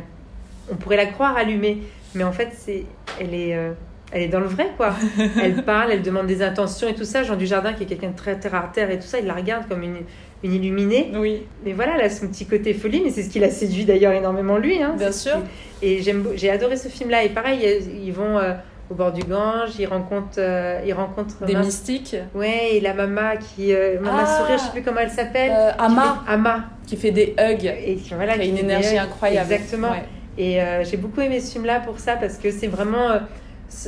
on 0.72 0.76
pourrait 0.76 0.98
la 0.98 1.08
croire 1.08 1.36
allumée, 1.36 1.80
mais 2.16 2.24
en 2.24 2.32
fait 2.32 2.50
c'est, 2.54 2.84
elle 3.20 3.34
est, 3.34 3.56
euh, 3.56 3.72
elle 4.12 4.22
est 4.22 4.28
dans 4.28 4.40
le 4.40 4.46
vrai 4.48 4.68
quoi. 4.78 4.94
elle 5.42 5.64
parle, 5.64 5.92
elle 5.92 6.02
demande 6.04 6.28
des 6.28 6.42
intentions 6.42 6.88
et 6.88 6.96
tout 6.96 7.04
ça. 7.06 7.24
Jean 7.24 7.36
Dujardin 7.36 7.74
qui 7.74 7.84
est 7.84 7.88
quelqu'un 7.88 8.12
de 8.12 8.16
très 8.16 8.38
terre 8.40 8.56
à 8.56 8.70
terre 8.74 8.90
et 8.92 8.98
tout 8.98 9.08
ça, 9.08 9.20
il 9.20 9.26
la 9.26 9.34
regarde 9.34 9.68
comme 9.68 9.84
une, 9.84 9.98
une 10.44 10.54
illuminée. 10.54 11.12
Oui, 11.16 11.44
Mais 11.66 11.74
voilà, 11.74 11.94
elle 11.98 12.06
a 12.06 12.10
son 12.10 12.28
petit 12.28 12.46
côté 12.46 12.74
folie, 12.74 13.02
mais 13.04 13.10
c'est 13.12 13.24
ce 13.24 13.30
qui 13.30 13.40
l'a 13.40 13.50
séduit 13.50 13.86
d'ailleurs 13.86 14.14
énormément 14.14 14.58
lui. 14.58 14.82
Hein, 14.82 14.96
bien 14.98 15.12
sûr. 15.12 15.34
qui- 15.82 15.86
Et 15.88 16.02
j'aime, 16.02 16.26
j'ai 16.36 16.50
adoré 16.50 16.78
ce 16.78 16.88
film-là. 16.88 17.24
Et 17.26 17.30
pareil, 17.30 17.60
ils- 17.62 18.06
ils 18.06 18.14
vont 18.14 18.38
euh, 18.38 18.54
au 18.90 18.96
bord 18.96 19.12
du 19.14 19.24
Gange, 19.24 19.72
ils 19.80 19.86
rencontrent, 19.86 20.38
euh, 20.40 20.82
ils 20.86 20.94
rencontrent 20.94 21.46
Des 21.46 21.56
mystiques. 21.56 22.16
Ouais, 22.36 22.74
et 22.76 22.80
la 22.82 22.94
maman 22.94 23.32
qui, 23.40 23.74
euh, 23.74 24.00
maman 24.00 24.20
Ah. 24.22 24.38
sourire, 24.40 24.58
je 24.58 24.64
sais 24.64 24.72
plus 24.72 24.82
comment 24.84 25.00
elle 25.00 25.10
s'appelle. 25.10 25.52
Euh, 25.56 25.72
Ama, 25.80 26.02
fait- 26.26 26.32
Ama. 26.34 26.64
qui 26.86 26.98
fait 26.98 27.12
des 27.12 27.34
hugs. 27.40 27.66
Et 27.86 27.96
qui, 27.96 28.14
voilà, 28.14 28.34
qui 28.36 28.42
a 28.42 28.46
une 28.46 28.58
énergie 28.58 28.98
incroyable. 28.98 29.52
Exactement. 29.52 29.92
Ouais. 29.92 30.04
Et 30.38 30.62
euh, 30.62 30.84
j'ai 30.84 30.98
beaucoup 30.98 31.22
aimé 31.22 31.40
ce 31.40 31.54
film-là 31.54 31.80
pour 31.80 32.00
ça 32.00 32.16
parce 32.18 32.38
que 32.38 32.52
c'est 32.52 32.68
vraiment 32.68 33.10
euh, 33.12 33.20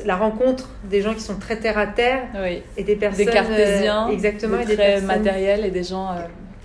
la 0.05 0.15
rencontre 0.15 0.69
des 0.89 1.01
gens 1.01 1.13
qui 1.13 1.21
sont 1.21 1.35
très 1.37 1.57
terre 1.57 1.77
à 1.77 1.87
terre 1.87 2.21
Oui. 2.41 2.61
et 2.77 2.83
des 2.83 2.95
personnes 2.95 3.25
Des 3.25 3.31
cartésiens, 3.31 4.07
exactement, 4.09 4.57
des 4.57 4.63
et 4.63 4.65
des 4.67 4.75
très 4.75 4.85
personnes 4.93 5.07
matériels 5.07 5.65
et 5.65 5.71
des 5.71 5.83
gens 5.83 6.09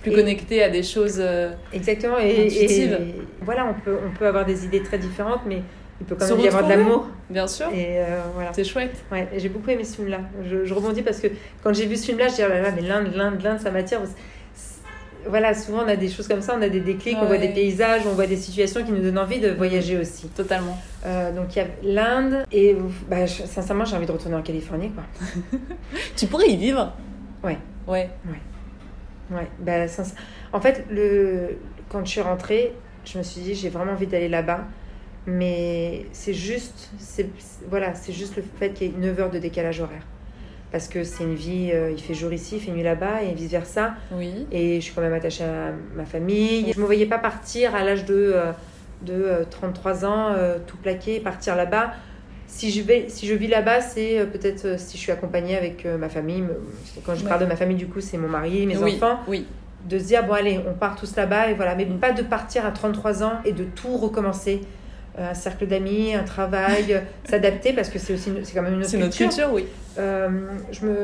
plus 0.01 0.11
Et- 0.11 0.15
connectés 0.15 0.63
à 0.63 0.69
des 0.69 0.83
choses. 0.83 1.21
Exactement. 1.73 2.17
Et, 2.17 2.45
Intuitive. 2.45 2.97
et- 2.99 3.21
voilà, 3.41 3.65
on 3.69 3.73
peut, 3.79 3.97
on 4.07 4.17
peut 4.17 4.25
avoir 4.25 4.45
des 4.45 4.65
idées 4.65 4.81
très 4.81 4.97
différentes, 4.97 5.41
mais 5.45 5.61
il 6.01 6.05
peut 6.05 6.15
quand 6.19 6.27
même 6.27 6.39
y 6.43 6.47
avoir 6.47 6.63
de 6.65 6.69
l'amour. 6.69 7.07
Bien 7.29 7.47
sûr, 7.47 7.67
Et 7.73 7.99
euh, 7.99 8.19
voilà. 8.33 8.51
c'est 8.53 8.63
chouette. 8.65 9.03
Ouais, 9.11 9.27
j'ai 9.37 9.47
beaucoup 9.49 9.69
aimé 9.69 9.83
ce 9.85 9.95
film-là. 9.97 10.19
Je, 10.49 10.65
je 10.65 10.73
rebondis 10.73 11.03
parce 11.03 11.19
que 11.19 11.27
quand 11.63 11.73
j'ai 11.73 11.85
vu 11.85 11.95
ce 11.95 12.07
film-là, 12.07 12.27
je 12.27 12.35
dis 12.35 12.41
oh 12.45 12.49
là 12.49 12.61
là, 12.61 12.71
mais 12.75 12.81
l'Inde, 12.81 13.11
l'Inde, 13.15 13.41
l'Inde, 13.43 13.59
ça 13.59 13.71
m'attire. 13.71 13.99
Voilà, 15.27 15.53
souvent 15.53 15.83
on 15.85 15.87
a 15.87 15.95
des 15.95 16.09
choses 16.09 16.27
comme 16.27 16.41
ça, 16.41 16.55
on 16.57 16.61
a 16.63 16.69
des 16.69 16.79
déclics, 16.79 17.15
on 17.21 17.25
voit 17.27 17.35
Ouais. 17.35 17.47
des 17.47 17.53
paysages, 17.53 18.01
on 18.07 18.13
voit 18.13 18.25
des 18.25 18.35
situations 18.37 18.83
qui 18.83 18.91
nous 18.91 19.01
donnent 19.03 19.19
envie 19.19 19.39
de 19.39 19.51
voyager 19.51 19.99
aussi. 19.99 20.27
Totalement. 20.29 20.75
Euh, 21.05 21.31
donc 21.31 21.55
il 21.55 21.59
y 21.59 21.61
a 21.61 21.67
l'Inde 21.83 22.43
et 22.51 22.75
bah, 23.07 23.27
je- 23.27 23.43
sincèrement 23.43 23.85
j'ai 23.85 23.95
envie 23.95 24.07
de 24.07 24.11
retourner 24.11 24.35
en 24.35 24.41
Californie 24.41 24.89
quoi. 24.89 25.03
Tu 26.17 26.25
pourrais 26.25 26.47
y 26.49 26.57
vivre 26.57 26.93
Ouais. 27.43 27.59
Ouais. 27.87 28.09
Ouais, 29.31 29.47
bah, 29.59 29.87
sinc- 29.87 30.15
en 30.53 30.59
fait, 30.59 30.85
le... 30.89 31.49
quand 31.89 32.03
je 32.03 32.09
suis 32.09 32.21
rentrée, 32.21 32.73
je 33.05 33.17
me 33.19 33.23
suis 33.23 33.41
dit, 33.41 33.53
j'ai 33.55 33.69
vraiment 33.69 33.91
envie 33.93 34.07
d'aller 34.07 34.27
là-bas. 34.27 34.61
Mais 35.27 36.05
c'est 36.13 36.33
juste, 36.33 36.89
c'est, 36.97 37.29
voilà, 37.69 37.93
c'est 37.93 38.11
juste 38.13 38.35
le 38.37 38.43
fait 38.59 38.71
qu'il 38.71 38.87
y 38.87 38.89
ait 38.89 38.93
9 38.97 39.19
heures 39.19 39.29
de 39.29 39.39
décalage 39.39 39.79
horaire. 39.79 40.01
Parce 40.71 40.87
que 40.87 41.03
c'est 41.03 41.23
une 41.23 41.35
vie, 41.35 41.69
euh, 41.73 41.91
il 41.91 42.01
fait 42.01 42.13
jour 42.13 42.31
ici, 42.33 42.55
il 42.55 42.61
fait 42.61 42.71
nuit 42.71 42.81
là-bas, 42.81 43.23
et 43.23 43.33
vice-versa. 43.33 43.93
Oui. 44.13 44.47
Et 44.51 44.75
je 44.79 44.85
suis 44.85 44.93
quand 44.93 45.01
même 45.01 45.13
attachée 45.13 45.43
à 45.43 45.73
ma 45.95 46.05
famille. 46.05 46.71
Je 46.71 46.77
ne 46.77 46.81
me 46.81 46.85
voyais 46.85 47.05
pas 47.05 47.17
partir 47.19 47.75
à 47.75 47.83
l'âge 47.83 48.05
de, 48.05 48.31
euh, 48.35 48.51
de 49.01 49.13
euh, 49.13 49.43
33 49.49 50.05
ans, 50.05 50.29
euh, 50.33 50.57
tout 50.65 50.77
plaquer, 50.77 51.19
partir 51.19 51.55
là-bas. 51.55 51.91
Si 52.47 52.71
je, 52.71 52.81
vais, 52.81 53.05
si 53.09 53.27
je 53.27 53.33
vis 53.33 53.47
là-bas, 53.47 53.81
c'est 53.81 54.19
euh, 54.19 54.25
peut-être 54.25 54.65
euh, 54.65 54.75
si 54.77 54.95
je 54.97 55.01
suis 55.03 55.11
accompagnée 55.11 55.57
avec 55.57 55.85
euh, 55.85 55.97
ma 55.97 56.09
famille. 56.09 56.43
Quand 57.05 57.15
je 57.15 57.23
Ouais. 57.23 57.29
parle 57.29 57.41
de 57.41 57.45
ma 57.47 57.55
famille, 57.57 57.77
du 57.77 57.87
coup, 57.87 57.99
c'est 58.01 58.17
mon 58.17 58.27
mari, 58.29 58.65
mes 58.65 58.77
oui. 58.77 58.95
enfants 58.95 59.19
Oui. 59.27 59.45
de 59.89 59.99
se 59.99 60.05
dire 60.05 60.25
bon 60.25 60.33
allez 60.33 60.59
on 60.69 60.73
part 60.73 60.95
tous 60.95 61.15
là-bas 61.15 61.49
et 61.49 61.53
voilà 61.53 61.75
mais 61.75 61.85
pas 61.85 62.11
de 62.11 62.21
partir 62.21 62.65
à 62.65 62.71
33 62.71 63.23
ans 63.23 63.33
et 63.45 63.51
de 63.51 63.63
tout 63.65 63.97
recommencer 63.97 64.61
Euh, 64.61 64.80
un 65.17 65.33
cercle 65.33 65.67
d'amis 65.67 66.13
un 66.15 66.23
travail 66.23 66.93
euh, 66.93 66.99
s'adapter 67.29 67.73
parce 67.73 67.89
que 67.89 67.99
c'est 67.99 68.13
aussi 68.13 68.31
c'est 68.43 68.53
quand 68.53 68.61
même 68.61 68.73
une 68.75 68.79
autre 68.79 68.89
C'est 68.89 68.97
notre 68.97 69.15
culture, 69.15 69.45
culture, 69.47 69.53
oui. 69.53 69.65
Euh, 69.99 70.29
je 70.71 70.85
me 70.85 70.95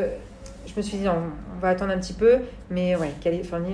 je 0.67 0.73
me 0.75 0.81
suis 0.81 0.97
dit, 0.97 1.05
non, 1.05 1.13
on 1.55 1.59
va 1.61 1.69
attendre 1.69 1.91
un 1.93 1.97
petit 1.97 2.13
peu. 2.13 2.35
Mais 2.69 2.95
ouais, 2.95 3.11
Californie, 3.21 3.73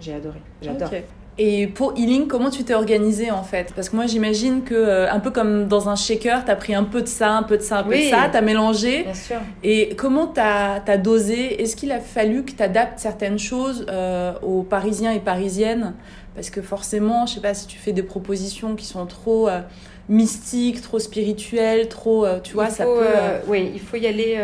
j'ai 0.00 0.14
adoré. 0.14 0.40
J'adore. 0.60 0.90
Et 1.36 1.66
pour 1.66 1.94
Healing, 1.96 2.28
comment 2.28 2.48
tu 2.48 2.62
t'es 2.62 2.74
organisé 2.74 3.32
en 3.32 3.42
fait? 3.42 3.72
Parce 3.74 3.88
que 3.88 3.96
moi 3.96 4.06
j'imagine 4.06 4.62
que, 4.62 4.74
euh, 4.74 5.10
un 5.10 5.18
peu 5.18 5.32
comme 5.32 5.66
dans 5.66 5.88
un 5.88 5.96
shaker, 5.96 6.44
t'as 6.44 6.54
pris 6.54 6.76
un 6.76 6.84
peu 6.84 7.02
de 7.02 7.08
ça, 7.08 7.32
un 7.32 7.42
peu 7.42 7.56
de 7.56 7.62
ça, 7.62 7.78
un 7.78 7.82
peu 7.82 7.90
Oui. 7.90 8.04
de 8.04 8.10
ça, 8.10 8.28
t'as 8.30 8.40
mélangé. 8.40 9.02
Bien 9.02 9.14
sûr. 9.14 9.36
Et 9.64 9.96
comment 9.96 10.28
t'as 10.28 10.80
as 10.86 10.96
dosé? 10.96 11.60
Est-ce 11.60 11.74
qu'il 11.74 11.90
a 11.90 11.98
fallu 11.98 12.44
que 12.44 12.52
t'adaptes 12.52 13.00
certaines 13.00 13.40
choses 13.40 13.84
euh, 13.88 14.32
aux 14.42 14.62
Parisiens 14.62 15.10
et 15.10 15.18
Parisiennes? 15.18 15.94
Parce 16.34 16.50
que 16.50 16.60
forcément, 16.62 17.26
je 17.26 17.34
sais 17.34 17.40
pas 17.40 17.54
si 17.54 17.66
tu 17.66 17.78
fais 17.78 17.92
des 17.92 18.02
propositions 18.02 18.74
qui 18.74 18.84
sont 18.86 19.06
trop 19.06 19.48
euh, 19.48 19.60
mystiques, 20.08 20.80
trop 20.82 20.98
spirituelles, 20.98 21.88
trop, 21.88 22.24
euh, 22.26 22.40
tu 22.40 22.54
vois, 22.54 22.70
ça 22.70 22.84
peut. 22.84 22.90
euh, 23.06 23.40
oui, 23.46 23.70
il 23.74 23.80
faut 23.80 23.96
y 23.96 24.06
aller. 24.06 24.36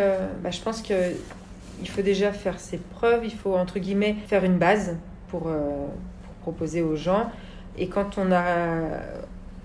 bah, 0.42 0.50
je 0.50 0.60
pense 0.60 0.82
que 0.82 0.94
il 1.82 1.88
faut 1.88 2.02
déjà 2.02 2.30
faire 2.32 2.60
ses 2.60 2.76
preuves. 2.78 3.24
Il 3.24 3.32
faut 3.34 3.54
entre 3.54 3.78
guillemets 3.78 4.16
faire 4.26 4.44
une 4.44 4.58
base 4.58 4.96
pour, 5.28 5.40
pour 5.42 6.32
proposer 6.42 6.82
aux 6.82 6.96
gens. 6.96 7.30
Et 7.78 7.88
quand 7.88 8.18
on 8.18 8.30
a 8.32 8.44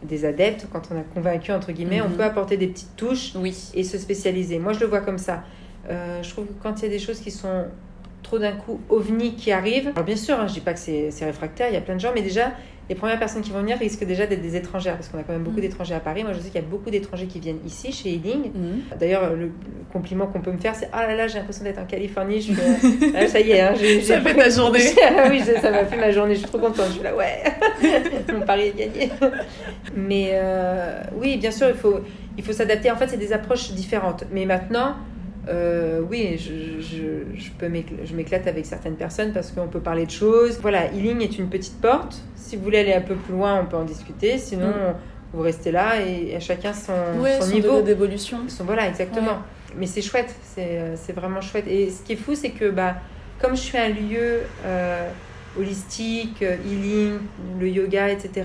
des 0.03 0.23
adeptes, 0.25 0.67
quand 0.71 0.89
on 0.91 0.97
a 0.99 1.03
convaincu 1.03 1.51
entre 1.51 1.71
guillemets, 1.71 2.01
on 2.01 2.09
Mhm. 2.09 2.15
peut 2.17 2.23
apporter 2.23 2.57
des 2.57 2.67
petites 2.67 2.95
touches 2.95 3.33
Oui. 3.35 3.55
et 3.73 3.83
se 3.83 3.97
spécialiser. 3.97 4.59
Moi, 4.59 4.73
je 4.73 4.79
le 4.79 4.85
vois 4.85 5.01
comme 5.01 5.17
ça. 5.17 5.43
Euh, 5.89 6.21
je 6.23 6.29
trouve 6.29 6.45
que 6.45 6.53
quand 6.63 6.79
il 6.79 6.83
y 6.83 6.85
a 6.87 6.89
des 6.89 6.99
choses 6.99 7.19
qui 7.19 7.31
sont 7.31 7.65
trop 8.25 8.39
d'un 8.39 8.53
coup 8.53 8.79
ovni 8.89 9.35
qui 9.35 9.51
arrivent, 9.51 9.91
alors 9.95 10.03
bien 10.05 10.15
sûr, 10.15 10.39
hein, 10.39 10.47
je 10.47 10.53
dis 10.53 10.59
pas 10.59 10.73
que 10.73 10.79
c'est 10.79 11.09
réfractaire, 11.25 11.67
il 11.69 11.73
y 11.73 11.77
a 11.77 11.81
plein 11.81 11.95
de 11.95 11.99
gens, 11.99 12.11
mais 12.13 12.21
déjà, 12.21 12.51
les 12.89 12.95
premières 12.95 13.17
personnes 13.17 13.41
qui 13.41 13.49
vont 13.51 13.59
venir 13.61 13.77
risquent 13.79 14.03
déjà 14.05 14.27
d'être 14.27 14.41
des 14.41 14.55
étrangères, 14.55 14.95
parce 14.95 15.09
qu'on 15.09 15.17
a 15.17 15.23
quand 15.23 15.33
même 15.33 15.41
beaucoup 15.43 15.55
Mhm. 15.57 15.63
d'étrangers 15.63 15.95
à 15.95 15.99
Paris. 15.99 16.23
Moi, 16.23 16.33
je 16.33 16.39
sais 16.39 16.49
qu'il 16.49 16.61
y 16.61 16.63
a 16.63 16.67
beaucoup 16.67 16.91
d'étrangers 16.91 17.25
qui 17.25 17.39
viennent 17.39 17.59
ici, 17.65 17.91
chez 17.91 18.09
Healing. 18.09 18.51
Mhm. 18.53 18.81
D'ailleurs, 18.99 19.31
le, 19.31 19.45
le 19.45 19.51
compliment 19.91 20.27
qu'on 20.27 20.41
peut 20.41 20.51
me 20.51 20.57
faire, 20.59 20.75
c'est 20.75 20.89
Ah 20.93 21.07
là 21.07 21.15
là, 21.15 21.27
j'ai 21.27 21.39
l'impression 21.39 21.63
d'être 21.63 21.79
en 21.79 21.85
Californie. 21.85 22.41
Je 22.41 22.51
suis, 22.53 22.61
euh, 22.61 23.11
ah, 23.15 23.27
ça 23.27 23.39
y 23.39 23.51
est, 23.51 23.61
hein, 23.61 23.73
j'ai, 23.79 24.01
Ça 24.01 24.21
fait 24.21 24.35
ta 24.35 24.49
journée. 24.49 24.79
Ah 25.17 25.27
oui, 25.31 25.39
ça 25.41 25.59
ça 25.61 25.71
m'a 25.71 25.85
fait 25.85 25.97
ma 25.97 26.11
journée. 26.11 26.35
Je 26.35 26.39
suis 26.41 26.47
trop 26.47 26.59
contente. 26.59 26.85
Je 26.89 26.93
suis 26.93 27.03
là, 27.03 27.15
ouais, 27.15 27.43
mon 28.33 28.41
pari 28.41 28.67
est 28.67 28.77
gagné. 28.77 29.09
Mais 29.95 30.29
euh, 30.33 31.01
oui, 31.19 31.37
bien 31.37 31.51
sûr, 31.51 31.67
il 31.69 31.75
faut, 31.75 31.99
il 32.37 32.43
faut 32.43 32.53
s'adapter. 32.53 32.91
En 32.91 32.95
fait, 32.97 33.07
c'est 33.07 33.17
des 33.17 33.33
approches 33.33 33.71
différentes. 33.71 34.25
Mais 34.31 34.45
maintenant, 34.45 34.95
euh, 35.47 36.01
oui, 36.09 36.37
je, 36.37 36.81
je, 36.81 37.37
je 37.39 37.49
peux 37.57 37.69
je 38.03 38.13
m'éclate 38.15 38.47
avec 38.47 38.65
certaines 38.65 38.95
personnes 38.95 39.31
parce 39.33 39.51
qu'on 39.51 39.67
peut 39.67 39.79
parler 39.79 40.05
de 40.05 40.11
choses. 40.11 40.59
Voilà, 40.61 40.85
Healing 40.91 41.21
est 41.21 41.37
une 41.37 41.49
petite 41.49 41.79
porte. 41.79 42.21
Si 42.35 42.55
vous 42.55 42.63
voulez 42.63 42.79
aller 42.79 42.93
un 42.93 43.01
peu 43.01 43.15
plus 43.15 43.33
loin, 43.33 43.59
on 43.61 43.65
peut 43.65 43.77
en 43.77 43.85
discuter. 43.85 44.37
Sinon, 44.37 44.67
Mm. 44.69 44.95
vous 45.33 45.41
restez 45.41 45.71
là 45.71 46.01
et 46.01 46.35
à 46.35 46.39
chacun 46.39 46.73
son, 46.73 46.93
Ouais, 47.19 47.39
son 47.39 47.47
son 47.47 47.53
niveau. 47.53 47.81
d'évolution. 47.81 48.39
Voilà, 48.61 48.87
exactement. 48.87 49.39
Mais 49.77 49.87
c'est 49.87 50.01
chouette, 50.01 50.33
c'est 50.55 50.79
euh, 50.79 50.95
c'est 50.95 51.13
vraiment 51.13 51.41
chouette. 51.41 51.65
Et 51.67 51.89
ce 51.89 52.01
qui 52.03 52.13
est 52.13 52.17
fou, 52.17 52.33
c'est 52.35 52.51
que 52.51 52.69
bah, 52.69 52.95
comme 53.39 53.55
je 53.55 53.61
suis 53.61 53.77
un 53.77 53.89
lieu 53.89 54.41
euh, 54.65 55.09
holistique, 55.59 56.41
healing, 56.41 57.17
le 57.59 57.67
yoga, 57.67 58.09
etc., 58.09 58.43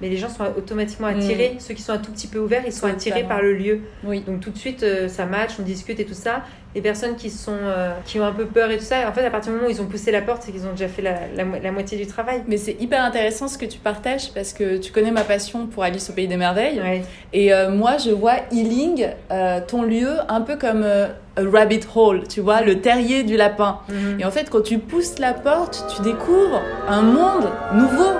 mais 0.00 0.08
les 0.08 0.16
gens 0.16 0.28
sont 0.28 0.44
automatiquement 0.56 1.08
attirés. 1.08 1.56
Ceux 1.58 1.74
qui 1.74 1.82
sont 1.82 1.92
un 1.92 1.98
tout 1.98 2.12
petit 2.12 2.26
peu 2.26 2.38
ouverts, 2.38 2.62
ils 2.66 2.72
sont 2.72 2.86
attirés 2.86 3.24
par 3.24 3.42
le 3.42 3.54
lieu. 3.54 3.80
Oui. 4.04 4.20
Donc 4.20 4.40
tout 4.40 4.50
de 4.50 4.58
suite, 4.58 4.82
euh, 4.82 5.08
ça 5.08 5.26
match, 5.26 5.52
on 5.58 5.62
discute 5.62 5.98
et 6.00 6.04
tout 6.04 6.14
ça. 6.14 6.44
Les 6.78 6.82
personnes 6.82 7.16
qui, 7.16 7.28
sont, 7.28 7.56
euh, 7.60 7.90
qui 8.04 8.20
ont 8.20 8.24
un 8.24 8.30
peu 8.30 8.44
peur 8.44 8.70
et 8.70 8.78
tout 8.78 8.84
ça, 8.84 8.98
en 9.08 9.12
fait, 9.12 9.26
à 9.26 9.30
partir 9.30 9.50
du 9.50 9.56
moment 9.58 9.68
où 9.68 9.72
ils 9.72 9.82
ont 9.82 9.86
poussé 9.86 10.12
la 10.12 10.20
porte, 10.22 10.44
c'est 10.44 10.52
qu'ils 10.52 10.64
ont 10.64 10.70
déjà 10.76 10.86
fait 10.86 11.02
la, 11.02 11.14
la 11.36 11.44
mo- 11.44 11.56
la 11.60 11.72
moitié 11.72 11.98
du 11.98 12.06
travail. 12.06 12.44
Mais 12.46 12.56
c'est 12.56 12.76
hyper 12.80 13.02
intéressant 13.02 13.48
ce 13.48 13.58
que 13.58 13.66
tu 13.66 13.80
partages 13.80 14.30
parce 14.32 14.52
que 14.52 14.76
tu 14.76 14.92
connais 14.92 15.10
ma 15.10 15.22
passion 15.22 15.66
pour 15.66 15.82
Alice 15.82 16.08
au 16.08 16.12
Pays 16.12 16.28
des 16.28 16.36
Merveilles. 16.36 16.78
Ouais. 16.80 17.02
Et 17.32 17.52
euh, 17.52 17.68
moi, 17.72 17.96
je 17.98 18.10
vois 18.12 18.34
Healing, 18.52 19.08
euh, 19.32 19.58
ton 19.66 19.82
lieu, 19.82 20.08
un 20.28 20.40
peu 20.40 20.54
comme 20.54 20.84
euh, 20.84 21.08
a 21.36 21.40
rabbit 21.52 21.80
hole, 21.96 22.28
tu 22.28 22.40
vois, 22.42 22.60
le 22.60 22.80
terrier 22.80 23.24
du 23.24 23.36
lapin. 23.36 23.80
Mhm. 23.88 24.20
Et 24.20 24.24
en 24.24 24.30
fait, 24.30 24.48
quand 24.48 24.62
tu 24.62 24.78
pousses 24.78 25.18
la 25.18 25.32
porte, 25.34 25.84
tu 25.96 26.02
découvres 26.02 26.62
un 26.88 27.02
monde 27.02 27.48
nouveau 27.74 28.12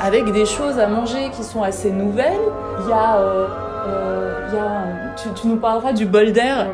avec 0.00 0.32
des 0.32 0.46
choses 0.46 0.80
à 0.80 0.88
manger 0.88 1.30
qui 1.36 1.44
sont 1.44 1.62
assez 1.62 1.92
nouvelles. 1.92 2.32
Il 2.82 2.88
y 2.88 2.92
a, 2.92 3.20
il 4.48 4.54
y 4.56 4.58
a 4.58 4.64
un- 4.64 4.89
tu, 5.22 5.28
tu 5.40 5.46
nous 5.48 5.56
parleras 5.56 5.92
du 5.92 6.06
bol 6.06 6.32
d'air. 6.32 6.68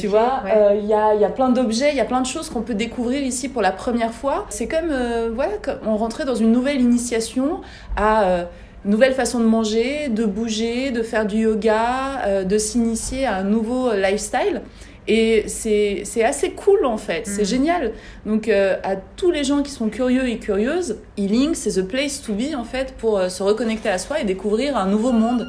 Tu 0.00 0.06
vois, 0.06 0.42
ouais. 0.44 0.52
euh, 0.56 0.74
il 0.80 0.86
y, 0.86 0.94
a, 0.94 1.14
y 1.14 1.24
a 1.24 1.28
plein 1.28 1.50
d'objets, 1.50 1.90
il 1.90 1.96
y 1.96 2.00
a 2.00 2.04
plein 2.04 2.20
de 2.20 2.26
choses 2.26 2.48
qu'on 2.50 2.62
peut 2.62 2.74
découvrir 2.74 3.22
ici 3.22 3.48
pour 3.48 3.62
la 3.62 3.72
première 3.72 4.12
fois. 4.12 4.46
C'est 4.50 4.68
comme, 4.68 4.90
euh, 4.90 5.30
voilà, 5.34 5.52
on 5.86 5.96
rentrait 5.96 6.24
dans 6.24 6.34
une 6.34 6.52
nouvelle 6.52 6.80
initiation 6.80 7.60
à 7.96 8.24
euh, 8.24 8.44
une 8.84 8.90
nouvelle 8.90 9.14
façon 9.14 9.38
de 9.40 9.44
manger, 9.44 10.08
de 10.08 10.24
bouger, 10.24 10.90
de 10.90 11.02
faire 11.02 11.24
du 11.26 11.38
yoga, 11.38 12.22
euh, 12.26 12.44
de 12.44 12.58
s'initier 12.58 13.26
à 13.26 13.36
un 13.36 13.44
nouveau 13.44 13.90
euh, 13.90 13.96
lifestyle. 13.96 14.62
Et 15.08 15.44
c'est 15.48 16.04
assez 16.24 16.52
cool 16.52 16.84
en 16.86 16.96
fait, 16.96 17.26
c'est 17.26 17.42
Mm. 17.42 17.44
génial. 17.44 17.92
Donc 18.24 18.46
euh, 18.48 18.76
à 18.84 18.94
tous 18.94 19.32
les 19.32 19.42
gens 19.42 19.62
qui 19.62 19.72
sont 19.72 19.88
curieux 19.88 20.28
et 20.28 20.38
curieuses, 20.38 20.98
Healing, 21.16 21.54
c'est 21.54 21.80
the 21.80 21.84
place 21.86 22.22
to 22.22 22.32
be 22.34 22.54
en 22.56 22.62
fait 22.62 22.94
pour 22.98 23.18
euh, 23.18 23.28
se 23.28 23.42
reconnecter 23.42 23.88
à 23.88 23.98
soi 23.98 24.20
et 24.20 24.24
découvrir 24.24 24.76
un 24.76 24.86
nouveau 24.86 25.10
monde. 25.10 25.48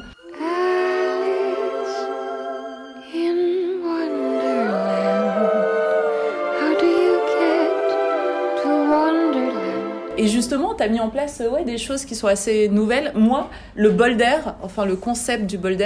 Et 10.24 10.28
justement, 10.28 10.74
tu 10.74 10.82
as 10.82 10.88
mis 10.88 11.00
en 11.00 11.10
place 11.10 11.42
euh, 11.42 11.64
des 11.64 11.76
choses 11.76 12.06
qui 12.06 12.14
sont 12.14 12.28
assez 12.28 12.70
nouvelles. 12.70 13.12
Moi, 13.14 13.50
le 13.74 13.90
bol 13.90 14.16
enfin 14.62 14.86
le 14.86 14.96
concept 14.96 15.44
du 15.44 15.58
bol 15.58 15.76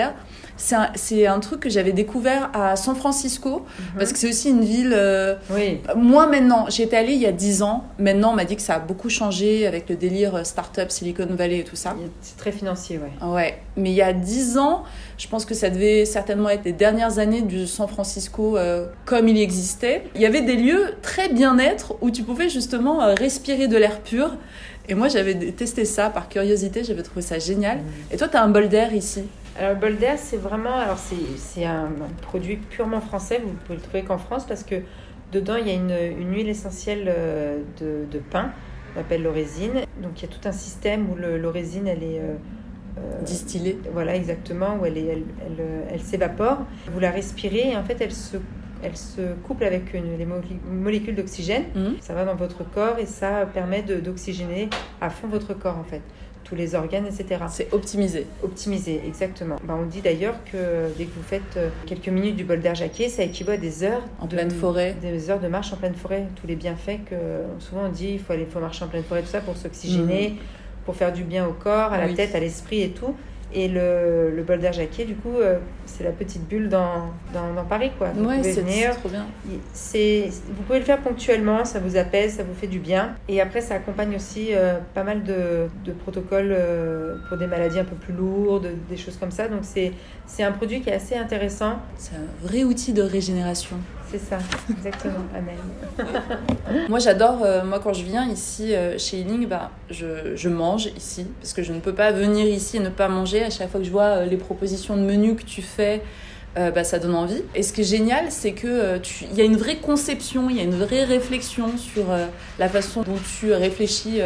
c'est 0.59 0.75
un, 1.27 1.35
un 1.35 1.41
truc 1.41 1.61
que 1.61 1.71
j'avais 1.71 1.93
découvert 1.93 2.51
à 2.53 2.77
San 2.77 2.95
Francisco, 2.97 3.65
parce 3.97 4.13
que 4.13 4.19
c'est 4.19 4.29
aussi 4.29 4.51
une 4.51 4.65
ville... 4.65 4.93
euh, 4.95 5.35
Oui. 5.55 5.81
moi 5.97 6.27
maintenant, 6.27 6.67
j'étais 6.69 6.97
allée 6.97 7.15
il 7.15 7.21
y 7.21 7.27
a 7.27 7.33
10 7.33 7.63
ans, 7.63 7.85
maintenant 7.99 8.33
on 8.33 8.35
m'a 8.35 8.45
dit 8.45 8.57
que 8.57 8.63
ça 8.63 8.75
a 8.75 8.79
beaucoup 8.81 9.09
changé 9.09 9.67
avec 9.67 9.89
le 9.89 9.97
délire 9.97 10.35
euh, 10.35 10.45
startup, 10.45 10.91
Silicon 10.91 11.29
Valley 11.31 11.61
et 11.61 11.65
tout 11.65 11.77
ça. 11.77 11.97
C'est 12.21 12.37
très 12.37 12.53
financier, 12.53 12.99
ouais. 12.99 13.27
Ouais, 13.27 13.59
mais 13.77 13.91
il 13.91 13.95
y 13.97 14.03
a 14.03 14.13
10 14.13 14.59
ans, 14.59 14.83
je 15.17 15.29
pense 15.29 15.45
que 15.45 15.55
ça 15.55 15.71
devait 15.71 16.05
certainement 16.05 16.49
être 16.51 16.65
les 16.65 16.73
dernières 16.73 17.19
années 17.19 17.43
du 17.43 17.67
San 17.67 17.89
Francisco 17.89 18.57
euh, 18.57 18.87
comme 19.07 19.29
il 19.29 19.39
existait. 19.41 20.05
Il 20.17 20.21
y 20.21 20.27
avait 20.27 20.43
des 20.43 20.57
lieux 20.57 20.95
très 21.03 21.29
bien-être 21.29 21.95
où 22.01 22.11
tu 22.11 22.23
pouvais 22.25 22.49
justement 22.49 23.03
euh, 23.03 23.15
respirer 23.15 23.69
de 23.69 23.77
l'air 23.77 24.01
pur. 24.01 24.37
Et 24.91 24.95
moi, 24.95 25.09
j'avais 25.09 25.35
testé 25.53 25.85
ça 25.85 26.09
par 26.09 26.31
curiosité, 26.31 26.83
j'avais 26.83 27.03
trouvé 27.03 27.21
ça 27.21 27.39
génial. 27.39 27.79
Et 28.11 28.17
toi, 28.17 28.27
tu 28.27 28.39
as 28.39 28.43
un 28.43 28.49
bol 28.49 28.71
d'air 28.71 28.95
ici. 28.95 29.23
Alors, 29.59 29.73
le 29.75 29.81
bol 29.81 29.97
d'air, 29.97 30.17
c'est 30.19 30.37
vraiment. 30.37 30.75
Alors, 30.77 30.99
c'est 30.99 31.17
c'est 31.37 31.65
un, 31.65 31.89
produit 32.23 32.57
purement 32.57 33.01
français. 33.01 33.41
Vous 33.45 33.53
pouvez 33.65 33.77
le 33.77 33.83
trouver 33.83 34.03
qu'en 34.05 34.19
France 34.19 34.45
parce 34.47 34.63
que 34.63 34.77
dedans, 35.33 35.57
il 35.57 35.67
y 35.67 35.71
a 35.71 35.75
une, 35.75 36.21
une 36.21 36.33
huile 36.35 36.49
essentielle 36.49 37.07
euh, 37.09 37.59
de, 37.81 38.05
de 38.11 38.19
pin, 38.19 38.53
qu'on 38.95 39.01
appelle 39.01 39.23
l'orésine. 39.23 39.83
Donc, 40.03 40.23
il 40.23 40.23
y 40.23 40.33
a 40.33 40.33
tout 40.33 40.47
un 40.49 40.53
système 40.53 41.11
où 41.11 41.17
l'orésine, 41.17 41.87
elle 41.89 42.03
est. 42.05 42.21
euh, 42.21 42.35
euh, 42.99 43.23
Distillé. 43.23 43.79
Voilà, 43.93 44.17
exactement, 44.17 44.77
où 44.81 44.85
elle, 44.87 44.99
est, 44.99 45.07
elle, 45.07 45.23
elle, 45.47 45.57
euh, 45.61 45.83
elle 45.93 46.01
s'évapore. 46.01 46.59
Vous 46.93 46.99
la 47.01 47.11
respirez 47.13 47.71
et 47.71 47.77
en 47.77 47.85
fait, 47.85 47.97
elle 48.01 48.11
se, 48.13 48.37
elle 48.83 48.97
se 48.97 49.35
couple 49.47 49.65
avec 49.65 49.95
une, 49.95 50.17
les 50.19 50.25
mo- 50.27 50.41
molécules 50.69 51.15
d'oxygène. 51.15 51.65
Mhm. 51.77 51.95
Ça 52.01 52.15
va 52.15 52.25
dans 52.25 52.35
votre 52.35 52.69
corps 52.69 52.99
et 52.99 53.07
ça 53.07 53.47
permet 53.55 53.83
de- 53.83 54.01
d'oxygéner 54.01 54.69
à 55.01 55.11
fond 55.11 55.29
votre 55.29 55.55
corps, 55.55 55.79
en 55.79 55.85
fait. 55.85 56.03
Tous 56.49 56.55
les 56.55 56.75
organes, 56.75 57.07
etc. 57.07 57.43
C'est 57.51 57.73
optimisé. 57.75 58.27
Optimisé, 58.43 59.03
exactement. 59.07 59.57
Ben, 59.65 59.77
on 59.83 59.85
dit 59.87 60.01
d'ailleurs 60.01 60.37
que 60.51 60.89
dès 60.97 61.05
que 61.05 61.15
vous 61.15 61.23
faites 61.23 61.57
euh, 61.59 61.69
quelques 61.87 62.09
minutes 62.09 62.37
du 62.37 62.45
bol 62.45 62.61
d'air 62.61 62.75
jaqué, 62.75 63.09
ça 63.11 63.23
équivaut 63.23 63.51
à 63.53 63.57
des 63.59 63.85
heures 63.85 64.03
En 64.19 64.25
de, 64.27 64.31
pleine 64.35 64.51
forêt. 64.51 64.95
des 65.03 65.29
heures 65.29 65.41
de 65.41 65.49
marche 65.49 65.73
en 65.75 65.77
pleine 65.77 65.95
forêt. 65.95 66.25
Tous 66.41 66.47
les 66.47 66.57
bienfaits 66.57 67.05
que 67.11 67.15
souvent 67.59 67.83
on 67.87 67.89
dit, 67.91 68.13
il 68.15 68.19
faut 68.19 68.33
aller, 68.33 68.47
faut 68.51 68.61
marcher 68.61 68.85
en 68.85 68.89
pleine 68.89 69.05
forêt, 69.05 69.21
tout 69.21 69.29
ça 69.29 69.41
pour 69.41 69.57
s'oxygéner, 69.59 70.37
pour 70.87 70.97
faire 70.97 71.13
du 71.13 71.23
bien 71.23 71.47
au 71.47 71.53
corps, 71.53 71.93
à 71.93 71.99
la 71.99 72.13
tête, 72.15 72.35
à 72.35 72.41
l'esprit 72.41 72.81
et 72.83 72.91
tout. 72.91 73.15
Et 73.53 73.69
le, 73.69 74.31
le 74.35 74.43
bol 74.43 74.59
d'air 74.59 74.73
jaqué, 74.73 75.05
du 75.05 75.15
coup, 75.17 75.37
euh, 75.37 75.59
c'est 75.99 76.05
la 76.05 76.13
petite 76.13 76.47
bulle 76.49 76.69
dans, 76.69 77.11
dans, 77.35 77.53
dans 77.55 77.65
Paris, 77.65 77.91
quoi. 77.99 78.11
Vous 78.15 78.25
Ouais, 78.25 78.41
c'est 78.45 78.63
trop 79.01 79.09
bien. 79.09 79.27
c'est, 79.73 80.31
vous 80.49 80.63
pouvez 80.63 80.79
le 80.79 80.85
faire 80.85 80.99
ponctuellement, 80.99 81.65
ça 81.65 81.81
vous 81.81 81.97
apaise, 81.97 82.37
ça 82.37 82.45
vous 82.45 82.55
fait 82.55 82.69
du 82.69 82.79
bien. 82.79 83.17
Et 83.29 83.41
après, 83.41 83.61
ça 83.61 83.75
accompagne 83.75 84.15
aussi 84.15 84.51
euh, 84.53 84.79
pas 84.95 85.03
mal 85.03 85.25
de, 85.25 85.67
de 85.85 85.93
protocoles 85.93 86.55
euh, 86.57 87.17
pour 87.29 87.37
des 87.37 87.49
maladies 87.49 87.81
un 87.81 87.85
peu 87.85 87.97
plus 87.97 88.15
lourdes, 88.15 88.69
des 88.89 88.97
choses 88.97 89.17
comme 89.17 89.33
ça. 89.33 89.49
Donc 89.49 89.61
c'est, 89.63 89.93
c'est 90.27 90.45
un 90.45 90.53
produit 90.53 90.81
qui 90.83 90.89
est 90.91 90.95
assez 90.95 91.17
intéressant. 91.17 91.79
C'est 91.97 92.15
un 92.15 92.47
vrai 92.47 92.63
outil 92.63 92.93
de 92.93 93.03
régénération. 93.03 93.77
C'est 94.11 94.19
ça, 94.19 94.39
exactement. 94.71 95.25
Amen. 95.37 96.09
Moi, 96.89 96.99
j'adore, 96.99 97.43
euh, 97.43 97.63
moi, 97.65 97.79
quand 97.79 97.93
je 97.93 98.03
viens 98.05 98.27
ici 98.27 98.75
euh, 98.75 98.97
chez 98.99 99.19
Healing, 99.21 99.47
bah, 99.47 99.71
je, 99.91 100.35
je 100.35 100.49
mange 100.49 100.87
ici, 100.97 101.27
parce 101.41 101.53
que 101.53 101.63
je 101.63 101.73
ne 101.75 101.81
peux 101.81 101.93
pas 101.95 102.11
venir 102.13 102.47
ici 102.47 102.79
et 102.79 102.81
ne 102.81 102.89
pas 102.89 103.09
manger. 103.09 103.43
À 103.45 103.51
chaque 103.51 103.71
fois 103.71 103.81
que 103.81 103.87
je 103.87 103.91
vois 103.91 104.03
euh, 104.21 104.25
les 104.25 104.39
propositions 104.39 104.97
de 104.97 105.03
menus 105.03 105.37
que 105.37 105.43
tu 105.45 105.61
fais, 105.63 106.03
bah, 106.57 106.83
ça 106.83 106.99
donne 106.99 107.15
envie. 107.15 107.43
Et 107.55 107.63
ce 107.63 107.73
qui 107.73 107.83
est 107.83 107.85
génial, 107.85 108.33
c'est 108.33 108.51
que 108.51 108.99
tu- 108.99 109.27
il 109.31 109.37
y 109.39 109.41
a 109.41 109.45
une 109.45 109.57
vraie 109.57 109.77
conception, 109.77 110.51
il 110.51 110.57
y 110.57 110.61
a 110.61 110.65
une 110.65 110.75
vraie 110.75 111.05
réflexion 111.05 111.77
sur 111.79 112.07
la 112.59 112.69
façon 112.69 113.03
dont 113.03 113.15
tu 113.39 113.53
réfléchis 113.53 114.19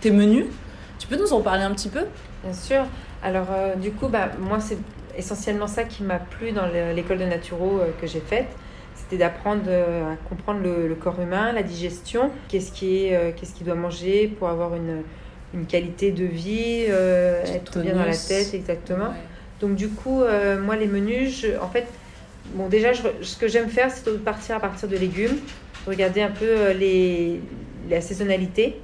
tes 0.00 0.10
menus. 0.10 0.46
Tu 0.98 1.06
peux 1.06 1.16
nous 1.16 1.32
en 1.32 1.42
parler 1.42 1.62
un 1.62 1.70
petit 1.72 1.88
peu? 1.88 2.00
Bien 2.42 2.52
sûr. 2.52 2.82
Alors, 3.22 3.46
du 3.80 3.92
coup, 3.92 4.08
bah, 4.08 4.30
moi, 4.40 4.58
c'est 4.58 4.78
essentiellement 5.16 5.68
ça 5.68 5.84
qui 5.84 6.02
m'a 6.02 6.18
plu 6.18 6.50
dans 6.50 6.66
le- 6.66 6.92
l'école 6.92 7.18
de 7.18 7.24
naturo 7.24 7.78
que 8.00 8.06
j'ai 8.08 8.18
faite. 8.20 8.48
C'était 8.96 9.18
d'apprendre 9.18 9.62
euh, 9.68 10.12
à 10.12 10.16
comprendre 10.28 10.60
le, 10.62 10.88
le 10.88 10.94
corps 10.94 11.20
humain, 11.20 11.52
la 11.52 11.62
digestion, 11.62 12.30
qu'est-ce 12.48 12.72
qui 12.72 13.04
est, 13.06 13.14
euh, 13.16 13.30
qu'est-ce 13.36 13.54
qu'il 13.54 13.66
doit 13.66 13.74
manger 13.76 14.26
pour 14.38 14.48
avoir 14.48 14.74
une, 14.74 15.02
une 15.54 15.66
qualité 15.66 16.10
de 16.12 16.24
vie, 16.24 16.86
euh, 16.88 17.42
être 17.44 17.78
bien 17.80 17.92
dans 17.94 18.00
la 18.00 18.06
tête, 18.28 18.54
exactement. 18.54 19.06
Ouais. 19.10 19.16
Donc 19.60 19.76
du 19.76 19.88
coup, 19.88 20.22
euh, 20.22 20.60
moi 20.60 20.76
les 20.76 20.86
menus, 20.86 21.40
je- 21.42 21.58
en 21.62 21.68
fait, 21.68 21.86
bon 22.54 22.68
déjà, 22.68 22.92
je- 22.92 23.02
ce 23.22 23.36
que 23.36 23.48
j'aime 23.48 23.68
faire, 23.68 23.90
c'est 23.90 24.04
de 24.06 24.16
partir 24.16 24.56
à 24.56 24.60
partir 24.60 24.88
de 24.88 24.96
légumes, 24.96 25.36
de 25.86 25.90
regarder 25.90 26.22
un 26.22 26.30
peu 26.30 26.72
les, 26.72 27.40
la 27.88 28.00
saisonnalité 28.00 28.76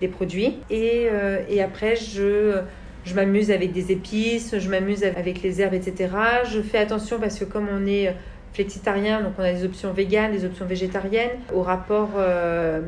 des 0.00 0.08
produits, 0.08 0.58
et, 0.70 1.08
euh, 1.10 1.38
et 1.48 1.62
après 1.62 1.96
je, 1.96 2.60
je 3.04 3.14
m'amuse 3.14 3.50
avec 3.50 3.72
des 3.72 3.92
épices, 3.92 4.56
je 4.58 4.68
m'amuse 4.68 5.04
avec 5.04 5.42
les 5.42 5.60
herbes, 5.60 5.74
etc. 5.74 6.08
Je 6.50 6.60
fais 6.60 6.78
attention 6.78 7.18
parce 7.18 7.38
que 7.38 7.44
comme 7.44 7.66
on 7.72 7.86
est 7.86 8.14
flexitarien, 8.52 9.20
donc 9.22 9.32
on 9.38 9.42
a 9.42 9.52
des 9.52 9.64
options 9.64 9.92
véganes, 9.92 10.32
des 10.32 10.44
options 10.44 10.66
végétariennes, 10.66 11.30
au 11.54 11.62
rapport 11.62 12.10
euh, 12.16 12.80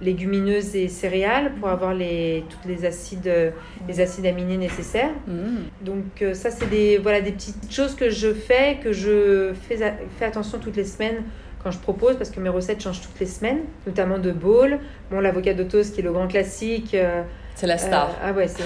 légumineuses 0.00 0.74
et 0.76 0.88
céréales 0.88 1.52
pour 1.60 1.68
avoir 1.68 1.94
les, 1.94 2.44
toutes 2.50 2.64
les 2.70 2.84
acides, 2.84 3.32
les 3.88 4.00
acides 4.00 4.26
aminés 4.26 4.56
nécessaires. 4.56 5.10
Mhm. 5.26 5.64
Donc 5.82 6.04
euh, 6.22 6.34
ça, 6.34 6.50
c'est 6.50 6.68
des, 6.68 6.98
voilà, 6.98 7.20
des 7.20 7.32
petites 7.32 7.70
choses 7.72 7.94
que 7.94 8.10
je 8.10 8.32
fais, 8.32 8.78
que 8.82 8.92
je 8.92 9.52
fais, 9.68 10.24
attention 10.24 10.58
toutes 10.58 10.76
les 10.76 10.84
semaines 10.84 11.22
quand 11.62 11.70
je 11.70 11.78
propose, 11.78 12.16
parce 12.16 12.28
que 12.30 12.40
mes 12.40 12.50
recettes 12.50 12.82
changent 12.82 13.00
toutes 13.00 13.18
les 13.20 13.26
semaines, 13.26 13.60
notamment 13.86 14.18
de 14.18 14.32
bowls. 14.32 14.78
Bon, 15.10 15.20
l'avocat 15.20 15.54
toast 15.54 15.94
qui 15.94 16.00
est 16.00 16.04
le 16.04 16.12
grand 16.12 16.26
classique. 16.28 16.92
euh, 16.94 17.22
C'est 17.54 17.66
la 17.66 17.78
star. 17.78 18.10
euh, 18.10 18.12
ah 18.22 18.32
ouais, 18.32 18.48
c'est 18.48 18.64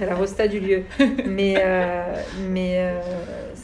la, 0.00 0.06
la 0.06 0.14
rosta 0.14 0.46
du 0.46 0.60
lieu. 0.60 0.82
Mais, 1.26 1.54
euh, 1.56 2.02
mais 2.50 2.92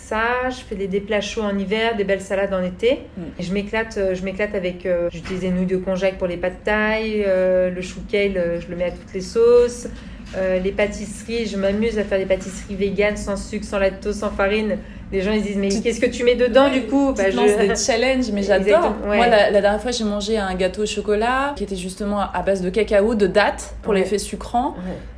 ça, 0.08 0.48
je 0.50 0.56
fais 0.56 0.74
des, 0.74 0.86
des 0.88 1.00
plats 1.00 1.20
chauds 1.20 1.42
en 1.42 1.56
hiver, 1.58 1.96
des 1.96 2.04
belles 2.04 2.20
salades 2.20 2.52
en 2.54 2.62
été. 2.62 3.00
Mm. 3.16 3.22
Et 3.38 3.42
je 3.42 3.52
m'éclate, 3.52 3.96
euh, 3.98 4.14
je 4.14 4.22
m'éclate 4.24 4.54
avec. 4.54 4.84
euh, 4.86 5.08
J'utilise 5.12 5.40
des 5.40 5.50
nouilles 5.50 5.66
de 5.66 5.76
konjac 5.76 6.18
pour 6.18 6.26
les 6.26 6.36
pâtes 6.36 6.62
taille, 6.64 7.24
euh, 7.26 7.70
le 7.70 7.80
chou 7.82 8.00
kale, 8.10 8.60
je 8.60 8.68
le 8.70 8.76
mets 8.76 8.84
à 8.86 8.90
toutes 8.90 9.12
les 9.14 9.20
sauces. 9.20 9.88
Euh, 10.36 10.58
les 10.58 10.72
pâtisseries, 10.72 11.46
je 11.46 11.56
m'amuse 11.56 11.96
à 11.98 12.02
faire 12.04 12.18
des 12.18 12.26
pâtisseries 12.26 12.74
véganes, 12.74 13.16
sans 13.16 13.36
sucre, 13.36 13.64
sans 13.64 13.78
lactose, 13.78 14.16
sans 14.18 14.30
farine. 14.30 14.78
Les 15.12 15.20
gens 15.20 15.30
ils 15.30 15.42
se 15.42 15.46
disent 15.46 15.56
mais 15.56 15.68
qu'est-ce 15.68 16.00
que 16.00 16.06
tu 16.10 16.24
mets 16.24 16.34
dedans 16.34 16.64
Ouais, 16.64 16.80
du 16.80 16.86
coup? 16.86 17.12
Bah, 17.16 17.30
te 17.30 17.36
lances 17.36 17.56
des 17.56 17.76
challenges, 17.86 18.32
mais 18.32 18.42
j'adore. 18.42 18.96
Ouais. 19.06 19.16
Moi, 19.16 19.26
la, 19.28 19.50
la 19.50 19.60
dernière 19.60 19.80
fois, 19.80 19.92
j'ai 19.92 20.02
mangé 20.02 20.36
un 20.38 20.54
gâteau 20.56 20.82
au 20.82 20.86
chocolat 20.86 21.52
qui 21.56 21.62
était 21.62 21.76
justement 21.76 22.18
à 22.20 22.42
base 22.42 22.62
de 22.62 22.70
cacao, 22.70 23.14
de 23.14 23.26
dattes 23.28 23.74
pour 23.82 23.92
Ouais. 23.92 24.00
l'effet 24.00 24.18
sucrant. 24.18 24.74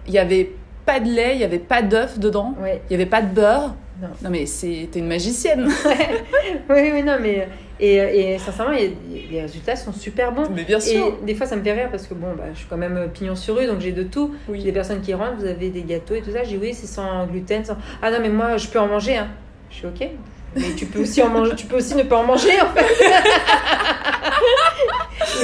Il 0.07 0.12
y 0.12 0.18
avait 0.18 0.51
pas 0.87 1.01
de 1.01 1.09
lait, 1.11 1.34
il 1.34 1.41
y 1.41 1.45
avait 1.45 1.59
pas 1.59 1.82
d'œuf 1.82 2.18
dedans, 2.18 2.55
ouais. 2.62 2.80
il 2.89 2.93
y 2.93 2.95
avait 2.95 3.07
pas 3.11 3.20
de 3.20 3.28
beurre. 3.34 3.74
Non. 4.01 4.28
mais 4.28 4.45
c'est 4.45 4.89
t'es 4.93 4.99
une 4.99 5.07
magicienne. 5.09 5.68
Oui, 6.68 6.91
oui, 6.93 7.03
non, 7.03 7.16
mais. 7.20 7.49
Et, 7.80 7.95
et 7.97 8.39
sincèrement, 8.39 8.72
les 8.72 9.41
résultats 9.41 9.74
sont 9.76 9.93
super 9.93 10.32
bons. 10.32 10.45
mais 10.55 10.64
bien 10.64 10.78
Et 10.78 10.80
sûr. 10.82 11.18
des 11.22 11.34
fois, 11.34 11.47
ça 11.47 11.57
me 11.57 11.62
fait 11.62 11.72
rire 11.72 11.89
parce 11.91 12.07
que 12.07 12.12
bon, 12.14 12.28
bah, 12.37 12.45
je 12.53 12.59
suis 12.59 12.66
quand 12.68 12.76
même 12.76 12.97
euh, 12.97 13.07
pignon 13.07 13.34
sur 13.37 13.57
rue, 13.57 13.66
donc 13.66 13.80
j'ai 13.80 13.93
de 13.93 14.03
tout. 14.03 14.34
J'ai 14.49 14.59
des 14.59 14.64
Oui. 14.66 14.72
personnes 14.72 15.01
qui 15.01 15.12
rentrent, 15.14 15.37
vous 15.39 15.47
avez 15.47 15.70
des 15.70 15.82
gâteaux 15.82 16.14
et 16.14 16.20
tout 16.22 16.30
ça. 16.32 16.43
Je 16.45 16.49
dis 16.51 16.59
oui, 16.61 16.74
c'est 16.74 16.87
sans 16.87 17.26
gluten. 17.26 17.64
Sans... 17.64 17.76
Ah 18.03 18.11
non, 18.11 18.18
mais 18.20 18.28
moi, 18.28 18.57
je 18.59 18.66
peux 18.68 18.78
en 18.78 18.87
manger. 18.87 19.16
Hein. 19.16 19.28
Je 19.70 19.76
suis 19.76 19.87
ok. 19.87 20.09
Mais 20.57 20.74
tu 20.76 20.87
peux 20.87 21.01
aussi 21.01 21.22
en 21.22 21.28
manger. 21.28 21.53
Tu 21.57 21.66
peux 21.66 21.76
aussi 21.76 21.95
ne 21.95 22.03
pas 22.03 22.16
en 22.16 22.24
manger 22.24 22.53
en 22.61 22.68
fait. 22.74 22.87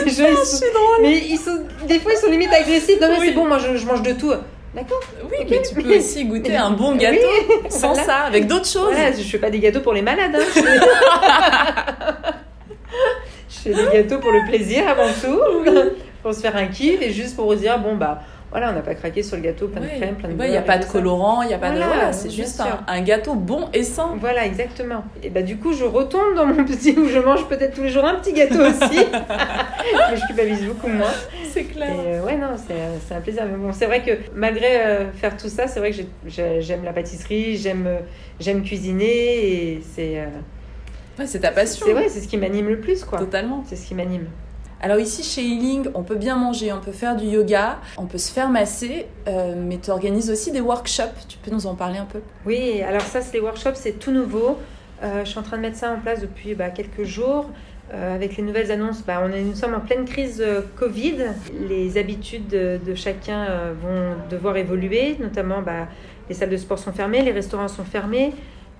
Les 0.04 0.10
gens, 0.10 0.24
ils 0.30 0.36
sont- 0.46 0.64
Mais 1.02 1.18
ils 1.18 1.38
sont, 1.38 1.58
des 1.86 1.98
fois, 1.98 2.12
ils 2.12 2.18
sont 2.18 2.30
limite 2.30 2.52
agressifs. 2.52 3.00
Non, 3.00 3.08
mais 3.10 3.18
Oui. 3.20 3.26
c'est 3.28 3.34
bon, 3.34 3.46
moi, 3.46 3.58
je, 3.58 3.76
je 3.76 3.86
mange 3.86 4.02
de 4.02 4.12
tout. 4.12 4.32
D'accord. 4.74 5.00
Oui, 5.30 5.36
Ok. 5.42 5.46
mais 5.50 5.62
tu 5.62 5.74
peux 5.74 5.96
aussi 5.98 6.24
goûter 6.24 6.56
un 6.56 6.70
bon 6.70 6.96
gâteau 6.96 7.18
Oui, 7.50 7.56
sans 7.70 7.88
voilà. 7.88 8.04
ça, 8.04 8.16
avec 8.20 8.46
d'autres 8.46 8.66
choses. 8.66 8.90
Voilà, 8.92 9.12
je 9.12 9.22
fais 9.22 9.38
pas 9.38 9.50
des 9.50 9.58
gâteaux 9.58 9.80
pour 9.80 9.92
les 9.92 10.00
malades. 10.02 10.34
hein. 10.34 10.44
je 13.50 13.54
fais 13.54 13.74
des 13.74 13.84
gâteaux 13.92 14.18
pour 14.18 14.32
le 14.32 14.48
plaisir 14.48 14.88
avant 14.88 15.08
tout, 15.22 15.40
pour 16.22 16.32
se 16.34 16.40
faire 16.40 16.56
un 16.56 16.66
kiff 16.66 17.00
et 17.02 17.12
juste 17.12 17.36
pour 17.36 17.46
vous 17.46 17.54
dire 17.54 17.78
bon 17.78 17.96
bah 17.96 18.22
voilà, 18.52 18.70
on 18.70 18.74
n'a 18.74 18.82
pas 18.82 18.94
craqué 18.94 19.22
sur 19.24 19.36
le 19.36 19.42
gâteau, 19.42 19.66
plein 19.68 19.80
de 19.80 19.86
Ouais. 19.86 19.96
crème, 19.96 20.14
plein 20.14 20.28
de 20.28 20.34
Ouais, 20.34 20.46
Il 20.46 20.50
n'y 20.52 20.56
a 20.56 20.62
pas 20.62 20.78
de 20.78 20.84
colorant, 20.84 21.42
il 21.42 21.48
n'y 21.48 21.54
a 21.54 21.58
pas 21.58 21.70
de. 21.70 21.76
Voilà, 21.78 22.12
c'est 22.12 22.30
juste 22.30 22.60
un, 22.60 22.80
un 22.86 23.00
gâteau 23.00 23.34
bon 23.34 23.68
et 23.72 23.82
sain. 23.82 24.10
Voilà, 24.20 24.46
exactement. 24.46 25.04
Et 25.22 25.30
bah 25.30 25.42
du 25.42 25.56
coup, 25.56 25.72
je 25.72 25.84
retombe 25.84 26.34
dans 26.36 26.46
mon 26.46 26.64
petit 26.64 26.94
où 26.98 27.08
je 27.08 27.18
mange 27.18 27.46
peut-être 27.48 27.74
tous 27.74 27.82
les 27.82 27.88
jours 27.88 28.04
un 28.04 28.14
petit 28.16 28.32
gâteau 28.32 28.60
aussi, 28.60 28.98
mais 29.12 30.16
je 30.16 30.26
culpabilise 30.26 30.64
beaucoup 30.66 30.88
moins. 30.88 31.10
C'est 31.50 31.60
Et 31.62 31.64
clair. 31.64 31.90
euh, 31.98 32.22
ouais, 32.24 32.36
non, 32.36 32.48
c'est 33.08 33.14
un 33.14 33.20
plaisir. 33.20 33.42
Mais 33.50 33.56
bon, 33.56 33.72
c'est 33.72 33.86
vrai 33.86 34.02
que 34.02 34.12
malgré 34.34 34.80
euh, 34.82 35.10
faire 35.12 35.36
tout 35.36 35.48
ça, 35.48 35.66
c'est 35.66 35.80
vrai 35.80 35.90
que 35.90 35.96
j'ai- 35.96 36.08
j'ai- 36.26 36.60
j'aime 36.62 36.84
la 36.84 36.92
pâtisserie, 36.92 37.56
j'aime 37.56 37.86
euh, 37.86 37.98
j'aime 38.40 38.62
cuisiner 38.62 39.06
et 39.74 39.82
c'est 39.94 40.18
euh, 40.18 40.26
Ouais, 41.18 41.26
c'est 41.26 41.40
ta 41.40 41.50
passion. 41.50 41.84
c'est 41.86 41.92
vrai, 41.92 42.08
c'est 42.08 42.20
ce 42.20 42.28
qui 42.28 42.38
m'anime 42.38 42.68
le 42.68 42.80
plus 42.80 43.04
quoi. 43.04 43.18
Totalement. 43.18 43.64
C'est 43.66 43.76
ce 43.76 43.86
qui 43.86 43.94
m'anime. 43.94 44.26
Alors 44.84 44.98
ici 44.98 45.22
chez 45.22 45.42
Healing, 45.42 45.90
on 45.94 46.02
peut 46.02 46.16
bien 46.16 46.34
manger, 46.34 46.72
on 46.72 46.80
peut 46.80 46.90
faire 46.90 47.14
du 47.14 47.26
yoga, 47.26 47.78
on 47.96 48.06
peut 48.06 48.18
se 48.18 48.32
faire 48.32 48.50
masser, 48.50 49.06
euh, 49.28 49.54
mais 49.56 49.78
tu 49.78 49.92
organises 49.92 50.28
aussi 50.28 50.50
des 50.50 50.60
workshops. 50.60 51.28
Tu 51.28 51.38
peux 51.38 51.52
nous 51.52 51.68
en 51.68 51.76
parler 51.76 51.98
un 51.98 52.04
peu? 52.04 52.18
Oui, 52.44 52.82
alors 52.82 53.02
ça, 53.02 53.20
c'est 53.20 53.34
les 53.34 53.40
workshops, 53.40 53.76
c'est 53.76 54.00
tout 54.00 54.10
nouveau. 54.10 54.58
Euh, 55.04 55.24
je 55.24 55.30
suis 55.30 55.38
en 55.38 55.44
train 55.44 55.56
de 55.56 55.62
mettre 55.62 55.76
ça 55.76 55.92
en 55.92 56.00
place 56.00 56.20
depuis 56.20 56.56
bah, 56.56 56.70
quelques 56.70 57.04
jours. 57.04 57.48
Euh, 57.94 58.16
avec 58.16 58.36
les 58.36 58.42
nouvelles 58.42 58.72
annonces, 58.72 59.04
bah, 59.06 59.22
on 59.24 59.30
est, 59.30 59.42
nous 59.42 59.54
sommes 59.54 59.74
en 59.74 59.80
pleine 59.80 60.04
crise 60.04 60.44
Covid. 60.74 61.26
Les 61.68 61.96
habitudes 61.96 62.48
de, 62.48 62.94
chacun 62.96 63.46
vont 63.80 64.16
devoir 64.30 64.56
évoluer, 64.56 65.16
notamment 65.20 65.62
bah, 65.62 65.86
les 66.28 66.34
salles 66.34 66.50
de 66.50 66.56
sport 66.56 66.80
sont 66.80 66.92
fermées, 66.92 67.22
les 67.22 67.30
restaurants 67.30 67.68
sont 67.68 67.84
fermés, 67.84 68.32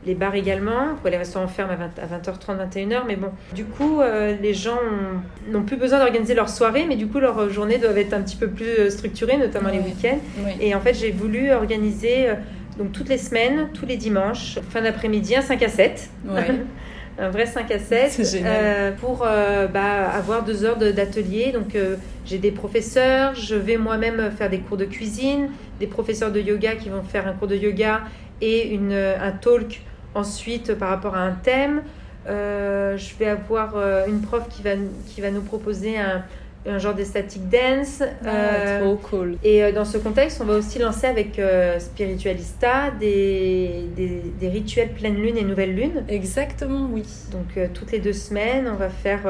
les 0.07 0.15
bars 0.15 0.35
également. 0.35 0.97
Les 1.05 1.17
restaurants 1.17 1.47
ferment 1.49 1.73
à, 1.73 1.77
20 1.77 1.85
à 2.03 2.07
20h30, 2.07 2.57
21h, 2.75 3.03
mais 3.07 3.17
bon. 3.17 3.29
Du 3.55 3.65
coup, 3.65 4.01
euh, 4.01 4.35
les 4.41 4.55
gens 4.55 4.75
ont- 4.77 5.53
n'ont 5.53 5.63
plus 5.63 5.77
besoin 5.77 5.99
d'organiser 5.99 6.35
leur 6.35 6.49
soirée, 6.49 6.87
mais 6.89 6.97
du 6.97 7.07
coup, 7.07 7.21
leurs 7.21 7.49
journées 7.51 7.79
doivent 7.79 7.99
être 7.99 8.13
un 8.15 8.21
petit 8.23 8.37
peu 8.37 8.49
plus 8.49 8.67
euh, 8.67 8.91
structurées, 8.91 9.37
notamment 9.37 9.69
les 9.71 9.79
week-ends. 9.79 10.19
Oui. 10.45 10.53
Et 10.61 10.75
en 10.75 10.81
fait, 10.81 10.95
j'ai 10.95 11.11
voulu 11.13 11.53
organiser 11.53 12.29
euh, 12.31 12.35
donc 12.79 12.93
toutes 12.93 13.09
les 13.09 13.19
semaines, 13.19 13.69
tous 13.75 13.87
les 13.87 13.97
dimanches, 13.97 14.59
fin 14.71 14.83
d'après-midi, 14.83 15.37
un 15.37 15.43
5 15.43 15.63
à 15.63 15.69
7. 15.69 16.09
Ouais. 16.27 16.41
un 17.19 17.29
vrai 17.29 17.45
5 17.47 17.71
à 17.71 17.79
7 17.79 18.11
C'est 18.11 18.39
génial. 18.39 18.53
euh, 18.57 18.91
pour 18.93 19.23
euh, 19.25 19.67
bah, 19.69 20.09
avoir 20.11 20.43
deux 20.45 20.65
heures 20.65 20.79
de- 20.79 20.91
d'atelier. 20.91 21.53
Donc 21.53 21.75
euh, 21.77 21.97
j'ai 22.25 22.39
des 22.39 22.51
professeurs, 22.51 23.35
je 23.35 23.55
vais 23.55 23.77
moi-même 23.77 24.31
faire 24.37 24.49
des 24.51 24.59
cours 24.61 24.79
de 24.79 24.87
cuisine, 24.87 25.49
des 25.79 25.87
professeurs 25.87 26.33
de 26.33 26.41
yoga 26.41 26.75
qui 26.75 26.89
vont 26.89 27.03
faire 27.03 27.29
un 27.29 27.35
cours 27.35 27.49
de 27.49 27.57
yoga 27.57 28.01
et 28.41 28.69
une, 28.75 28.93
un 28.95 29.31
talk 29.33 29.83
ensuite 30.15 30.75
par 30.75 30.89
rapport 30.91 31.15
à 31.15 31.21
un 31.21 31.33
thème. 31.33 31.83
Euh, 32.29 32.97
je 32.97 33.15
vais 33.17 33.27
avoir 33.27 33.73
euh, 33.77 34.07
une 34.07 34.21
prof 34.21 34.45
qui 34.49 34.63
va, 34.63 34.71
qui 35.09 35.21
va 35.21 35.31
nous 35.33 35.41
proposer 35.41 35.99
un, 35.99 36.23
un 36.67 36.79
genre 36.79 36.95
d'estatic 36.95 37.49
dance. 37.49 38.01
Ah, 38.25 38.29
Euh, 38.29 38.81
trop 38.81 38.97
cool. 38.97 39.37
et 39.43 39.73
dans 39.73 39.85
ce 39.85 39.99
contexte, 39.99 40.41
on 40.41 40.45
va 40.45 40.55
aussi 40.55 40.79
lancer 40.79 41.07
avec 41.09 41.41
Spiritualista 41.81 42.91
des, 43.01 43.87
des, 43.97 44.23
des 44.41 44.49
rituels 44.49 44.91
pleine 44.93 45.17
lune 45.17 45.37
et 45.37 45.45
nouvelle 45.45 45.75
lune. 45.75 46.05
Exactement, 46.09 46.89
oui. 46.93 47.05
Donc 47.33 47.59
toutes 47.75 47.93
les 47.93 47.99
deux 47.99 48.13
semaines, 48.13 48.69
on 48.73 48.77
va 48.77 48.89
faire, 48.89 49.21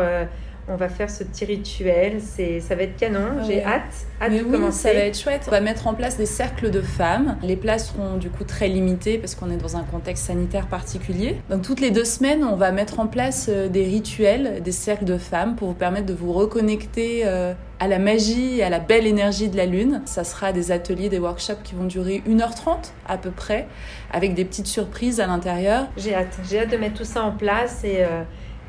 on 0.69 0.77
va 0.77 0.89
faire 0.89 1.11
ce 1.11 1.25
petit 1.25 1.45
rituel. 1.45 2.21
C'est, 2.21 2.61
ça 2.61 2.75
va 2.75 2.83
être 2.85 2.97
canon. 2.97 3.39
Ah 3.41 3.43
J'ai 3.47 3.57
ouais. 3.57 3.65
hâte, 3.65 3.83
hâte 4.21 4.31
Mais 4.31 4.39
de 4.39 4.45
oui, 4.45 4.53
commencer. 4.53 4.89
ça 4.89 4.95
va 4.95 5.01
être 5.01 5.19
chouette. 5.19 5.43
On 5.49 5.51
va 5.51 5.61
mettre 5.61 5.87
en 5.87 5.95
place 5.95 6.17
des 6.17 6.27
cercles 6.27 6.71
de 6.71 6.81
femmes. 6.81 7.37
Les 7.43 7.57
places 7.57 7.89
seront 7.93 8.17
du 8.17 8.31
coup 8.31 8.45
très 8.45 8.69
limitées 8.69 9.19
parce 9.19 9.35
qu'on 9.35 9.51
est 9.51 9.57
dans 9.57 9.77
un 9.77 9.83
contexte 9.83 10.27
sanitaire 10.27 10.67
particulier. 10.67 11.37
Donc 11.51 11.63
toutes 11.63 11.81
les 11.81 11.91
deux 11.91 12.05
semaines, 12.05 12.45
on 12.45 12.57
va 12.57 12.71
mettre 12.73 13.01
en 13.01 13.07
place 13.07 13.47
euh, 13.49 13.69
des 13.69 13.85
rituels, 13.85 14.63
des 14.63 14.73
cercles 14.73 15.05
de 15.05 15.19
femmes 15.19 15.57
pour 15.57 15.69
vous 15.69 15.75
permettre 15.75 16.07
de 16.07 16.15
vous 16.15 16.33
reconnecter 16.33 17.23
euh, 17.25 17.53
à 17.81 17.89
la 17.89 17.99
magie 17.99 18.59
et 18.59 18.63
à 18.63 18.71
la 18.71 18.79
belle 18.79 19.07
énergie 19.09 19.49
de 19.49 19.57
la 19.57 19.67
lune. 19.67 20.03
Ça 20.05 20.23
sera 20.23 20.53
des 20.53 20.71
ateliers, 20.71 21.09
des 21.09 21.19
workshops 21.19 21.63
qui 21.65 21.75
vont 21.75 21.85
durer 21.85 22.23
1h30 22.29 22.93
à 23.09 23.19
peu 23.19 23.31
près, 23.33 23.67
avec 24.13 24.35
des 24.35 24.45
petites 24.45 24.69
surprises 24.69 25.19
à 25.21 25.27
l'intérieur. 25.27 25.89
J'ai 25.97 26.15
hâte. 26.15 26.39
J'ai 26.49 26.61
hâte 26.61 26.71
de 26.71 26.77
mettre 26.77 26.95
tout 26.99 27.05
ça 27.05 27.25
en 27.25 27.33
place 27.33 27.83
et, 27.83 27.97
euh, 28.05 28.23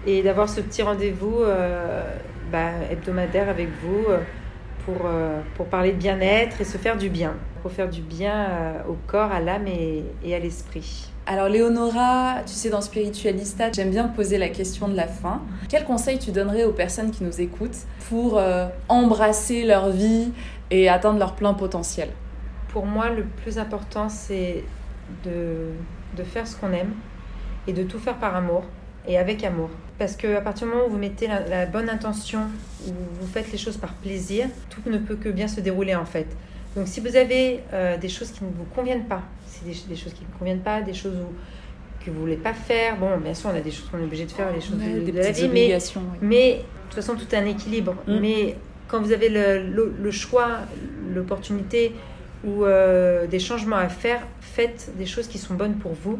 et 0.05 0.21
d'avoir 0.23 0.49
ce 0.49 0.61
petit 0.61 0.81
rendez-vous 0.81 1.41
euh, 1.41 2.03
bah, 2.51 2.71
hebdomadaire 2.91 3.49
avec 3.49 3.69
vous 3.81 4.05
euh, 4.09 4.19
pour, 4.85 5.05
euh, 5.05 5.39
pour 5.55 5.67
parler 5.67 5.91
de 5.91 5.97
bien-être 5.97 6.61
et 6.61 6.63
se 6.65 6.77
faire 6.77 6.97
du 6.97 7.09
bien. 7.09 7.33
Pour 7.61 7.71
faire 7.71 7.89
du 7.89 8.01
bien 8.01 8.47
au 8.89 8.97
corps, 9.07 9.31
à 9.31 9.39
l'âme 9.39 9.67
et, 9.67 10.03
et 10.25 10.35
à 10.35 10.39
l'esprit. 10.39 11.07
Alors 11.25 11.47
Léonora, 11.47 12.41
tu 12.45 12.51
sais 12.51 12.69
dans 12.69 12.81
Spiritualista, 12.81 13.71
j'aime 13.71 13.91
bien 13.91 14.09
poser 14.09 14.37
la 14.37 14.49
question 14.49 14.89
de 14.89 14.97
la 14.97 15.07
fin. 15.07 15.41
Quel 15.69 15.85
conseil 15.85 16.19
tu 16.19 16.31
donnerais 16.31 16.65
aux 16.65 16.73
personnes 16.73 17.11
qui 17.11 17.23
nous 17.23 17.39
écoutent 17.39 17.77
pour 18.09 18.37
euh, 18.37 18.67
embrasser 18.89 19.63
leur 19.63 19.91
vie 19.91 20.33
et 20.71 20.89
atteindre 20.89 21.19
leur 21.19 21.35
plein 21.35 21.53
potentiel? 21.53 22.09
Pour 22.67 22.85
moi, 22.85 23.09
le 23.09 23.23
plus 23.23 23.57
important, 23.57 24.09
c'est 24.09 24.65
de, 25.23 25.69
de 26.17 26.23
faire 26.23 26.45
ce 26.45 26.57
qu'on 26.57 26.73
aime 26.73 26.91
et 27.65 27.71
de 27.71 27.83
tout 27.83 27.99
faire 27.99 28.15
par 28.15 28.35
amour 28.35 28.65
et 29.07 29.17
avec 29.17 29.45
amour. 29.45 29.69
Parce 30.03 30.17
qu'à 30.17 30.41
partir 30.41 30.67
du 30.67 30.73
moment 30.73 30.87
où 30.87 30.89
vous 30.91 30.97
mettez 30.97 31.27
la, 31.27 31.39
la 31.47 31.65
bonne 31.65 31.89
intention, 31.89 32.41
où 32.85 32.91
vous 33.21 33.27
faites 33.27 33.49
les 33.53 33.57
choses 33.57 33.77
par 33.77 33.93
plaisir, 33.93 34.47
tout 34.69 34.81
ne 34.89 34.97
peut 34.97 35.15
que 35.15 35.29
bien 35.29 35.47
se 35.47 35.61
dérouler 35.61 35.95
en 35.95 36.03
fait. 36.03 36.27
Donc 36.75 36.89
si 36.89 36.99
vous 36.99 37.15
avez 37.15 37.61
euh, 37.71 37.95
des 37.97 38.09
choses 38.09 38.31
qui 38.31 38.43
ne 38.43 38.49
vous 38.49 38.65
conviennent 38.75 39.05
pas, 39.05 39.21
c'est 39.47 39.63
des, 39.63 39.77
des 39.87 39.95
choses 39.95 40.11
qui 40.13 40.23
ne 40.23 40.27
vous 40.29 40.37
conviennent 40.39 40.59
pas, 40.59 40.81
des 40.81 40.93
choses 40.93 41.13
où, 41.15 42.03
que 42.03 42.11
vous 42.11 42.19
voulez 42.19 42.35
pas 42.35 42.53
faire. 42.53 42.97
Bon, 42.97 43.17
bien 43.17 43.33
sûr, 43.33 43.49
on 43.53 43.55
a 43.57 43.61
des 43.61 43.71
choses 43.71 43.87
qu'on 43.89 43.99
est 43.99 44.03
obligé 44.03 44.25
de 44.25 44.31
faire, 44.31 44.51
des 44.53 44.59
choses 44.59 44.75
Ouais, 44.77 44.93
de, 44.93 44.99
des 45.05 45.11
de 45.13 45.17
la 45.19 45.31
vie, 45.31 45.43
mais, 45.47 45.61
obligations. 45.61 46.01
oui. 46.11 46.17
mais 46.21 46.51
de 46.55 46.59
toute 46.89 46.95
façon, 46.95 47.15
tout 47.15 47.33
est 47.33 47.37
un 47.37 47.45
équilibre. 47.45 47.95
Mm. 48.05 48.19
Mais 48.19 48.55
quand 48.89 48.99
vous 49.01 49.13
avez 49.13 49.29
le, 49.29 49.63
le- 49.69 49.93
le 49.97 50.11
choix, 50.11 50.49
l'opportunité 51.13 51.93
ou 52.43 52.65
euh, 52.65 53.25
des 53.27 53.39
changements 53.39 53.77
à 53.77 53.87
faire, 53.87 54.21
faites 54.41 54.91
des 54.97 55.05
choses 55.05 55.27
qui 55.27 55.37
sont 55.37 55.53
bonnes 55.53 55.75
pour 55.75 55.93
vous 55.93 56.19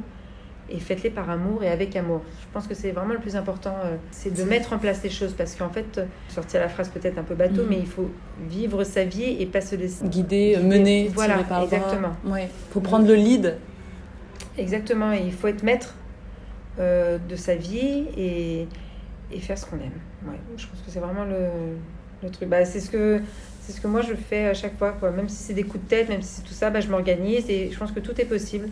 et 0.70 0.80
faites-les 0.80 1.10
par 1.10 1.30
amour 1.30 1.64
et 1.64 1.70
avec 1.70 1.96
amour. 1.96 2.22
Je 2.42 2.46
pense 2.54 2.68
que 2.68 2.74
c'est 2.74 2.92
vraiment 2.92 3.14
le 3.14 3.20
plus 3.20 3.36
important, 3.36 3.76
euh, 3.86 3.96
c'est 4.12 4.34
de 4.34 4.44
mettre 4.44 4.74
en 4.74 4.78
place 4.80 5.04
les 5.04 5.10
choses 5.10 5.34
parce 5.34 5.56
qu'en 5.56 5.70
fait, 5.70 5.98
euh, 5.98 6.06
sortir 6.30 6.62
la 6.62 6.70
phrase 6.70 6.90
peut-être 6.90 7.18
un 7.18 7.24
peu 7.24 7.36
bateau, 7.36 7.64
Mm. 7.64 7.68
mais 7.70 7.78
il 7.80 7.86
faut 7.88 8.10
vivre 8.50 8.84
sa 8.84 9.04
vie 9.04 9.36
et 9.40 9.46
pas 9.46 9.62
se 9.62 9.76
laisser 9.76 10.06
Guider, 10.08 10.58
mener, 10.58 11.10
Voilà, 11.14 11.40
par 11.44 11.64
exactement. 11.64 12.14
Ouais. 12.26 12.50
Faut 12.72 12.80
prendre 12.80 13.08
le 13.08 13.16
lead. 13.16 13.58
Exactement, 14.58 15.12
et 15.14 15.22
il 15.26 15.32
faut 15.34 15.48
être 15.48 15.64
maître 15.64 15.96
euh, 16.80 17.18
de 17.30 17.36
sa 17.36 17.56
vie 17.56 18.06
et, 18.18 18.68
et 19.32 19.40
faire 19.40 19.58
ce 19.58 19.66
qu'on 19.66 19.78
aime. 19.78 20.00
Ouais, 20.28 20.38
je 20.58 20.68
pense 20.68 20.80
que 20.80 20.90
c'est 20.92 21.00
vraiment 21.00 21.26
le, 21.26 21.48
le 22.24 22.30
truc. 22.30 22.48
Bah, 22.50 22.64
c'est 22.66 22.80
ce 22.80 22.90
que 22.90 23.20
c'est 23.62 23.72
ce 23.72 23.80
que 23.82 23.88
moi 23.88 24.02
je 24.02 24.14
fais 24.14 24.48
à 24.48 24.54
chaque 24.54 24.78
fois, 24.78 24.92
quoi. 24.92 25.12
Même 25.12 25.30
si 25.30 25.38
c'est 25.44 25.54
des 25.54 25.64
coups 25.64 25.84
de 25.84 25.90
tête, 25.90 26.10
même 26.10 26.22
si 26.22 26.36
c'est 26.36 26.42
tout 26.44 26.54
ça, 26.54 26.70
bah, 26.70 26.82
je 26.82 26.88
m'organise 26.90 27.50
et 27.50 27.70
je 27.72 27.78
pense 27.78 27.92
que 27.92 28.00
tout 28.00 28.20
est 28.20 28.26
possible. 28.26 28.70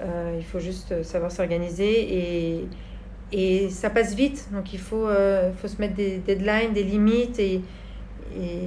Euh, 0.00 0.34
il 0.38 0.44
faut 0.44 0.58
juste 0.58 0.92
euh, 0.92 1.02
savoir 1.02 1.32
s'organiser 1.32 2.16
et, 2.18 2.68
et 3.32 3.70
ça 3.70 3.90
passe 3.90 4.14
vite. 4.14 4.48
Donc 4.52 4.72
il 4.72 4.78
faut, 4.78 5.06
euh, 5.06 5.52
faut 5.52 5.68
se 5.68 5.80
mettre 5.80 5.94
des 5.94 6.18
deadlines, 6.18 6.72
des 6.74 6.82
limites 6.84 7.38
et, 7.38 7.60
et 8.36 8.58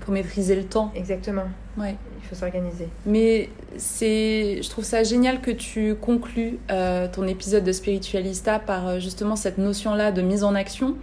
Faut 0.00 0.12
maîtriser 0.12 0.54
le 0.56 0.64
temps. 0.64 0.92
exactement. 0.94 1.44
Ouais. 1.78 1.96
Il 2.22 2.28
faut 2.28 2.34
s'organiser. 2.34 2.88
Mais 3.06 3.48
c'est, 3.76 4.60
je 4.62 4.70
trouve 4.70 4.84
ça 4.84 5.02
génial 5.02 5.40
que 5.40 5.50
tu 5.50 5.94
conclues 5.94 6.58
euh, 6.70 7.08
ton 7.10 7.26
épisode 7.26 7.64
de 7.64 7.72
Spiritualista 7.72 8.58
par 8.58 9.00
justement 9.00 9.36
cette 9.36 9.58
notion-là 9.58 10.12
de 10.12 10.22
mise 10.22 10.44
en 10.44 10.54
action. 10.54 10.96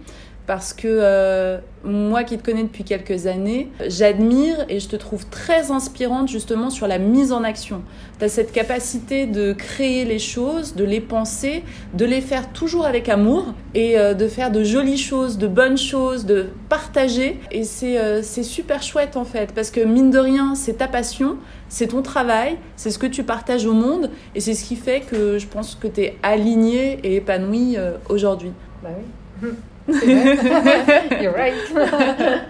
Parce 0.46 0.72
que 0.72 0.88
euh, 0.88 1.58
moi 1.84 2.24
qui 2.24 2.36
te 2.36 2.44
connais 2.44 2.64
depuis 2.64 2.82
quelques 2.82 3.26
années, 3.26 3.68
j'admire 3.86 4.64
et 4.68 4.80
je 4.80 4.88
te 4.88 4.96
trouve 4.96 5.26
très 5.26 5.70
inspirante 5.70 6.28
justement 6.28 6.68
sur 6.68 6.88
la 6.88 6.98
mise 6.98 7.32
en 7.32 7.44
action. 7.44 7.82
Tu 8.18 8.24
as 8.24 8.28
cette 8.28 8.52
capacité 8.52 9.26
de 9.26 9.52
créer 9.52 10.04
les 10.04 10.18
choses, 10.18 10.74
de 10.74 10.84
les 10.84 11.00
penser, 11.00 11.62
de 11.94 12.04
les 12.04 12.20
faire 12.20 12.52
toujours 12.52 12.86
avec 12.86 13.08
amour 13.08 13.54
et 13.74 13.98
euh, 13.98 14.14
de 14.14 14.26
faire 14.26 14.50
de 14.50 14.64
jolies 14.64 14.98
choses, 14.98 15.38
de 15.38 15.46
bonnes 15.46 15.78
choses, 15.78 16.26
de 16.26 16.46
partager. 16.68 17.38
Et 17.52 17.62
c'est 17.62 17.98
euh, 17.98 18.22
c'est 18.22 18.42
super 18.42 18.82
chouette 18.82 19.16
en 19.16 19.24
fait, 19.24 19.52
parce 19.54 19.70
que 19.70 19.80
mine 19.80 20.10
de 20.10 20.18
rien, 20.18 20.56
c'est 20.56 20.78
ta 20.78 20.88
passion, 20.88 21.36
c'est 21.68 21.88
ton 21.88 22.02
travail, 22.02 22.58
c'est 22.76 22.90
ce 22.90 22.98
que 22.98 23.06
tu 23.06 23.22
partages 23.22 23.66
au 23.66 23.74
monde 23.74 24.10
et 24.34 24.40
c'est 24.40 24.54
ce 24.54 24.64
qui 24.64 24.76
fait 24.76 25.00
que 25.00 25.38
je 25.38 25.46
pense 25.46 25.76
que 25.76 25.86
tu 25.86 26.00
es 26.00 26.18
aligné 26.22 26.98
et 27.04 27.16
épanoui 27.16 27.76
euh, 27.76 27.92
aujourd'hui. 28.08 28.52
Bah 28.82 28.90
oui. 29.42 29.48
You're 31.20 31.34
right. 31.34 31.54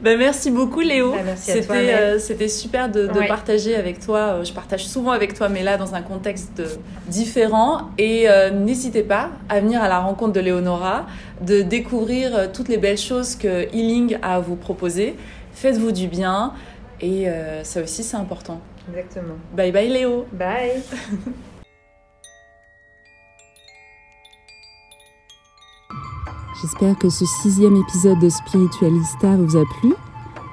Ben, 0.00 0.16
merci 0.16 0.52
beaucoup 0.52 0.78
Léo. 0.78 1.12
C'était 1.34 1.72
Mel. 1.72 1.88
euh, 1.90 2.18
c'était 2.20 2.46
super 2.46 2.88
de, 2.88 3.08
de 3.08 3.18
Ouais. 3.18 3.26
partager 3.26 3.74
avec 3.74 3.98
toi. 3.98 4.18
Euh, 4.18 4.44
Je 4.44 4.52
partage 4.52 4.86
souvent 4.86 5.10
avec 5.10 5.34
toi, 5.34 5.48
mais 5.48 5.64
là 5.64 5.76
dans 5.76 5.92
un 5.96 6.02
contexte 6.02 6.62
différent. 7.08 7.88
Et 7.98 8.30
euh, 8.30 8.50
n'hésitez 8.50 9.02
pas 9.02 9.30
à 9.48 9.58
venir 9.58 9.82
à 9.82 9.88
la 9.88 9.98
rencontre 9.98 10.34
de 10.34 10.40
Léonora, 10.40 11.06
de 11.40 11.62
découvrir 11.62 12.52
toutes 12.52 12.68
les 12.68 12.76
belles 12.76 12.96
choses 12.96 13.34
que 13.34 13.64
Healing 13.74 14.18
a 14.22 14.36
à 14.36 14.38
vous 14.38 14.54
proposer. 14.54 15.16
Faites-vous 15.54 15.90
du 15.90 16.06
bien 16.06 16.52
et 17.00 17.28
euh, 17.28 17.64
ça 17.64 17.82
aussi 17.82 18.04
c'est 18.04 18.16
important. 18.16 18.60
Exactement. 18.88 19.34
Bye 19.56 19.72
bye 19.72 19.88
Léo. 19.88 20.26
Bye. 20.32 20.80
J'espère 26.70 26.98
que 26.98 27.08
ce 27.08 27.24
sixième 27.24 27.76
épisode 27.76 28.18
de 28.18 28.28
Spiritualista 28.28 29.36
vous 29.36 29.56
a 29.56 29.64
plu. 29.80 29.94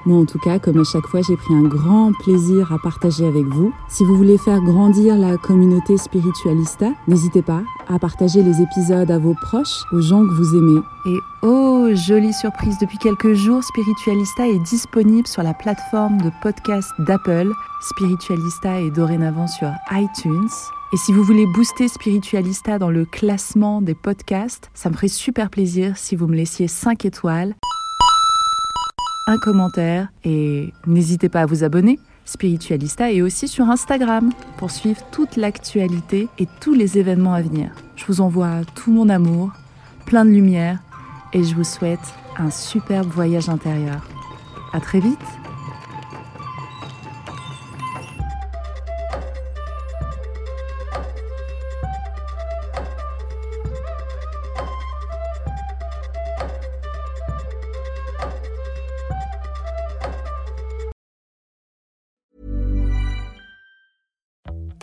Moi, 0.06 0.18
en 0.18 0.24
tout 0.24 0.38
cas, 0.38 0.60
comme 0.60 0.78
à 0.78 0.84
chaque 0.84 1.08
fois, 1.08 1.20
j'ai 1.20 1.34
pris 1.36 1.52
un 1.52 1.64
grand 1.64 2.12
plaisir 2.20 2.72
à 2.72 2.78
partager 2.78 3.26
avec 3.26 3.44
vous. 3.46 3.72
Si 3.88 4.04
vous 4.04 4.16
voulez 4.16 4.38
faire 4.38 4.60
grandir 4.60 5.16
la 5.16 5.36
communauté 5.36 5.96
Spiritualista, 5.96 6.90
n'hésitez 7.08 7.42
pas 7.42 7.62
à 7.88 7.98
partager 7.98 8.44
les 8.44 8.62
épisodes 8.62 9.10
à 9.10 9.18
vos 9.18 9.34
proches, 9.34 9.82
aux 9.92 10.00
gens 10.00 10.22
que 10.22 10.32
vous 10.32 10.56
aimez. 10.56 10.80
Et 11.06 11.18
oh, 11.42 11.88
jolie 11.94 12.32
surprise, 12.32 12.78
depuis 12.80 12.98
quelques 12.98 13.34
jours, 13.34 13.64
Spiritualista 13.64 14.46
est 14.46 14.60
disponible 14.60 15.26
sur 15.26 15.42
la 15.42 15.54
plateforme 15.54 16.20
de 16.22 16.30
podcast 16.40 16.88
d'Apple. 17.00 17.50
Spiritualista 17.80 18.80
est 18.80 18.92
dorénavant 18.92 19.48
sur 19.48 19.72
iTunes. 19.90 20.48
Et 20.92 20.96
si 20.98 21.12
vous 21.12 21.24
voulez 21.24 21.46
booster 21.46 21.88
Spiritualista 21.88 22.78
dans 22.78 22.90
le 22.90 23.06
classement 23.06 23.82
des 23.82 23.96
podcasts, 23.96 24.70
ça 24.72 24.88
me 24.88 24.94
ferait 24.94 25.08
super 25.08 25.50
plaisir 25.50 25.96
si 25.96 26.14
vous 26.14 26.28
me 26.28 26.36
laissiez 26.36 26.68
5 26.68 27.04
étoiles, 27.04 27.56
un 29.26 29.38
commentaire 29.38 30.08
et 30.24 30.72
n'hésitez 30.86 31.28
pas 31.28 31.42
à 31.42 31.46
vous 31.46 31.64
abonner. 31.64 31.98
Spiritualista 32.24 33.12
est 33.12 33.22
aussi 33.22 33.48
sur 33.48 33.68
Instagram 33.68 34.30
pour 34.56 34.70
suivre 34.70 35.00
toute 35.10 35.36
l'actualité 35.36 36.28
et 36.38 36.46
tous 36.60 36.74
les 36.74 36.98
événements 36.98 37.34
à 37.34 37.42
venir. 37.42 37.70
Je 37.96 38.04
vous 38.06 38.20
envoie 38.20 38.64
tout 38.74 38.92
mon 38.92 39.08
amour, 39.08 39.50
plein 40.06 40.24
de 40.24 40.30
lumière 40.30 40.78
et 41.32 41.42
je 41.42 41.54
vous 41.54 41.64
souhaite 41.64 42.14
un 42.38 42.50
superbe 42.50 43.08
voyage 43.08 43.48
intérieur. 43.48 44.00
À 44.72 44.80
très 44.80 45.00
vite! 45.00 45.45